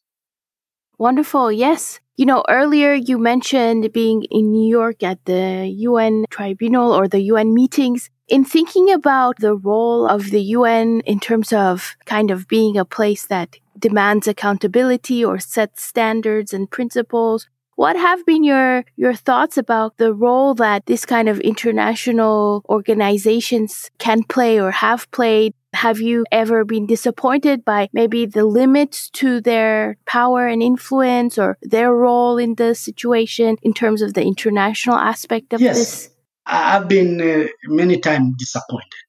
Wonderful. 0.98 1.50
Yes. 1.50 2.00
You 2.16 2.26
know, 2.26 2.44
earlier 2.48 2.92
you 2.94 3.18
mentioned 3.18 3.92
being 3.92 4.24
in 4.30 4.52
New 4.52 4.68
York 4.68 5.02
at 5.02 5.24
the 5.24 5.66
UN 5.78 6.26
tribunal 6.30 6.92
or 6.92 7.08
the 7.08 7.20
UN 7.22 7.54
meetings. 7.54 8.10
In 8.28 8.44
thinking 8.44 8.92
about 8.92 9.38
the 9.38 9.54
role 9.54 10.06
of 10.06 10.30
the 10.30 10.42
UN 10.42 11.00
in 11.00 11.20
terms 11.20 11.52
of 11.52 11.96
kind 12.06 12.30
of 12.30 12.48
being 12.48 12.76
a 12.78 12.84
place 12.84 13.26
that 13.26 13.56
demands 13.78 14.28
accountability 14.28 15.24
or 15.24 15.38
sets 15.38 15.82
standards 15.82 16.52
and 16.52 16.70
principles, 16.70 17.48
What 17.74 17.96
have 17.96 18.24
been 18.26 18.44
your, 18.44 18.84
your 18.96 19.14
thoughts 19.14 19.56
about 19.56 19.96
the 19.96 20.12
role 20.12 20.54
that 20.54 20.86
this 20.86 21.06
kind 21.06 21.28
of 21.28 21.40
international 21.40 22.62
organizations 22.68 23.90
can 23.98 24.22
play 24.24 24.60
or 24.60 24.70
have 24.70 25.10
played? 25.10 25.54
Have 25.74 26.00
you 26.00 26.24
ever 26.30 26.64
been 26.64 26.86
disappointed 26.86 27.64
by 27.64 27.88
maybe 27.92 28.26
the 28.26 28.44
limits 28.44 29.08
to 29.10 29.40
their 29.40 29.96
power 30.06 30.46
and 30.46 30.62
influence 30.62 31.38
or 31.38 31.58
their 31.62 31.92
role 31.92 32.38
in 32.38 32.56
the 32.56 32.74
situation 32.74 33.56
in 33.62 33.72
terms 33.72 34.02
of 34.02 34.14
the 34.14 34.22
international 34.22 34.96
aspect 34.96 35.52
of 35.52 35.60
yes. 35.60 35.78
this? 35.78 36.10
I've 36.44 36.88
been 36.88 37.20
uh, 37.20 37.48
many 37.66 37.98
times 37.98 38.34
disappointed, 38.38 39.08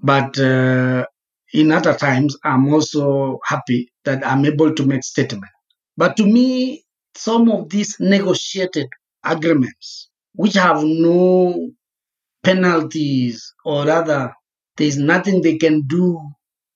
but 0.00 0.38
uh, 0.38 1.06
in 1.52 1.70
other 1.70 1.94
times, 1.94 2.36
I'm 2.44 2.72
also 2.72 3.38
happy 3.44 3.92
that 4.04 4.26
I'm 4.26 4.44
able 4.44 4.74
to 4.74 4.86
make 4.86 5.04
statement. 5.04 5.52
But 5.96 6.16
to 6.16 6.26
me, 6.26 6.84
some 7.14 7.50
of 7.50 7.70
these 7.70 7.96
negotiated 8.00 8.88
agreements, 9.24 10.10
which 10.34 10.54
have 10.54 10.82
no 10.82 11.70
penalties 12.42 13.54
or 13.64 13.88
other, 13.90 14.34
there's 14.76 14.98
nothing 14.98 15.42
they 15.42 15.56
can 15.56 15.82
do 15.86 16.20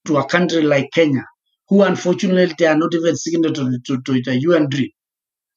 to 0.06 0.18
a 0.18 0.26
country 0.26 0.62
like 0.62 0.90
Kenya, 0.92 1.24
who 1.68 1.82
unfortunately 1.82 2.66
are 2.66 2.76
not 2.76 2.94
even 2.94 3.16
signatory 3.16 3.78
to, 3.86 4.02
to, 4.02 4.12
the 4.12 4.44
UNDRIP. 4.46 4.90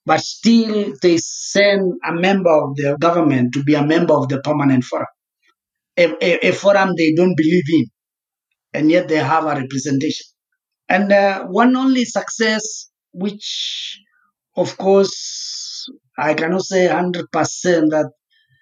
But 0.06 0.20
still, 0.20 0.94
they 1.02 1.18
send 1.18 1.94
a 2.06 2.14
member 2.14 2.52
of 2.52 2.76
the 2.76 2.98
government 3.00 3.54
to 3.54 3.64
be 3.64 3.76
a 3.76 3.86
member 3.86 4.14
of 4.14 4.28
the 4.28 4.41
permanent 4.41 4.84
forum, 4.84 5.08
a, 5.98 6.08
a, 6.22 6.50
a 6.50 6.52
forum 6.52 6.91
they 6.98 7.14
don't 7.14 7.38
believe 7.38 7.64
in 7.72 7.86
and 8.74 8.91
yet 8.91 9.08
they 9.08 9.18
have 9.18 9.46
a 9.46 9.56
representation. 9.56 10.26
And 10.89 11.12
uh, 11.12 11.46
one 11.46 11.76
only 11.76 12.06
success, 12.06 12.89
which 13.14 14.00
of 14.56 14.78
course 14.78 15.89
I 16.18 16.34
cannot 16.34 16.64
say 16.64 16.88
100% 16.88 17.24
that 17.24 18.12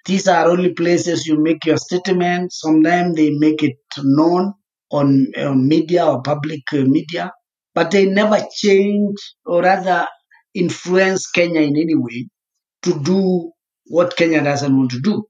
these 0.06 0.28
are 0.28 0.48
only 0.50 0.74
places 0.74 1.26
you 1.28 1.42
make 1.42 1.66
your 1.66 1.78
statement. 1.78 2.52
Sometimes 2.54 3.16
they 3.16 3.32
make 3.32 3.64
it 3.64 3.78
known 4.04 4.54
on, 4.92 5.28
on 5.38 5.68
media 5.68 6.06
or 6.06 6.22
public 6.22 6.62
uh, 6.74 6.78
media, 6.78 7.32
but 7.74 7.92
they 7.92 8.06
never 8.06 8.40
change 8.54 9.18
or 9.46 9.62
rather 9.64 10.08
influence 10.54 11.30
Kenya 11.30 11.62
in 11.62 11.76
any 11.78 11.96
way 11.96 12.28
to 12.84 13.00
do 13.04 13.52
what 13.88 14.16
Kenya 14.18 14.44
doesn't 14.44 14.76
want 14.78 14.92
to 14.92 15.02
do. 15.02 15.26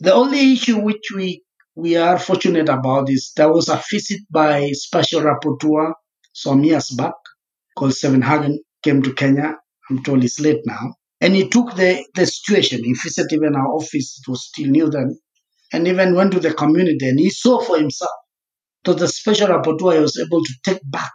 The 0.00 0.14
only 0.14 0.52
issue 0.52 0.80
which 0.80 1.06
we 1.16 1.42
we 1.74 1.96
are 1.96 2.18
fortunate 2.18 2.68
about 2.68 3.10
is 3.10 3.32
There 3.36 3.52
was 3.52 3.68
a 3.68 3.82
visit 3.90 4.20
by 4.30 4.70
special 4.72 5.22
rapporteur 5.22 5.94
some 6.32 6.62
years 6.62 6.90
back 6.90 7.14
called 7.76 7.92
Stavenhagen 7.92 8.58
came 8.82 9.02
to 9.02 9.14
Kenya. 9.14 9.56
I'm 9.90 10.02
told 10.04 10.24
it's 10.24 10.40
late 10.40 10.62
now. 10.66 10.94
And 11.24 11.34
he 11.34 11.48
took 11.48 11.74
the, 11.74 12.04
the 12.14 12.26
situation. 12.26 12.84
He 12.84 12.92
visited 12.92 13.32
even 13.32 13.56
our 13.56 13.68
office. 13.68 14.20
It 14.20 14.30
was 14.30 14.46
still 14.46 14.68
new 14.68 14.90
then. 14.90 15.18
And 15.72 15.88
even 15.88 16.14
went 16.14 16.32
to 16.32 16.40
the 16.40 16.52
community 16.52 17.08
and 17.08 17.18
he 17.18 17.30
saw 17.30 17.62
for 17.62 17.78
himself. 17.78 18.10
So 18.84 18.92
the 18.92 19.08
special 19.08 19.48
rapporteur 19.48 20.02
was 20.02 20.18
able 20.18 20.44
to 20.44 20.54
take 20.66 20.82
back 20.84 21.14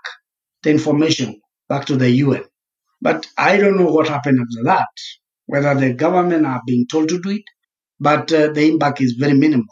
the 0.64 0.72
information 0.72 1.40
back 1.70 1.86
to 1.86 1.96
the 1.96 2.10
UN. 2.10 2.44
But 3.00 3.28
I 3.38 3.58
don't 3.58 3.78
know 3.78 3.92
what 3.92 4.08
happened 4.08 4.40
after 4.42 4.64
that, 4.66 4.88
whether 5.46 5.76
the 5.76 5.94
government 5.94 6.48
are 6.48 6.64
being 6.66 6.88
told 6.92 7.10
to 7.10 7.22
do 7.22 7.30
it, 7.30 7.44
but 8.00 8.34
uh, 8.34 8.52
the 8.52 8.68
impact 8.68 9.02
is 9.02 9.14
very 9.20 9.36
minimal. 9.36 9.68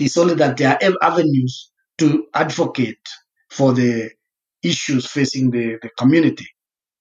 It's 0.00 0.16
only 0.16 0.36
that 0.36 0.56
there 0.56 0.70
are 0.70 0.92
avenues 1.02 1.70
to 1.98 2.26
advocate 2.34 3.06
for 3.50 3.74
the 3.74 4.10
issues 4.62 5.06
facing 5.06 5.50
the, 5.50 5.78
the 5.82 5.90
community. 5.98 6.46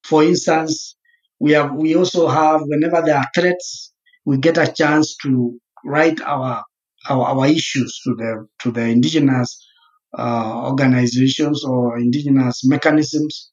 For 0.03 0.23
instance, 0.23 0.97
we 1.41 1.53
have 1.53 1.73
we 1.73 1.95
also 1.95 2.27
have 2.27 2.61
whenever 2.65 3.01
there 3.03 3.17
are 3.17 3.27
threats, 3.33 3.93
we 4.25 4.37
get 4.37 4.59
a 4.59 4.71
chance 4.71 5.15
to 5.23 5.59
write 5.83 6.21
our 6.21 6.63
our, 7.09 7.25
our 7.25 7.47
issues 7.47 7.99
to 8.03 8.13
the 8.13 8.47
to 8.61 8.71
the 8.71 8.81
indigenous 8.81 9.59
uh, 10.17 10.65
organizations 10.69 11.65
or 11.65 11.97
indigenous 11.97 12.61
mechanisms, 12.63 13.51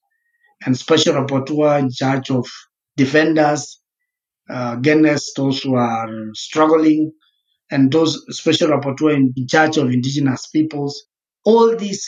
and 0.67 0.77
special 0.77 1.15
rapporteur 1.15 1.79
in 1.79 1.91
charge 1.91 2.31
of 2.31 2.47
defenders 2.99 3.81
uh, 4.51 4.75
against 4.77 5.35
those 5.37 5.63
who 5.63 5.75
are 5.75 6.11
struggling 6.35 7.11
and 7.71 7.91
those 7.91 8.23
special 8.37 8.69
rapporteur 8.69 9.15
in 9.15 9.33
charge 9.49 9.79
of 9.79 9.91
indigenous 9.91 10.47
peoples. 10.49 11.05
All 11.47 11.75
these 11.75 12.07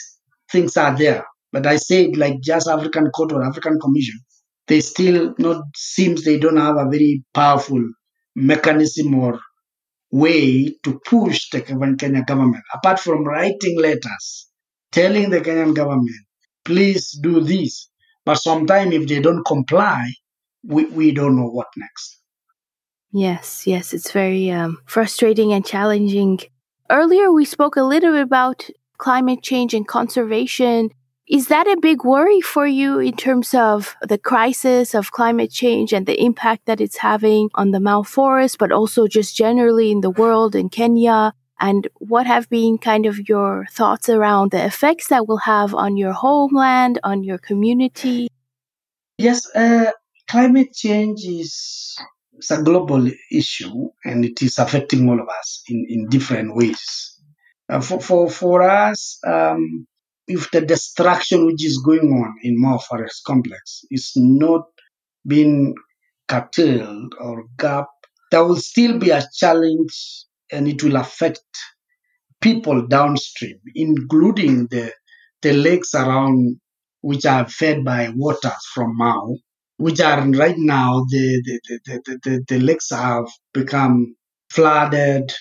things 0.51 0.77
are 0.77 0.95
there. 0.95 1.25
But 1.51 1.65
I 1.65 1.77
said 1.77 2.17
like 2.17 2.35
just 2.41 2.67
African 2.67 3.09
Court 3.09 3.31
or 3.31 3.43
African 3.43 3.79
Commission, 3.79 4.19
they 4.67 4.81
still 4.81 5.33
not 5.37 5.63
seems 5.75 6.23
they 6.23 6.37
don't 6.37 6.57
have 6.57 6.77
a 6.77 6.89
very 6.89 7.23
powerful 7.33 7.83
mechanism 8.35 9.13
or 9.15 9.39
way 10.11 10.75
to 10.83 10.99
push 11.05 11.49
the 11.49 11.61
Kenyan 11.61 12.25
government. 12.25 12.63
Apart 12.73 12.99
from 12.99 13.25
writing 13.25 13.79
letters 13.79 14.47
telling 14.91 15.29
the 15.29 15.39
Kenyan 15.41 15.73
government, 15.73 16.25
please 16.65 17.17
do 17.21 17.41
this. 17.41 17.89
But 18.25 18.35
sometimes 18.35 18.93
if 18.93 19.07
they 19.07 19.19
don't 19.19 19.43
comply, 19.45 20.05
we, 20.63 20.85
we 20.85 21.11
don't 21.11 21.35
know 21.35 21.47
what 21.47 21.67
next. 21.77 22.19
Yes, 23.11 23.65
yes, 23.65 23.93
it's 23.93 24.11
very 24.11 24.51
um, 24.51 24.77
frustrating 24.85 25.51
and 25.53 25.65
challenging. 25.65 26.39
Earlier, 26.89 27.31
we 27.31 27.45
spoke 27.45 27.75
a 27.75 27.83
little 27.83 28.11
bit 28.11 28.21
about 28.21 28.69
climate 28.97 29.41
change 29.41 29.73
and 29.73 29.87
conservation. 29.87 30.91
Is 31.31 31.47
that 31.47 31.65
a 31.65 31.77
big 31.77 32.03
worry 32.03 32.41
for 32.41 32.67
you 32.67 32.99
in 32.99 33.15
terms 33.15 33.53
of 33.53 33.95
the 34.01 34.17
crisis 34.17 34.93
of 34.93 35.13
climate 35.13 35.49
change 35.49 35.93
and 35.93 36.05
the 36.05 36.21
impact 36.21 36.65
that 36.65 36.81
it's 36.81 36.97
having 36.97 37.49
on 37.55 37.71
the 37.71 37.79
Mau 37.79 38.03
forest, 38.03 38.57
but 38.57 38.73
also 38.73 39.07
just 39.07 39.37
generally 39.37 39.91
in 39.91 40.01
the 40.01 40.09
world 40.09 40.55
in 40.55 40.67
Kenya? 40.67 41.33
And 41.57 41.87
what 41.99 42.27
have 42.27 42.49
been 42.49 42.77
kind 42.77 43.05
of 43.05 43.29
your 43.29 43.65
thoughts 43.71 44.09
around 44.09 44.51
the 44.51 44.65
effects 44.65 45.07
that 45.07 45.25
will 45.25 45.37
have 45.37 45.73
on 45.73 45.95
your 45.95 46.11
homeland, 46.11 46.99
on 47.01 47.23
your 47.23 47.37
community? 47.37 48.27
Yes, 49.17 49.47
uh, 49.55 49.91
climate 50.27 50.73
change 50.73 51.23
is 51.23 51.97
it's 52.33 52.51
a 52.51 52.61
global 52.61 53.09
issue 53.31 53.87
and 54.03 54.25
it 54.25 54.41
is 54.41 54.59
affecting 54.59 55.07
all 55.07 55.21
of 55.21 55.29
us 55.29 55.63
in, 55.69 55.85
in 55.87 56.09
different 56.09 56.57
ways. 56.57 57.17
Uh, 57.69 57.79
for, 57.79 58.01
for, 58.01 58.29
for 58.29 58.63
us, 58.63 59.17
um, 59.25 59.87
if 60.31 60.51
the 60.51 60.61
destruction 60.61 61.45
which 61.45 61.65
is 61.65 61.81
going 61.85 62.11
on 62.11 62.35
in 62.43 62.59
Mau 62.59 62.77
Forest 62.77 63.23
Complex 63.25 63.81
is 63.91 64.13
not 64.15 64.63
being 65.27 65.75
curtailed 66.27 67.13
or 67.19 67.45
gap, 67.57 67.87
there 68.31 68.43
will 68.43 68.55
still 68.55 68.97
be 68.97 69.09
a 69.09 69.23
challenge 69.35 70.25
and 70.51 70.67
it 70.67 70.83
will 70.83 70.95
affect 70.95 71.43
people 72.39 72.87
downstream, 72.87 73.59
including 73.75 74.67
the, 74.71 74.91
the 75.41 75.53
lakes 75.53 75.93
around 75.93 76.59
which 77.01 77.25
are 77.25 77.47
fed 77.47 77.83
by 77.83 78.09
waters 78.15 78.65
from 78.73 78.95
Mau 78.97 79.35
which 79.81 79.99
are 79.99 80.21
right 80.29 80.57
now 80.57 81.03
the 81.09 81.41
the, 81.43 81.79
the, 81.85 82.19
the, 82.23 82.45
the, 82.47 82.59
lakes 82.59 82.91
have 82.91 83.25
become 83.51 84.15
flooded. 84.51 85.33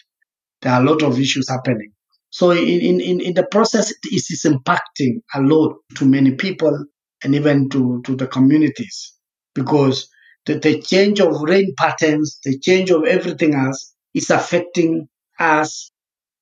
There 0.62 0.72
are 0.72 0.80
a 0.80 0.84
lot 0.84 1.02
of 1.02 1.20
issues 1.20 1.50
happening. 1.50 1.92
So 2.30 2.52
in, 2.52 3.00
in, 3.00 3.20
in 3.20 3.34
the 3.34 3.46
process, 3.50 3.90
it 3.90 3.98
is 4.12 4.44
impacting 4.46 5.20
a 5.34 5.40
lot 5.40 5.76
to 5.96 6.04
many 6.04 6.32
people 6.32 6.86
and 7.22 7.34
even 7.34 7.68
to, 7.70 8.02
to 8.06 8.16
the 8.16 8.26
communities 8.26 9.14
because 9.54 10.08
the, 10.46 10.54
the 10.58 10.80
change 10.80 11.20
of 11.20 11.42
rain 11.42 11.74
patterns, 11.76 12.38
the 12.44 12.58
change 12.58 12.90
of 12.90 13.04
everything 13.04 13.54
else 13.54 13.94
is 14.14 14.30
affecting 14.30 15.08
us 15.38 15.90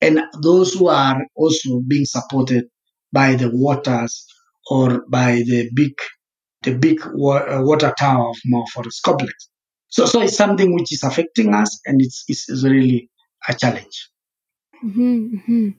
and 0.01 0.21
those 0.41 0.73
who 0.73 0.87
are 0.87 1.19
also 1.35 1.81
being 1.87 2.05
supported 2.05 2.65
by 3.11 3.35
the 3.35 3.49
waters 3.51 4.25
or 4.69 5.03
by 5.09 5.43
the 5.45 5.69
big 5.73 5.93
the 6.63 6.75
big 6.75 7.01
uh, 7.01 7.09
water 7.63 7.93
tower 7.97 8.29
of 8.29 8.37
Mau 8.45 8.65
Forest 8.73 9.01
Complex. 9.03 9.49
So, 9.87 10.05
so 10.05 10.21
it's 10.21 10.35
something 10.35 10.75
which 10.75 10.93
is 10.93 11.03
affecting 11.03 11.53
us, 11.53 11.79
and 11.85 12.01
it's, 12.01 12.25
it's 12.27 12.63
really 12.63 13.09
a 13.47 13.53
challenge. 13.53 14.09
Mm-hmm, 14.83 15.35
mm-hmm. 15.35 15.69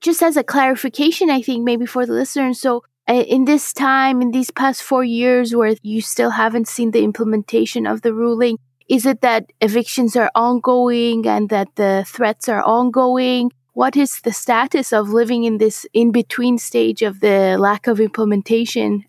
Just 0.00 0.22
as 0.22 0.36
a 0.36 0.44
clarification, 0.44 1.30
I 1.30 1.42
think 1.42 1.64
maybe 1.64 1.86
for 1.86 2.06
the 2.06 2.12
listeners, 2.12 2.60
so 2.60 2.82
uh, 3.08 3.14
in 3.14 3.44
this 3.44 3.72
time, 3.72 4.20
in 4.20 4.30
these 4.30 4.50
past 4.50 4.82
four 4.82 5.04
years, 5.04 5.54
where 5.54 5.74
you 5.82 6.00
still 6.00 6.30
haven't 6.30 6.68
seen 6.68 6.90
the 6.90 7.02
implementation 7.02 7.86
of 7.86 8.02
the 8.02 8.12
ruling, 8.12 8.58
is 8.88 9.06
it 9.06 9.20
that 9.20 9.52
evictions 9.60 10.16
are 10.16 10.30
ongoing 10.34 11.26
and 11.26 11.48
that 11.48 11.68
the 11.76 12.04
threats 12.06 12.48
are 12.48 12.62
ongoing? 12.62 13.50
What 13.72 13.96
is 13.96 14.20
the 14.20 14.32
status 14.32 14.92
of 14.92 15.10
living 15.10 15.44
in 15.44 15.58
this 15.58 15.86
in 15.92 16.12
between 16.12 16.58
stage 16.58 17.02
of 17.02 17.20
the 17.20 17.56
lack 17.58 17.86
of 17.86 18.00
implementation 18.00 19.04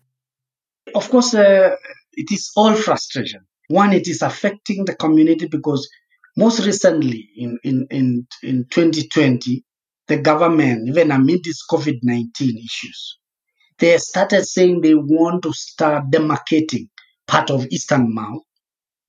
of 0.94 1.10
course, 1.10 1.34
uh, 1.34 1.76
it 2.12 2.32
is 2.32 2.50
all 2.56 2.74
frustration. 2.74 3.46
One, 3.68 3.92
it 3.92 4.08
is 4.08 4.22
affecting 4.22 4.84
the 4.84 4.94
community 4.94 5.46
because 5.46 5.88
most 6.38 6.64
recently 6.64 7.28
in, 7.36 7.58
in, 7.64 7.86
in, 7.90 8.26
in 8.44 8.64
2020, 8.70 9.64
the 10.06 10.18
government, 10.18 10.88
even 10.88 11.10
amid 11.10 11.40
these 11.42 11.60
COVID 11.68 11.98
19 12.00 12.58
issues, 12.58 13.18
they 13.80 13.98
started 13.98 14.44
saying 14.46 14.80
they 14.80 14.94
want 14.94 15.42
to 15.42 15.52
start 15.52 16.04
demarcating 16.12 16.86
part 17.26 17.50
of 17.50 17.66
Eastern 17.70 18.14
Mau 18.14 18.42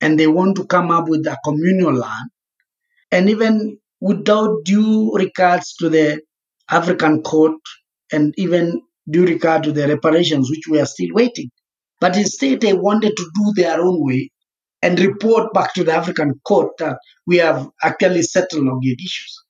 and 0.00 0.18
they 0.18 0.26
want 0.26 0.56
to 0.56 0.66
come 0.66 0.90
up 0.90 1.08
with 1.08 1.24
a 1.28 1.38
communal 1.44 1.94
land, 1.94 2.30
and 3.12 3.30
even 3.30 3.78
without 4.00 4.64
due 4.64 5.14
regards 5.14 5.74
to 5.74 5.88
the 5.88 6.20
African 6.68 7.22
court 7.22 7.60
and 8.12 8.34
even 8.38 8.82
due 9.08 9.24
regard 9.24 9.62
to 9.64 9.72
the 9.72 9.86
reparations, 9.86 10.50
which 10.50 10.66
we 10.68 10.80
are 10.80 10.86
still 10.86 11.10
waiting. 11.12 11.50
But 12.00 12.16
instead, 12.16 12.60
they 12.60 12.72
wanted 12.72 13.12
to 13.16 13.30
do 13.36 13.52
their 13.54 13.80
own 13.80 14.04
way 14.04 14.30
and 14.82 14.98
report 14.98 15.52
back 15.52 15.74
to 15.74 15.84
the 15.84 15.92
African 15.92 16.40
court 16.46 16.76
that 16.78 16.98
we 17.26 17.36
have 17.36 17.68
actually 17.82 18.22
settled 18.22 18.64
Ogiek 18.64 18.96
issues. 18.98 19.44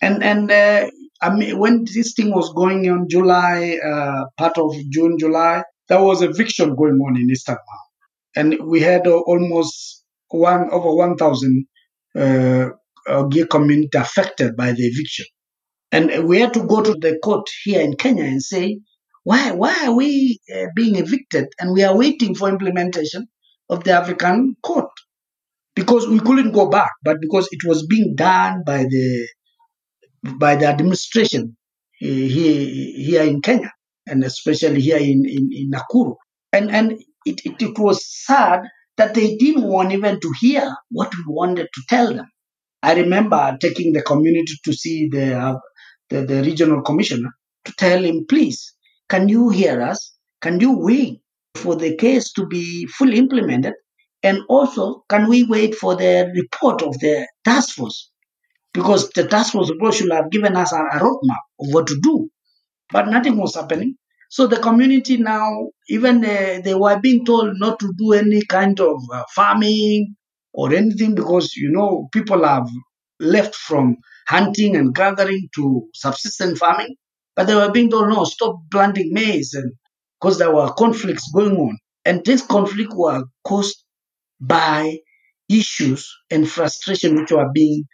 And 0.00 0.22
and 0.22 0.50
uh, 0.50 0.88
I 1.20 1.34
mean, 1.34 1.58
when 1.58 1.84
this 1.92 2.14
thing 2.14 2.32
was 2.32 2.52
going 2.52 2.88
on, 2.88 3.08
July, 3.08 3.78
uh, 3.84 4.24
part 4.36 4.56
of 4.58 4.74
June, 4.90 5.18
July, 5.18 5.64
there 5.88 6.02
was 6.02 6.22
eviction 6.22 6.76
going 6.76 7.00
on 7.00 7.16
in 7.16 7.26
Mau. 7.26 7.56
and 8.36 8.56
we 8.64 8.80
had 8.80 9.06
uh, 9.06 9.18
almost 9.18 10.04
one 10.28 10.70
over 10.70 10.94
one 10.94 11.16
thousand 11.16 11.66
uh, 12.14 12.68
Ogiek 13.08 13.48
community 13.48 13.98
affected 13.98 14.56
by 14.56 14.72
the 14.72 14.84
eviction. 14.86 15.26
And 15.90 16.28
we 16.28 16.38
had 16.40 16.52
to 16.54 16.64
go 16.64 16.82
to 16.82 16.94
the 16.94 17.18
court 17.24 17.48
here 17.64 17.80
in 17.80 17.96
Kenya 17.96 18.24
and 18.24 18.42
say, 18.42 18.80
why, 19.24 19.52
why 19.52 19.86
are 19.86 19.94
we 19.94 20.38
uh, 20.54 20.66
being 20.76 20.96
evicted? 20.96 21.46
And 21.58 21.72
we 21.72 21.82
are 21.82 21.96
waiting 21.96 22.34
for 22.34 22.48
implementation 22.48 23.26
of 23.68 23.84
the 23.84 23.92
African 23.92 24.56
court 24.62 24.90
because 25.74 26.08
we 26.08 26.18
couldn't 26.20 26.52
go 26.52 26.68
back, 26.68 26.90
but 27.04 27.18
because 27.20 27.48
it 27.52 27.60
was 27.66 27.86
being 27.86 28.14
done 28.16 28.62
by 28.66 28.84
the 28.84 29.28
by 30.22 30.56
the 30.56 30.66
administration 30.66 31.56
uh, 32.02 32.06
here, 32.06 32.66
here 33.06 33.22
in 33.22 33.40
Kenya 33.40 33.72
and 34.06 34.24
especially 34.24 34.80
here 34.80 34.98
in, 34.98 35.24
in, 35.26 35.50
in 35.52 35.70
Nakuru. 35.70 36.16
And 36.52 36.70
and 36.70 36.92
it, 37.24 37.40
it, 37.44 37.62
it 37.62 37.78
was 37.78 38.04
sad 38.26 38.62
that 38.96 39.14
they 39.14 39.36
didn't 39.36 39.68
want 39.68 39.92
even 39.92 40.18
to 40.18 40.32
hear 40.40 40.74
what 40.90 41.14
we 41.14 41.22
wanted 41.26 41.68
to 41.72 41.82
tell 41.88 42.12
them. 42.12 42.26
I 42.82 42.94
remember 42.94 43.56
taking 43.60 43.92
the 43.92 44.02
community 44.02 44.54
to 44.64 44.72
see 44.72 45.08
the, 45.08 45.38
uh, 45.38 45.58
the, 46.10 46.22
the 46.22 46.42
regional 46.42 46.82
commissioner 46.82 47.30
to 47.64 47.72
tell 47.76 48.02
him, 48.02 48.26
please, 48.28 48.74
can 49.08 49.28
you 49.28 49.50
hear 49.50 49.82
us? 49.82 50.14
Can 50.40 50.60
you 50.60 50.78
wait 50.78 51.20
for 51.56 51.76
the 51.76 51.96
case 51.96 52.32
to 52.32 52.46
be 52.46 52.86
fully 52.86 53.18
implemented? 53.18 53.74
And 54.22 54.40
also, 54.48 55.04
can 55.08 55.28
we 55.28 55.44
wait 55.44 55.74
for 55.74 55.94
the 55.96 56.30
report 56.34 56.82
of 56.82 56.98
the 56.98 57.26
task 57.44 57.76
force? 57.76 58.10
Because 58.72 59.10
the 59.10 59.26
task 59.26 59.52
force 59.52 59.70
report 59.70 59.94
should 59.94 60.12
have 60.12 60.30
given 60.30 60.56
us 60.56 60.72
a, 60.72 60.76
roadmap 60.76 61.44
of 61.60 61.72
what 61.72 61.86
to 61.88 61.98
do. 62.02 62.28
But 62.92 63.08
nothing 63.08 63.36
was 63.38 63.54
happening. 63.54 63.96
So 64.30 64.46
the 64.46 64.58
community 64.58 65.16
now, 65.16 65.68
even 65.88 66.24
uh, 66.24 66.60
they 66.62 66.74
were 66.74 66.98
being 67.00 67.24
told 67.24 67.54
not 67.58 67.78
to 67.80 67.92
do 67.96 68.12
any 68.12 68.42
kind 68.46 68.78
of 68.80 69.00
uh, 69.12 69.24
farming 69.34 70.16
or 70.52 70.74
anything 70.74 71.14
because, 71.14 71.54
you 71.56 71.70
know, 71.70 72.08
people 72.12 72.44
have 72.44 72.68
left 73.20 73.54
from 73.54 73.96
hunting 74.28 74.76
and 74.76 74.94
gathering 74.94 75.48
to 75.54 75.88
subsistence 75.94 76.58
farming. 76.58 76.94
But 77.36 77.46
they 77.46 77.54
were 77.54 77.70
being 77.70 77.90
told, 77.90 78.08
no, 78.10 78.24
stop 78.24 78.56
planting 78.70 79.12
maize 79.12 79.54
and 79.54 79.72
because 80.20 80.38
there 80.38 80.54
were 80.54 80.72
conflicts 80.72 81.30
going 81.32 81.56
on. 81.56 81.78
And 82.04 82.24
this 82.24 82.42
conflict 82.42 82.92
were 82.94 83.24
caused 83.44 83.84
by 84.40 84.98
issues 85.48 86.14
and 86.30 86.48
frustration 86.48 87.16
which 87.16 87.32
were 87.32 87.50
being 87.52 87.84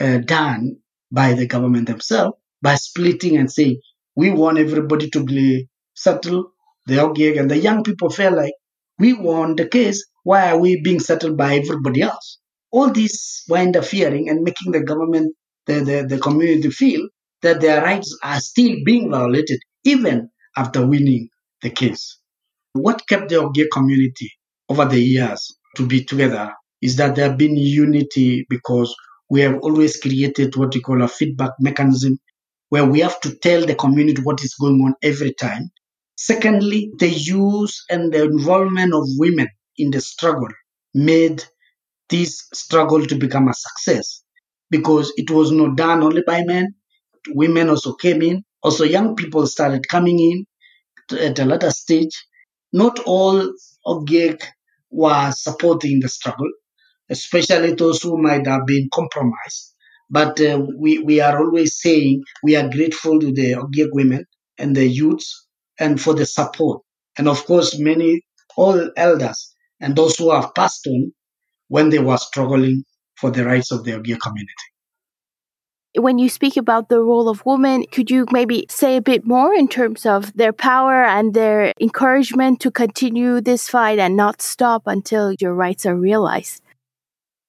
uh, 0.00 0.18
done 0.18 0.76
by 1.10 1.34
the 1.34 1.46
government 1.46 1.88
themselves 1.88 2.36
by 2.62 2.76
splitting 2.76 3.36
and 3.36 3.50
saying, 3.50 3.80
we 4.16 4.30
want 4.30 4.58
everybody 4.58 5.10
to 5.10 5.24
be 5.24 5.68
settled, 5.94 6.46
the 6.86 6.94
Ogiek, 6.94 7.38
and 7.38 7.50
the 7.50 7.58
young 7.58 7.82
people 7.82 8.10
felt 8.10 8.36
like, 8.36 8.54
we 8.98 9.12
won 9.12 9.56
the 9.56 9.66
case, 9.66 10.04
why 10.24 10.50
are 10.50 10.58
we 10.58 10.80
being 10.82 11.00
settled 11.00 11.36
by 11.36 11.56
everybody 11.56 12.02
else? 12.02 12.38
All 12.70 12.90
these 12.90 13.42
were 13.48 13.58
interfering 13.58 14.28
and 14.28 14.42
making 14.42 14.72
the 14.72 14.82
government, 14.82 15.34
the, 15.66 15.80
the, 15.80 16.06
the 16.08 16.18
community 16.18 16.70
feel 16.70 17.08
that 17.42 17.60
their 17.60 17.82
rights 17.82 18.16
are 18.22 18.40
still 18.40 18.76
being 18.84 19.10
violated, 19.10 19.60
even 19.84 20.30
after 20.56 20.86
winning 20.86 21.28
the 21.62 21.70
case. 21.70 22.18
What 22.74 23.06
kept 23.08 23.28
the 23.28 23.36
Ogiek 23.36 23.68
community 23.72 24.30
over 24.68 24.84
the 24.84 25.00
years 25.00 25.56
to 25.76 25.86
be 25.86 26.04
together 26.04 26.52
is 26.80 26.96
that 26.96 27.14
there 27.16 27.28
have 27.28 27.38
been 27.38 27.56
unity 27.56 28.46
because 28.48 28.94
we 29.30 29.40
have 29.42 29.58
always 29.62 29.98
created 30.00 30.56
what 30.56 30.74
we 30.74 30.80
call 30.80 31.02
a 31.02 31.08
feedback 31.08 31.52
mechanism 31.60 32.18
where 32.70 32.84
we 32.86 33.00
have 33.00 33.20
to 33.20 33.34
tell 33.36 33.64
the 33.64 33.74
community 33.74 34.22
what 34.22 34.42
is 34.42 34.54
going 34.54 34.80
on 34.80 34.94
every 35.02 35.32
time. 35.34 35.70
Secondly, 36.16 36.90
the 36.98 37.08
use 37.08 37.84
and 37.90 38.12
the 38.12 38.24
involvement 38.24 38.94
of 38.94 39.04
women 39.18 39.48
in 39.76 39.90
the 39.90 40.00
struggle 40.00 40.48
made 40.94 41.42
this 42.08 42.48
struggle 42.54 43.04
to 43.06 43.14
become 43.16 43.48
a 43.48 43.54
success 43.54 44.22
because 44.70 45.12
it 45.16 45.30
was 45.30 45.50
not 45.50 45.76
done 45.76 46.02
only 46.02 46.22
by 46.26 46.42
men. 46.44 46.74
Women 47.28 47.68
also 47.70 47.94
came 47.94 48.22
in. 48.22 48.44
Also, 48.62 48.84
young 48.84 49.16
people 49.16 49.46
started 49.46 49.88
coming 49.88 50.18
in 50.18 50.46
at 51.12 51.38
a 51.38 51.44
later 51.44 51.70
stage. 51.70 52.24
Not 52.72 53.00
all 53.00 53.52
Ogiek 53.86 54.42
were 54.90 55.32
supporting 55.32 56.00
the 56.00 56.08
struggle, 56.08 56.50
especially 57.10 57.74
those 57.74 58.02
who 58.02 58.18
might 58.22 58.46
have 58.46 58.66
been 58.66 58.88
compromised. 58.92 59.74
But 60.10 60.40
uh, 60.40 60.60
we, 60.78 60.98
we 61.00 61.20
are 61.20 61.38
always 61.38 61.80
saying 61.80 62.22
we 62.42 62.56
are 62.56 62.68
grateful 62.68 63.20
to 63.20 63.32
the 63.32 63.52
Ogiek 63.54 63.88
women 63.92 64.26
and 64.58 64.76
the 64.76 64.86
youths 64.86 65.46
and 65.80 66.00
for 66.00 66.14
the 66.14 66.26
support. 66.26 66.82
And 67.18 67.28
of 67.28 67.44
course, 67.46 67.78
many, 67.78 68.22
all 68.56 68.90
elders 68.96 69.54
and 69.80 69.96
those 69.96 70.16
who 70.18 70.30
have 70.32 70.54
passed 70.54 70.86
on 70.86 71.12
when 71.68 71.90
they 71.90 71.98
were 72.00 72.18
struggling 72.18 72.84
for 73.16 73.30
the 73.30 73.44
rights 73.44 73.72
of 73.72 73.84
the 73.84 73.92
Ogiek 73.92 74.20
community. 74.20 74.71
When 75.94 76.18
you 76.18 76.30
speak 76.30 76.56
about 76.56 76.88
the 76.88 77.00
role 77.02 77.28
of 77.28 77.44
women, 77.44 77.84
could 77.92 78.10
you 78.10 78.24
maybe 78.32 78.64
say 78.70 78.96
a 78.96 79.02
bit 79.02 79.26
more 79.26 79.52
in 79.52 79.68
terms 79.68 80.06
of 80.06 80.32
their 80.34 80.52
power 80.52 81.04
and 81.04 81.34
their 81.34 81.74
encouragement 81.80 82.60
to 82.60 82.70
continue 82.70 83.42
this 83.42 83.68
fight 83.68 83.98
and 83.98 84.16
not 84.16 84.40
stop 84.40 84.84
until 84.86 85.34
your 85.38 85.54
rights 85.54 85.84
are 85.84 85.94
realized? 85.94 86.62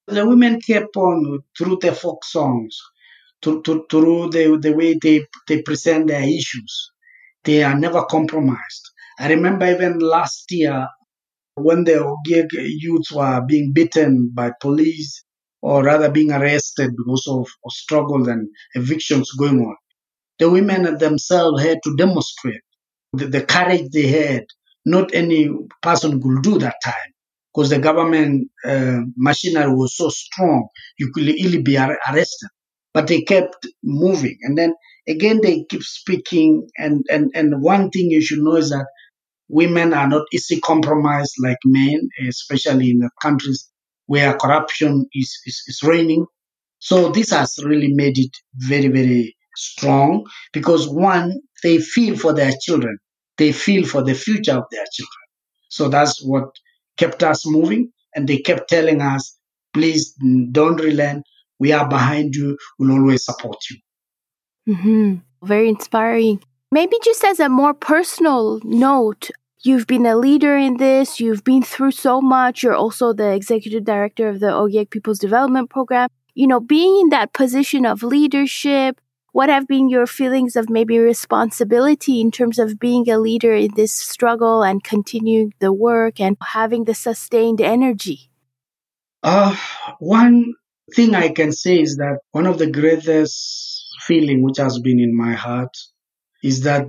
The 0.07 0.27
women 0.27 0.59
kept 0.59 0.97
on 0.97 1.39
through 1.57 1.77
their 1.81 1.95
folk 1.95 2.25
songs, 2.25 2.77
to, 3.43 3.61
through 3.63 4.31
the, 4.31 4.59
the 4.61 4.73
way 4.73 4.97
they, 5.01 5.25
they 5.47 5.61
present 5.61 6.07
their 6.07 6.23
issues. 6.23 6.91
They 7.45 7.63
are 7.63 7.79
never 7.79 8.03
compromised. 8.03 8.89
I 9.19 9.29
remember 9.29 9.71
even 9.71 9.99
last 9.99 10.51
year 10.51 10.87
when 11.55 11.85
the 11.85 11.93
Ogiek 11.93 12.49
youths 12.51 13.11
were 13.11 13.41
being 13.47 13.71
beaten 13.73 14.31
by 14.33 14.51
police 14.59 15.23
or 15.63 15.83
rather 15.83 16.11
being 16.11 16.31
arrested 16.31 16.91
because 16.97 17.25
of, 17.29 17.47
struggles 17.69 18.27
and 18.27 18.49
evictions 18.75 19.31
going 19.31 19.61
on. 19.61 19.77
The 20.39 20.49
women 20.49 20.97
themselves 20.97 21.63
had 21.63 21.79
to 21.85 21.95
demonstrate 21.97 22.61
the, 23.13 23.27
the 23.27 23.43
courage 23.45 23.89
they 23.93 24.07
had. 24.07 24.45
Not 24.85 25.15
any 25.15 25.49
person 25.81 26.21
could 26.21 26.43
do 26.43 26.59
that 26.59 26.75
time 26.83 27.11
because 27.53 27.69
the 27.69 27.79
government 27.79 28.49
uh, 28.65 29.01
machinery 29.17 29.73
was 29.73 29.95
so 29.97 30.09
strong, 30.09 30.67
you 30.99 31.11
could 31.13 31.23
easily 31.23 31.61
be 31.63 31.77
ar- 31.77 31.99
arrested. 32.11 32.49
But 32.93 33.07
they 33.07 33.21
kept 33.21 33.67
moving. 33.83 34.37
And 34.41 34.57
then 34.57 34.73
again, 35.07 35.41
they 35.41 35.65
keep 35.69 35.83
speaking. 35.83 36.67
And, 36.77 37.05
and, 37.09 37.31
and 37.35 37.61
one 37.61 37.89
thing 37.91 38.11
you 38.11 38.21
should 38.21 38.39
know 38.39 38.57
is 38.57 38.71
that 38.71 38.87
women 39.49 39.93
are 39.93 40.09
not 40.09 40.23
easily 40.33 40.61
compromised 40.61 41.35
like 41.43 41.59
men, 41.65 42.09
especially 42.27 42.91
in 42.91 42.99
the 42.99 43.09
countries 43.21 43.69
where 44.07 44.37
corruption 44.37 45.07
is, 45.13 45.37
is, 45.45 45.63
is 45.67 45.81
reigning. 45.83 46.25
So 46.79 47.09
this 47.11 47.31
has 47.31 47.57
really 47.63 47.93
made 47.93 48.17
it 48.17 48.35
very, 48.55 48.87
very 48.87 49.35
strong 49.55 50.25
because 50.51 50.87
one, 50.89 51.39
they 51.63 51.77
feel 51.77 52.17
for 52.17 52.33
their 52.33 52.51
children. 52.61 52.97
They 53.37 53.51
feel 53.51 53.85
for 53.85 54.03
the 54.03 54.13
future 54.13 54.53
of 54.53 54.65
their 54.71 54.85
children. 54.91 55.23
So 55.69 55.89
that's 55.89 56.23
what 56.23 56.49
kept 56.97 57.23
us 57.23 57.45
moving. 57.45 57.91
And 58.15 58.27
they 58.27 58.37
kept 58.39 58.69
telling 58.69 59.01
us, 59.01 59.37
please 59.73 60.13
don't 60.51 60.77
relent. 60.79 61.23
We 61.59 61.71
are 61.71 61.87
behind 61.87 62.35
you. 62.35 62.57
We'll 62.77 62.91
always 62.91 63.25
support 63.25 63.57
you. 63.71 64.75
hmm 64.75 65.15
Very 65.43 65.69
inspiring. 65.69 66.41
Maybe 66.71 66.97
just 67.03 67.23
as 67.23 67.39
a 67.39 67.49
more 67.49 67.73
personal 67.73 68.59
note, 68.63 69.29
you've 69.63 69.87
been 69.87 70.05
a 70.05 70.15
leader 70.15 70.57
in 70.57 70.77
this, 70.77 71.19
you've 71.19 71.43
been 71.43 71.63
through 71.63 71.91
so 71.91 72.21
much, 72.21 72.63
you're 72.63 72.75
also 72.75 73.13
the 73.13 73.33
executive 73.33 73.85
director 73.85 74.27
of 74.27 74.39
the 74.39 74.47
Ogiek 74.47 74.89
People's 74.89 75.19
Development 75.19 75.69
Program. 75.69 76.09
You 76.35 76.47
know, 76.47 76.59
being 76.59 76.99
in 77.01 77.09
that 77.09 77.33
position 77.33 77.85
of 77.85 78.03
leadership, 78.03 78.99
what 79.31 79.49
have 79.49 79.67
been 79.67 79.89
your 79.89 80.05
feelings 80.05 80.55
of 80.55 80.69
maybe 80.69 80.99
responsibility 80.99 82.21
in 82.21 82.31
terms 82.31 82.59
of 82.59 82.79
being 82.79 83.09
a 83.09 83.17
leader 83.17 83.53
in 83.53 83.73
this 83.75 83.93
struggle 83.93 84.63
and 84.63 84.83
continuing 84.83 85.53
the 85.59 85.73
work 85.73 86.19
and 86.19 86.37
having 86.41 86.83
the 86.83 86.93
sustained 86.93 87.61
energy? 87.61 88.29
Uh, 89.23 89.55
one 89.99 90.53
thing 90.95 91.15
I 91.15 91.29
can 91.29 91.51
say 91.51 91.81
is 91.81 91.95
that 91.97 92.19
one 92.31 92.45
of 92.45 92.57
the 92.57 92.69
greatest 92.69 93.85
feeling 94.01 94.43
which 94.43 94.57
has 94.57 94.79
been 94.79 94.99
in 94.99 95.15
my 95.15 95.33
heart 95.33 95.75
is 96.43 96.63
that 96.63 96.87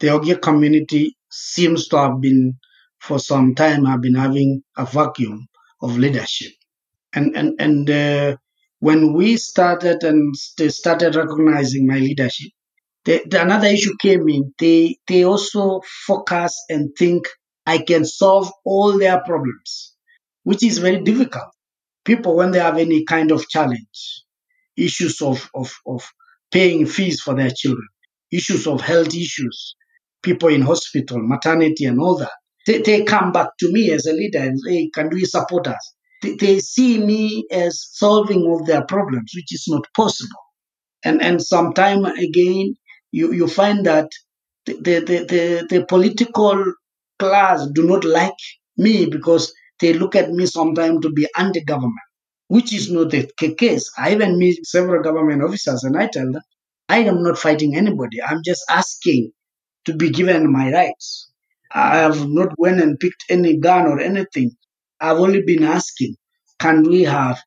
the 0.00 0.06
Ogiek 0.08 0.40
community 0.40 1.16
seems 1.34 1.88
to 1.88 1.96
have 1.98 2.20
been, 2.20 2.58
for 3.00 3.18
some 3.18 3.54
time, 3.54 3.84
have 3.84 4.00
been 4.02 4.14
having 4.14 4.62
a 4.76 4.86
vacuum 4.86 5.48
of 5.82 5.98
leadership. 5.98 6.52
And 7.12 7.36
and 7.36 7.60
and 7.60 7.90
uh, 7.90 8.36
when 8.80 9.14
we 9.14 9.36
started 9.36 10.02
and 10.04 10.34
they 10.58 10.68
started 10.68 11.16
recognizing 11.16 11.86
my 11.86 11.98
leadership, 11.98 12.50
the, 13.04 13.22
the 13.28 13.42
another 13.42 13.68
issue 13.68 13.94
came 14.00 14.28
in. 14.28 14.54
They 14.58 14.98
they 15.08 15.24
also 15.24 15.80
focus 16.06 16.64
and 16.68 16.90
think 16.98 17.26
I 17.66 17.78
can 17.78 18.04
solve 18.04 18.50
all 18.64 18.98
their 18.98 19.20
problems, 19.20 19.94
which 20.44 20.62
is 20.64 20.78
very 20.78 21.00
difficult. 21.02 21.50
People 22.04 22.36
when 22.36 22.50
they 22.50 22.60
have 22.60 22.78
any 22.78 23.04
kind 23.04 23.30
of 23.32 23.48
challenge, 23.48 24.24
issues 24.76 25.20
of 25.22 25.50
of, 25.54 25.72
of 25.86 26.06
paying 26.50 26.86
fees 26.86 27.20
for 27.20 27.34
their 27.34 27.50
children, 27.50 27.88
issues 28.30 28.66
of 28.66 28.80
health 28.80 29.14
issues, 29.14 29.76
people 30.24 30.50
in 30.50 30.62
hospital, 30.62 31.18
maternity, 31.22 31.86
and 31.86 32.00
all 32.00 32.16
that. 32.18 32.32
They, 32.66 32.80
they 32.82 33.04
come 33.04 33.32
back 33.32 33.48
to 33.60 33.72
me 33.72 33.92
as 33.92 34.06
a 34.06 34.14
leader 34.14 34.40
and 34.40 34.60
say, 34.60 34.90
Can 34.94 35.10
we 35.10 35.24
support 35.26 35.68
us? 35.68 35.94
They, 36.22 36.36
they 36.36 36.60
see 36.60 36.98
me 36.98 37.46
as 37.52 37.86
solving 37.92 38.42
all 38.44 38.64
their 38.64 38.84
problems, 38.86 39.32
which 39.36 39.54
is 39.54 39.66
not 39.68 39.86
possible. 39.96 40.40
And 41.04 41.22
and 41.22 41.42
sometime 41.42 42.04
again, 42.06 42.76
you, 43.12 43.32
you 43.32 43.48
find 43.48 43.86
that 43.86 44.08
the, 44.66 44.74
the, 44.74 45.00
the, 45.00 45.66
the 45.70 45.86
political 45.86 46.64
class 47.18 47.66
do 47.74 47.86
not 47.86 48.04
like 48.04 48.34
me 48.76 49.06
because 49.06 49.52
they 49.80 49.92
look 49.94 50.16
at 50.16 50.30
me 50.30 50.46
sometimes 50.46 51.00
to 51.02 51.10
be 51.12 51.28
anti-government, 51.36 52.06
which 52.48 52.72
is 52.74 52.90
not 52.90 53.10
the 53.10 53.30
case. 53.58 53.90
I 53.98 54.12
even 54.14 54.38
meet 54.38 54.66
several 54.66 55.02
government 55.02 55.42
officers 55.42 55.84
and 55.84 55.96
I 55.96 56.08
tell 56.08 56.30
them, 56.32 56.42
I 56.88 56.98
am 57.00 57.22
not 57.22 57.38
fighting 57.38 57.76
anybody. 57.76 58.22
I'm 58.22 58.42
just 58.44 58.64
asking 58.70 59.32
to 59.86 59.94
be 59.94 60.10
given 60.10 60.52
my 60.52 60.72
rights. 60.72 61.30
I 61.72 61.98
have 61.98 62.28
not 62.28 62.58
went 62.58 62.80
and 62.80 62.98
picked 62.98 63.24
any 63.28 63.58
gun 63.58 63.86
or 63.86 64.00
anything. 64.00 64.52
I've 65.00 65.18
only 65.18 65.42
been 65.42 65.64
asking, 65.64 66.16
can 66.60 66.82
we 66.84 67.02
have 67.02 67.40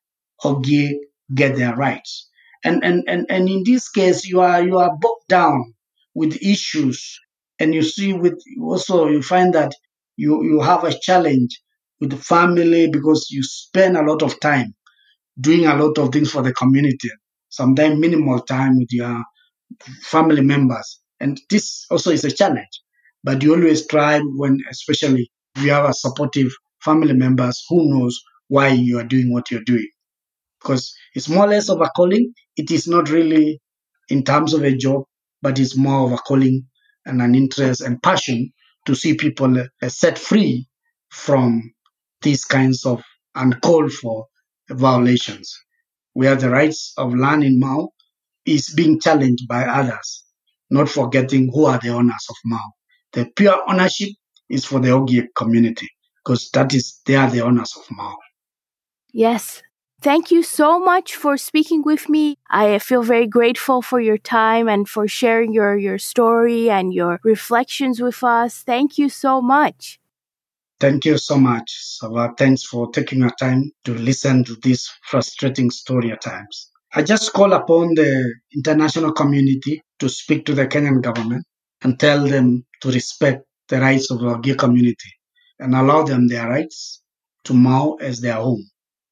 Ogiek 0.44 0.96
get 1.34 1.56
their 1.56 1.74
rights? 1.74 2.28
And, 2.64 2.84
and, 2.84 3.04
and, 3.08 3.26
and 3.30 3.48
in 3.48 3.62
this 3.64 3.88
case, 3.88 4.26
you 4.26 4.40
are, 4.40 4.62
you 4.62 4.78
are 4.78 4.96
bogged 5.00 5.28
down 5.28 5.74
with 6.14 6.42
issues. 6.42 7.18
And 7.58 7.74
you 7.74 7.82
see 7.82 8.12
with 8.12 8.38
also, 8.60 9.08
you 9.08 9.22
find 9.22 9.54
that 9.54 9.72
you, 10.16 10.44
you 10.44 10.60
have 10.60 10.84
a 10.84 10.96
challenge 10.98 11.60
with 12.00 12.10
the 12.10 12.16
family 12.16 12.90
because 12.90 13.28
you 13.30 13.42
spend 13.42 13.96
a 13.96 14.02
lot 14.02 14.22
of 14.22 14.38
time 14.40 14.74
doing 15.40 15.66
a 15.66 15.76
lot 15.76 15.98
of 15.98 16.12
things 16.12 16.30
for 16.30 16.42
the 16.42 16.52
community. 16.52 17.08
Sometimes 17.48 17.98
minimal 17.98 18.40
time 18.40 18.78
with 18.78 18.92
your 18.92 19.24
family 20.02 20.42
members. 20.42 21.00
And 21.20 21.40
this 21.50 21.86
also 21.90 22.10
is 22.10 22.24
a 22.24 22.30
challenge. 22.30 22.82
But 23.24 23.42
you 23.42 23.54
always 23.54 23.86
try 23.86 24.20
when, 24.20 24.58
especially 24.70 25.30
you 25.56 25.70
have 25.70 25.88
a 25.88 25.92
supportive 25.94 26.50
family 26.80 27.14
members 27.14 27.64
who 27.68 27.88
knows 27.92 28.20
why 28.48 28.68
you 28.68 28.98
are 28.98 29.04
doing 29.04 29.32
what 29.32 29.50
you're 29.50 29.64
doing. 29.64 29.88
Because 30.60 30.94
it's 31.14 31.28
more 31.28 31.46
or 31.46 31.48
less 31.48 31.68
of 31.68 31.80
a 31.80 31.90
calling. 31.96 32.32
It 32.56 32.70
is 32.70 32.86
not 32.86 33.10
really 33.10 33.60
in 34.08 34.24
terms 34.24 34.54
of 34.54 34.62
a 34.62 34.76
job, 34.76 35.02
but 35.42 35.58
it's 35.58 35.76
more 35.76 36.06
of 36.06 36.12
a 36.12 36.18
calling 36.18 36.66
and 37.06 37.20
an 37.22 37.34
interest 37.34 37.80
and 37.80 38.02
passion 38.02 38.52
to 38.86 38.94
see 38.94 39.14
people 39.14 39.58
uh, 39.58 39.88
set 39.88 40.18
free 40.18 40.66
from 41.10 41.72
these 42.22 42.44
kinds 42.44 42.84
of 42.86 43.02
uncalled 43.34 43.92
for 43.92 44.26
violations, 44.70 45.54
where 46.12 46.36
the 46.36 46.50
rights 46.50 46.92
of 46.96 47.14
land 47.14 47.44
in 47.44 47.58
Mau 47.58 47.88
is 48.44 48.72
being 48.74 49.00
challenged 49.00 49.46
by 49.48 49.64
others, 49.64 50.24
not 50.70 50.88
forgetting 50.88 51.50
who 51.52 51.66
are 51.66 51.78
the 51.78 51.90
owners 51.90 52.26
of 52.28 52.36
Mau. 52.44 52.70
The 53.12 53.30
pure 53.36 53.62
ownership 53.68 54.10
is 54.48 54.64
for 54.64 54.80
the 54.80 54.88
Ogiek 54.88 55.28
community 55.34 55.88
because 56.16 56.50
that 56.50 56.74
is 56.74 57.00
they 57.06 57.16
are 57.16 57.30
the 57.30 57.40
owners 57.40 57.74
of 57.76 57.84
Mau. 57.90 58.16
Yes. 59.12 59.62
Thank 60.00 60.30
you 60.30 60.44
so 60.44 60.78
much 60.78 61.16
for 61.16 61.36
speaking 61.36 61.82
with 61.82 62.08
me. 62.08 62.36
I 62.48 62.78
feel 62.78 63.02
very 63.02 63.26
grateful 63.26 63.82
for 63.82 64.00
your 64.00 64.18
time 64.18 64.68
and 64.68 64.88
for 64.88 65.08
sharing 65.08 65.52
your, 65.52 65.76
your 65.76 65.98
story 65.98 66.70
and 66.70 66.94
your 66.94 67.18
reflections 67.24 68.00
with 68.00 68.22
us. 68.22 68.62
Thank 68.62 68.96
you 68.96 69.08
so 69.08 69.42
much. 69.42 69.98
Thank 70.78 71.04
you 71.04 71.18
so 71.18 71.36
much, 71.36 71.74
Safa. 71.98 72.34
Thanks 72.38 72.62
for 72.62 72.92
taking 72.92 73.18
your 73.18 73.32
time 73.40 73.72
to 73.84 73.94
listen 73.94 74.44
to 74.44 74.54
this 74.62 74.88
frustrating 75.02 75.72
story 75.72 76.12
at 76.12 76.20
times. 76.20 76.70
I 76.94 77.02
just 77.02 77.32
call 77.34 77.52
upon 77.52 77.94
the 77.94 78.34
international 78.54 79.12
community 79.12 79.82
to 80.00 80.08
speak 80.08 80.46
to 80.46 80.54
the 80.54 80.66
Kenyan 80.66 81.02
government 81.02 81.44
and 81.82 82.00
tell 82.00 82.26
them 82.26 82.64
to 82.82 82.90
respect 82.90 83.44
the 83.68 83.80
rights 83.80 84.10
of 84.10 84.20
the 84.20 84.26
Ogiek 84.26 84.58
community 84.58 85.10
and 85.58 85.74
allow 85.74 86.02
them 86.02 86.28
their 86.28 86.48
rights 86.48 87.02
to 87.44 87.54
Mau 87.54 87.94
as 88.00 88.20
their 88.20 88.34
home. 88.36 88.68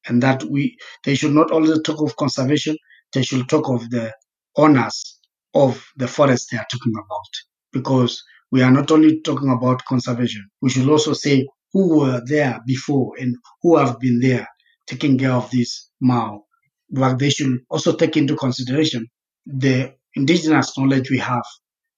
And 0.07 0.23
that 0.23 0.43
we 0.45 0.75
they 1.05 1.13
should 1.15 1.33
not 1.33 1.51
only 1.51 1.79
talk 1.83 2.01
of 2.01 2.15
conservation, 2.15 2.75
they 3.13 3.21
should 3.23 3.47
talk 3.47 3.69
of 3.69 3.89
the 3.91 4.13
owners 4.55 5.19
of 5.53 5.85
the 5.97 6.07
forest 6.07 6.49
they 6.51 6.57
are 6.57 6.65
talking 6.71 6.93
about. 6.95 7.31
Because 7.73 8.23
we 8.51 8.63
are 8.63 8.71
not 8.71 8.89
only 8.91 9.21
talking 9.21 9.51
about 9.51 9.85
conservation, 9.85 10.47
we 10.61 10.71
should 10.71 10.89
also 10.89 11.13
say 11.13 11.47
who 11.73 11.99
were 11.99 12.21
there 12.25 12.59
before 12.65 13.13
and 13.19 13.35
who 13.61 13.77
have 13.77 13.99
been 13.99 14.19
there 14.19 14.47
taking 14.87 15.17
care 15.19 15.33
of 15.33 15.51
this 15.51 15.91
Mau. 16.01 16.46
But 16.89 17.19
they 17.19 17.29
should 17.29 17.59
also 17.69 17.95
take 17.95 18.15
into 18.17 18.35
consideration 18.35 19.07
the 19.45 19.93
indigenous 20.15 20.77
knowledge 20.77 21.09
we 21.09 21.17
have 21.19 21.43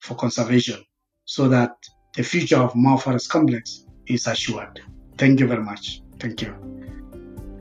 for 0.00 0.14
conservation 0.14 0.82
so 1.24 1.48
that 1.48 1.72
the 2.16 2.22
future 2.22 2.56
of 2.56 2.74
Mau 2.74 2.96
Forest 2.96 3.30
Complex 3.30 3.84
is 4.06 4.26
assured. 4.26 4.80
Thank 5.16 5.40
you 5.40 5.46
very 5.46 5.62
much. 5.62 6.02
Thank 6.18 6.42
you. 6.42 6.54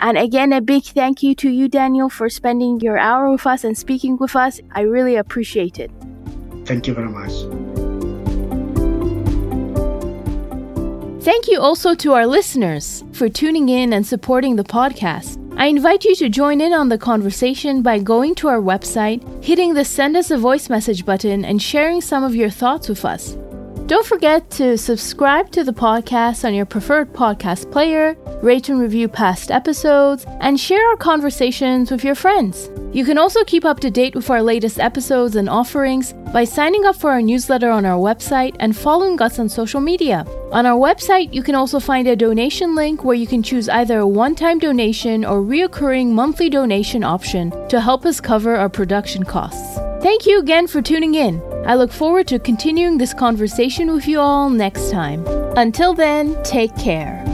And 0.02 0.18
again, 0.18 0.54
a 0.54 0.62
big 0.62 0.84
thank 0.84 1.22
you 1.22 1.36
to 1.36 1.50
you, 1.50 1.68
Daniel, 1.68 2.10
for 2.10 2.30
spending 2.30 2.80
your 2.80 2.98
hour 2.98 3.30
with 3.32 3.46
us 3.46 3.64
and 3.64 3.78
speaking 3.78 4.18
with 4.18 4.36
us. 4.36 4.62
I 4.72 4.82
really 4.82 5.18
appreciate 5.18 5.78
it. 5.78 5.92
Thank 6.66 6.88
you 6.88 6.94
very 6.94 7.10
much. 7.10 7.34
Thank 11.22 11.48
you 11.48 11.60
also 11.60 11.94
to 11.96 12.14
our 12.14 12.26
listeners 12.26 13.04
for 13.12 13.28
tuning 13.28 13.68
in 13.68 13.92
and 13.92 14.08
supporting 14.08 14.56
the 14.56 14.64
podcast. 14.64 15.38
I 15.60 15.66
invite 15.66 16.06
you 16.06 16.16
to 16.16 16.30
join 16.30 16.62
in 16.62 16.72
on 16.72 16.88
the 16.88 16.98
conversation 16.98 17.82
by 17.82 18.00
going 18.00 18.34
to 18.36 18.48
our 18.48 18.62
website, 18.62 19.44
hitting 19.44 19.74
the 19.74 19.84
send 19.84 20.16
us 20.16 20.32
a 20.32 20.38
voice 20.38 20.70
message 20.70 21.06
button, 21.06 21.44
and 21.44 21.62
sharing 21.62 22.00
some 22.00 22.24
of 22.24 22.34
your 22.34 22.50
thoughts 22.50 22.88
with 22.88 23.04
us. 23.04 23.36
Don't 23.90 24.06
forget 24.06 24.52
to 24.52 24.78
subscribe 24.78 25.50
to 25.50 25.64
the 25.64 25.74
podcast 25.74 26.46
on 26.46 26.54
your 26.54 26.68
preferred 26.68 27.12
podcast 27.12 27.72
player, 27.72 28.16
rate 28.44 28.70
and 28.70 28.80
review 28.80 29.08
past 29.08 29.50
episodes, 29.50 30.28
and 30.42 30.60
share 30.60 30.88
our 30.90 30.96
conversations 30.96 31.90
with 31.90 32.04
your 32.04 32.14
friends. 32.14 32.70
You 32.94 33.04
can 33.04 33.18
also 33.18 33.44
keep 33.46 33.66
up 33.66 33.80
to 33.80 33.90
date 33.90 34.14
with 34.14 34.30
our 34.30 34.44
latest 34.44 34.80
episodes 34.80 35.36
and 35.36 35.50
offerings 35.50 36.14
by 36.32 36.44
signing 36.44 36.86
up 36.86 36.98
for 36.98 37.10
our 37.10 37.24
newsletter 37.24 37.72
on 37.72 37.84
our 37.84 37.98
website 37.98 38.56
and 38.60 38.78
following 38.78 39.20
us 39.24 39.40
on 39.40 39.50
social 39.50 39.82
media. 39.82 40.24
On 40.52 40.68
our 40.68 40.78
website, 40.78 41.34
you 41.34 41.42
can 41.42 41.56
also 41.56 41.80
find 41.80 42.08
a 42.08 42.16
donation 42.16 42.76
link 42.76 43.04
where 43.04 43.16
you 43.16 43.26
can 43.26 43.42
choose 43.42 43.70
either 43.70 43.98
a 43.98 44.08
one 44.08 44.36
time 44.36 44.60
donation 44.60 45.26
or 45.26 45.42
reoccurring 45.42 46.12
monthly 46.12 46.52
donation 46.52 47.04
option 47.04 47.50
to 47.70 47.82
help 47.82 48.06
us 48.06 48.22
cover 48.22 48.56
our 48.56 48.70
production 48.70 49.24
costs. 49.24 49.80
Thank 50.02 50.26
you 50.26 50.40
again 50.40 50.68
for 50.68 50.82
tuning 50.82 51.16
in. 51.16 51.42
I 51.66 51.76
look 51.76 51.92
forward 51.92 52.26
to 52.28 52.40
continuing 52.40 52.98
this 52.98 53.14
conversation 53.14 53.92
with 53.92 54.08
you 54.08 54.20
all 54.20 54.50
next 54.50 54.92
time. 54.92 55.26
Until 55.58 55.94
then, 55.94 56.42
take 56.44 56.76
care. 56.78 57.29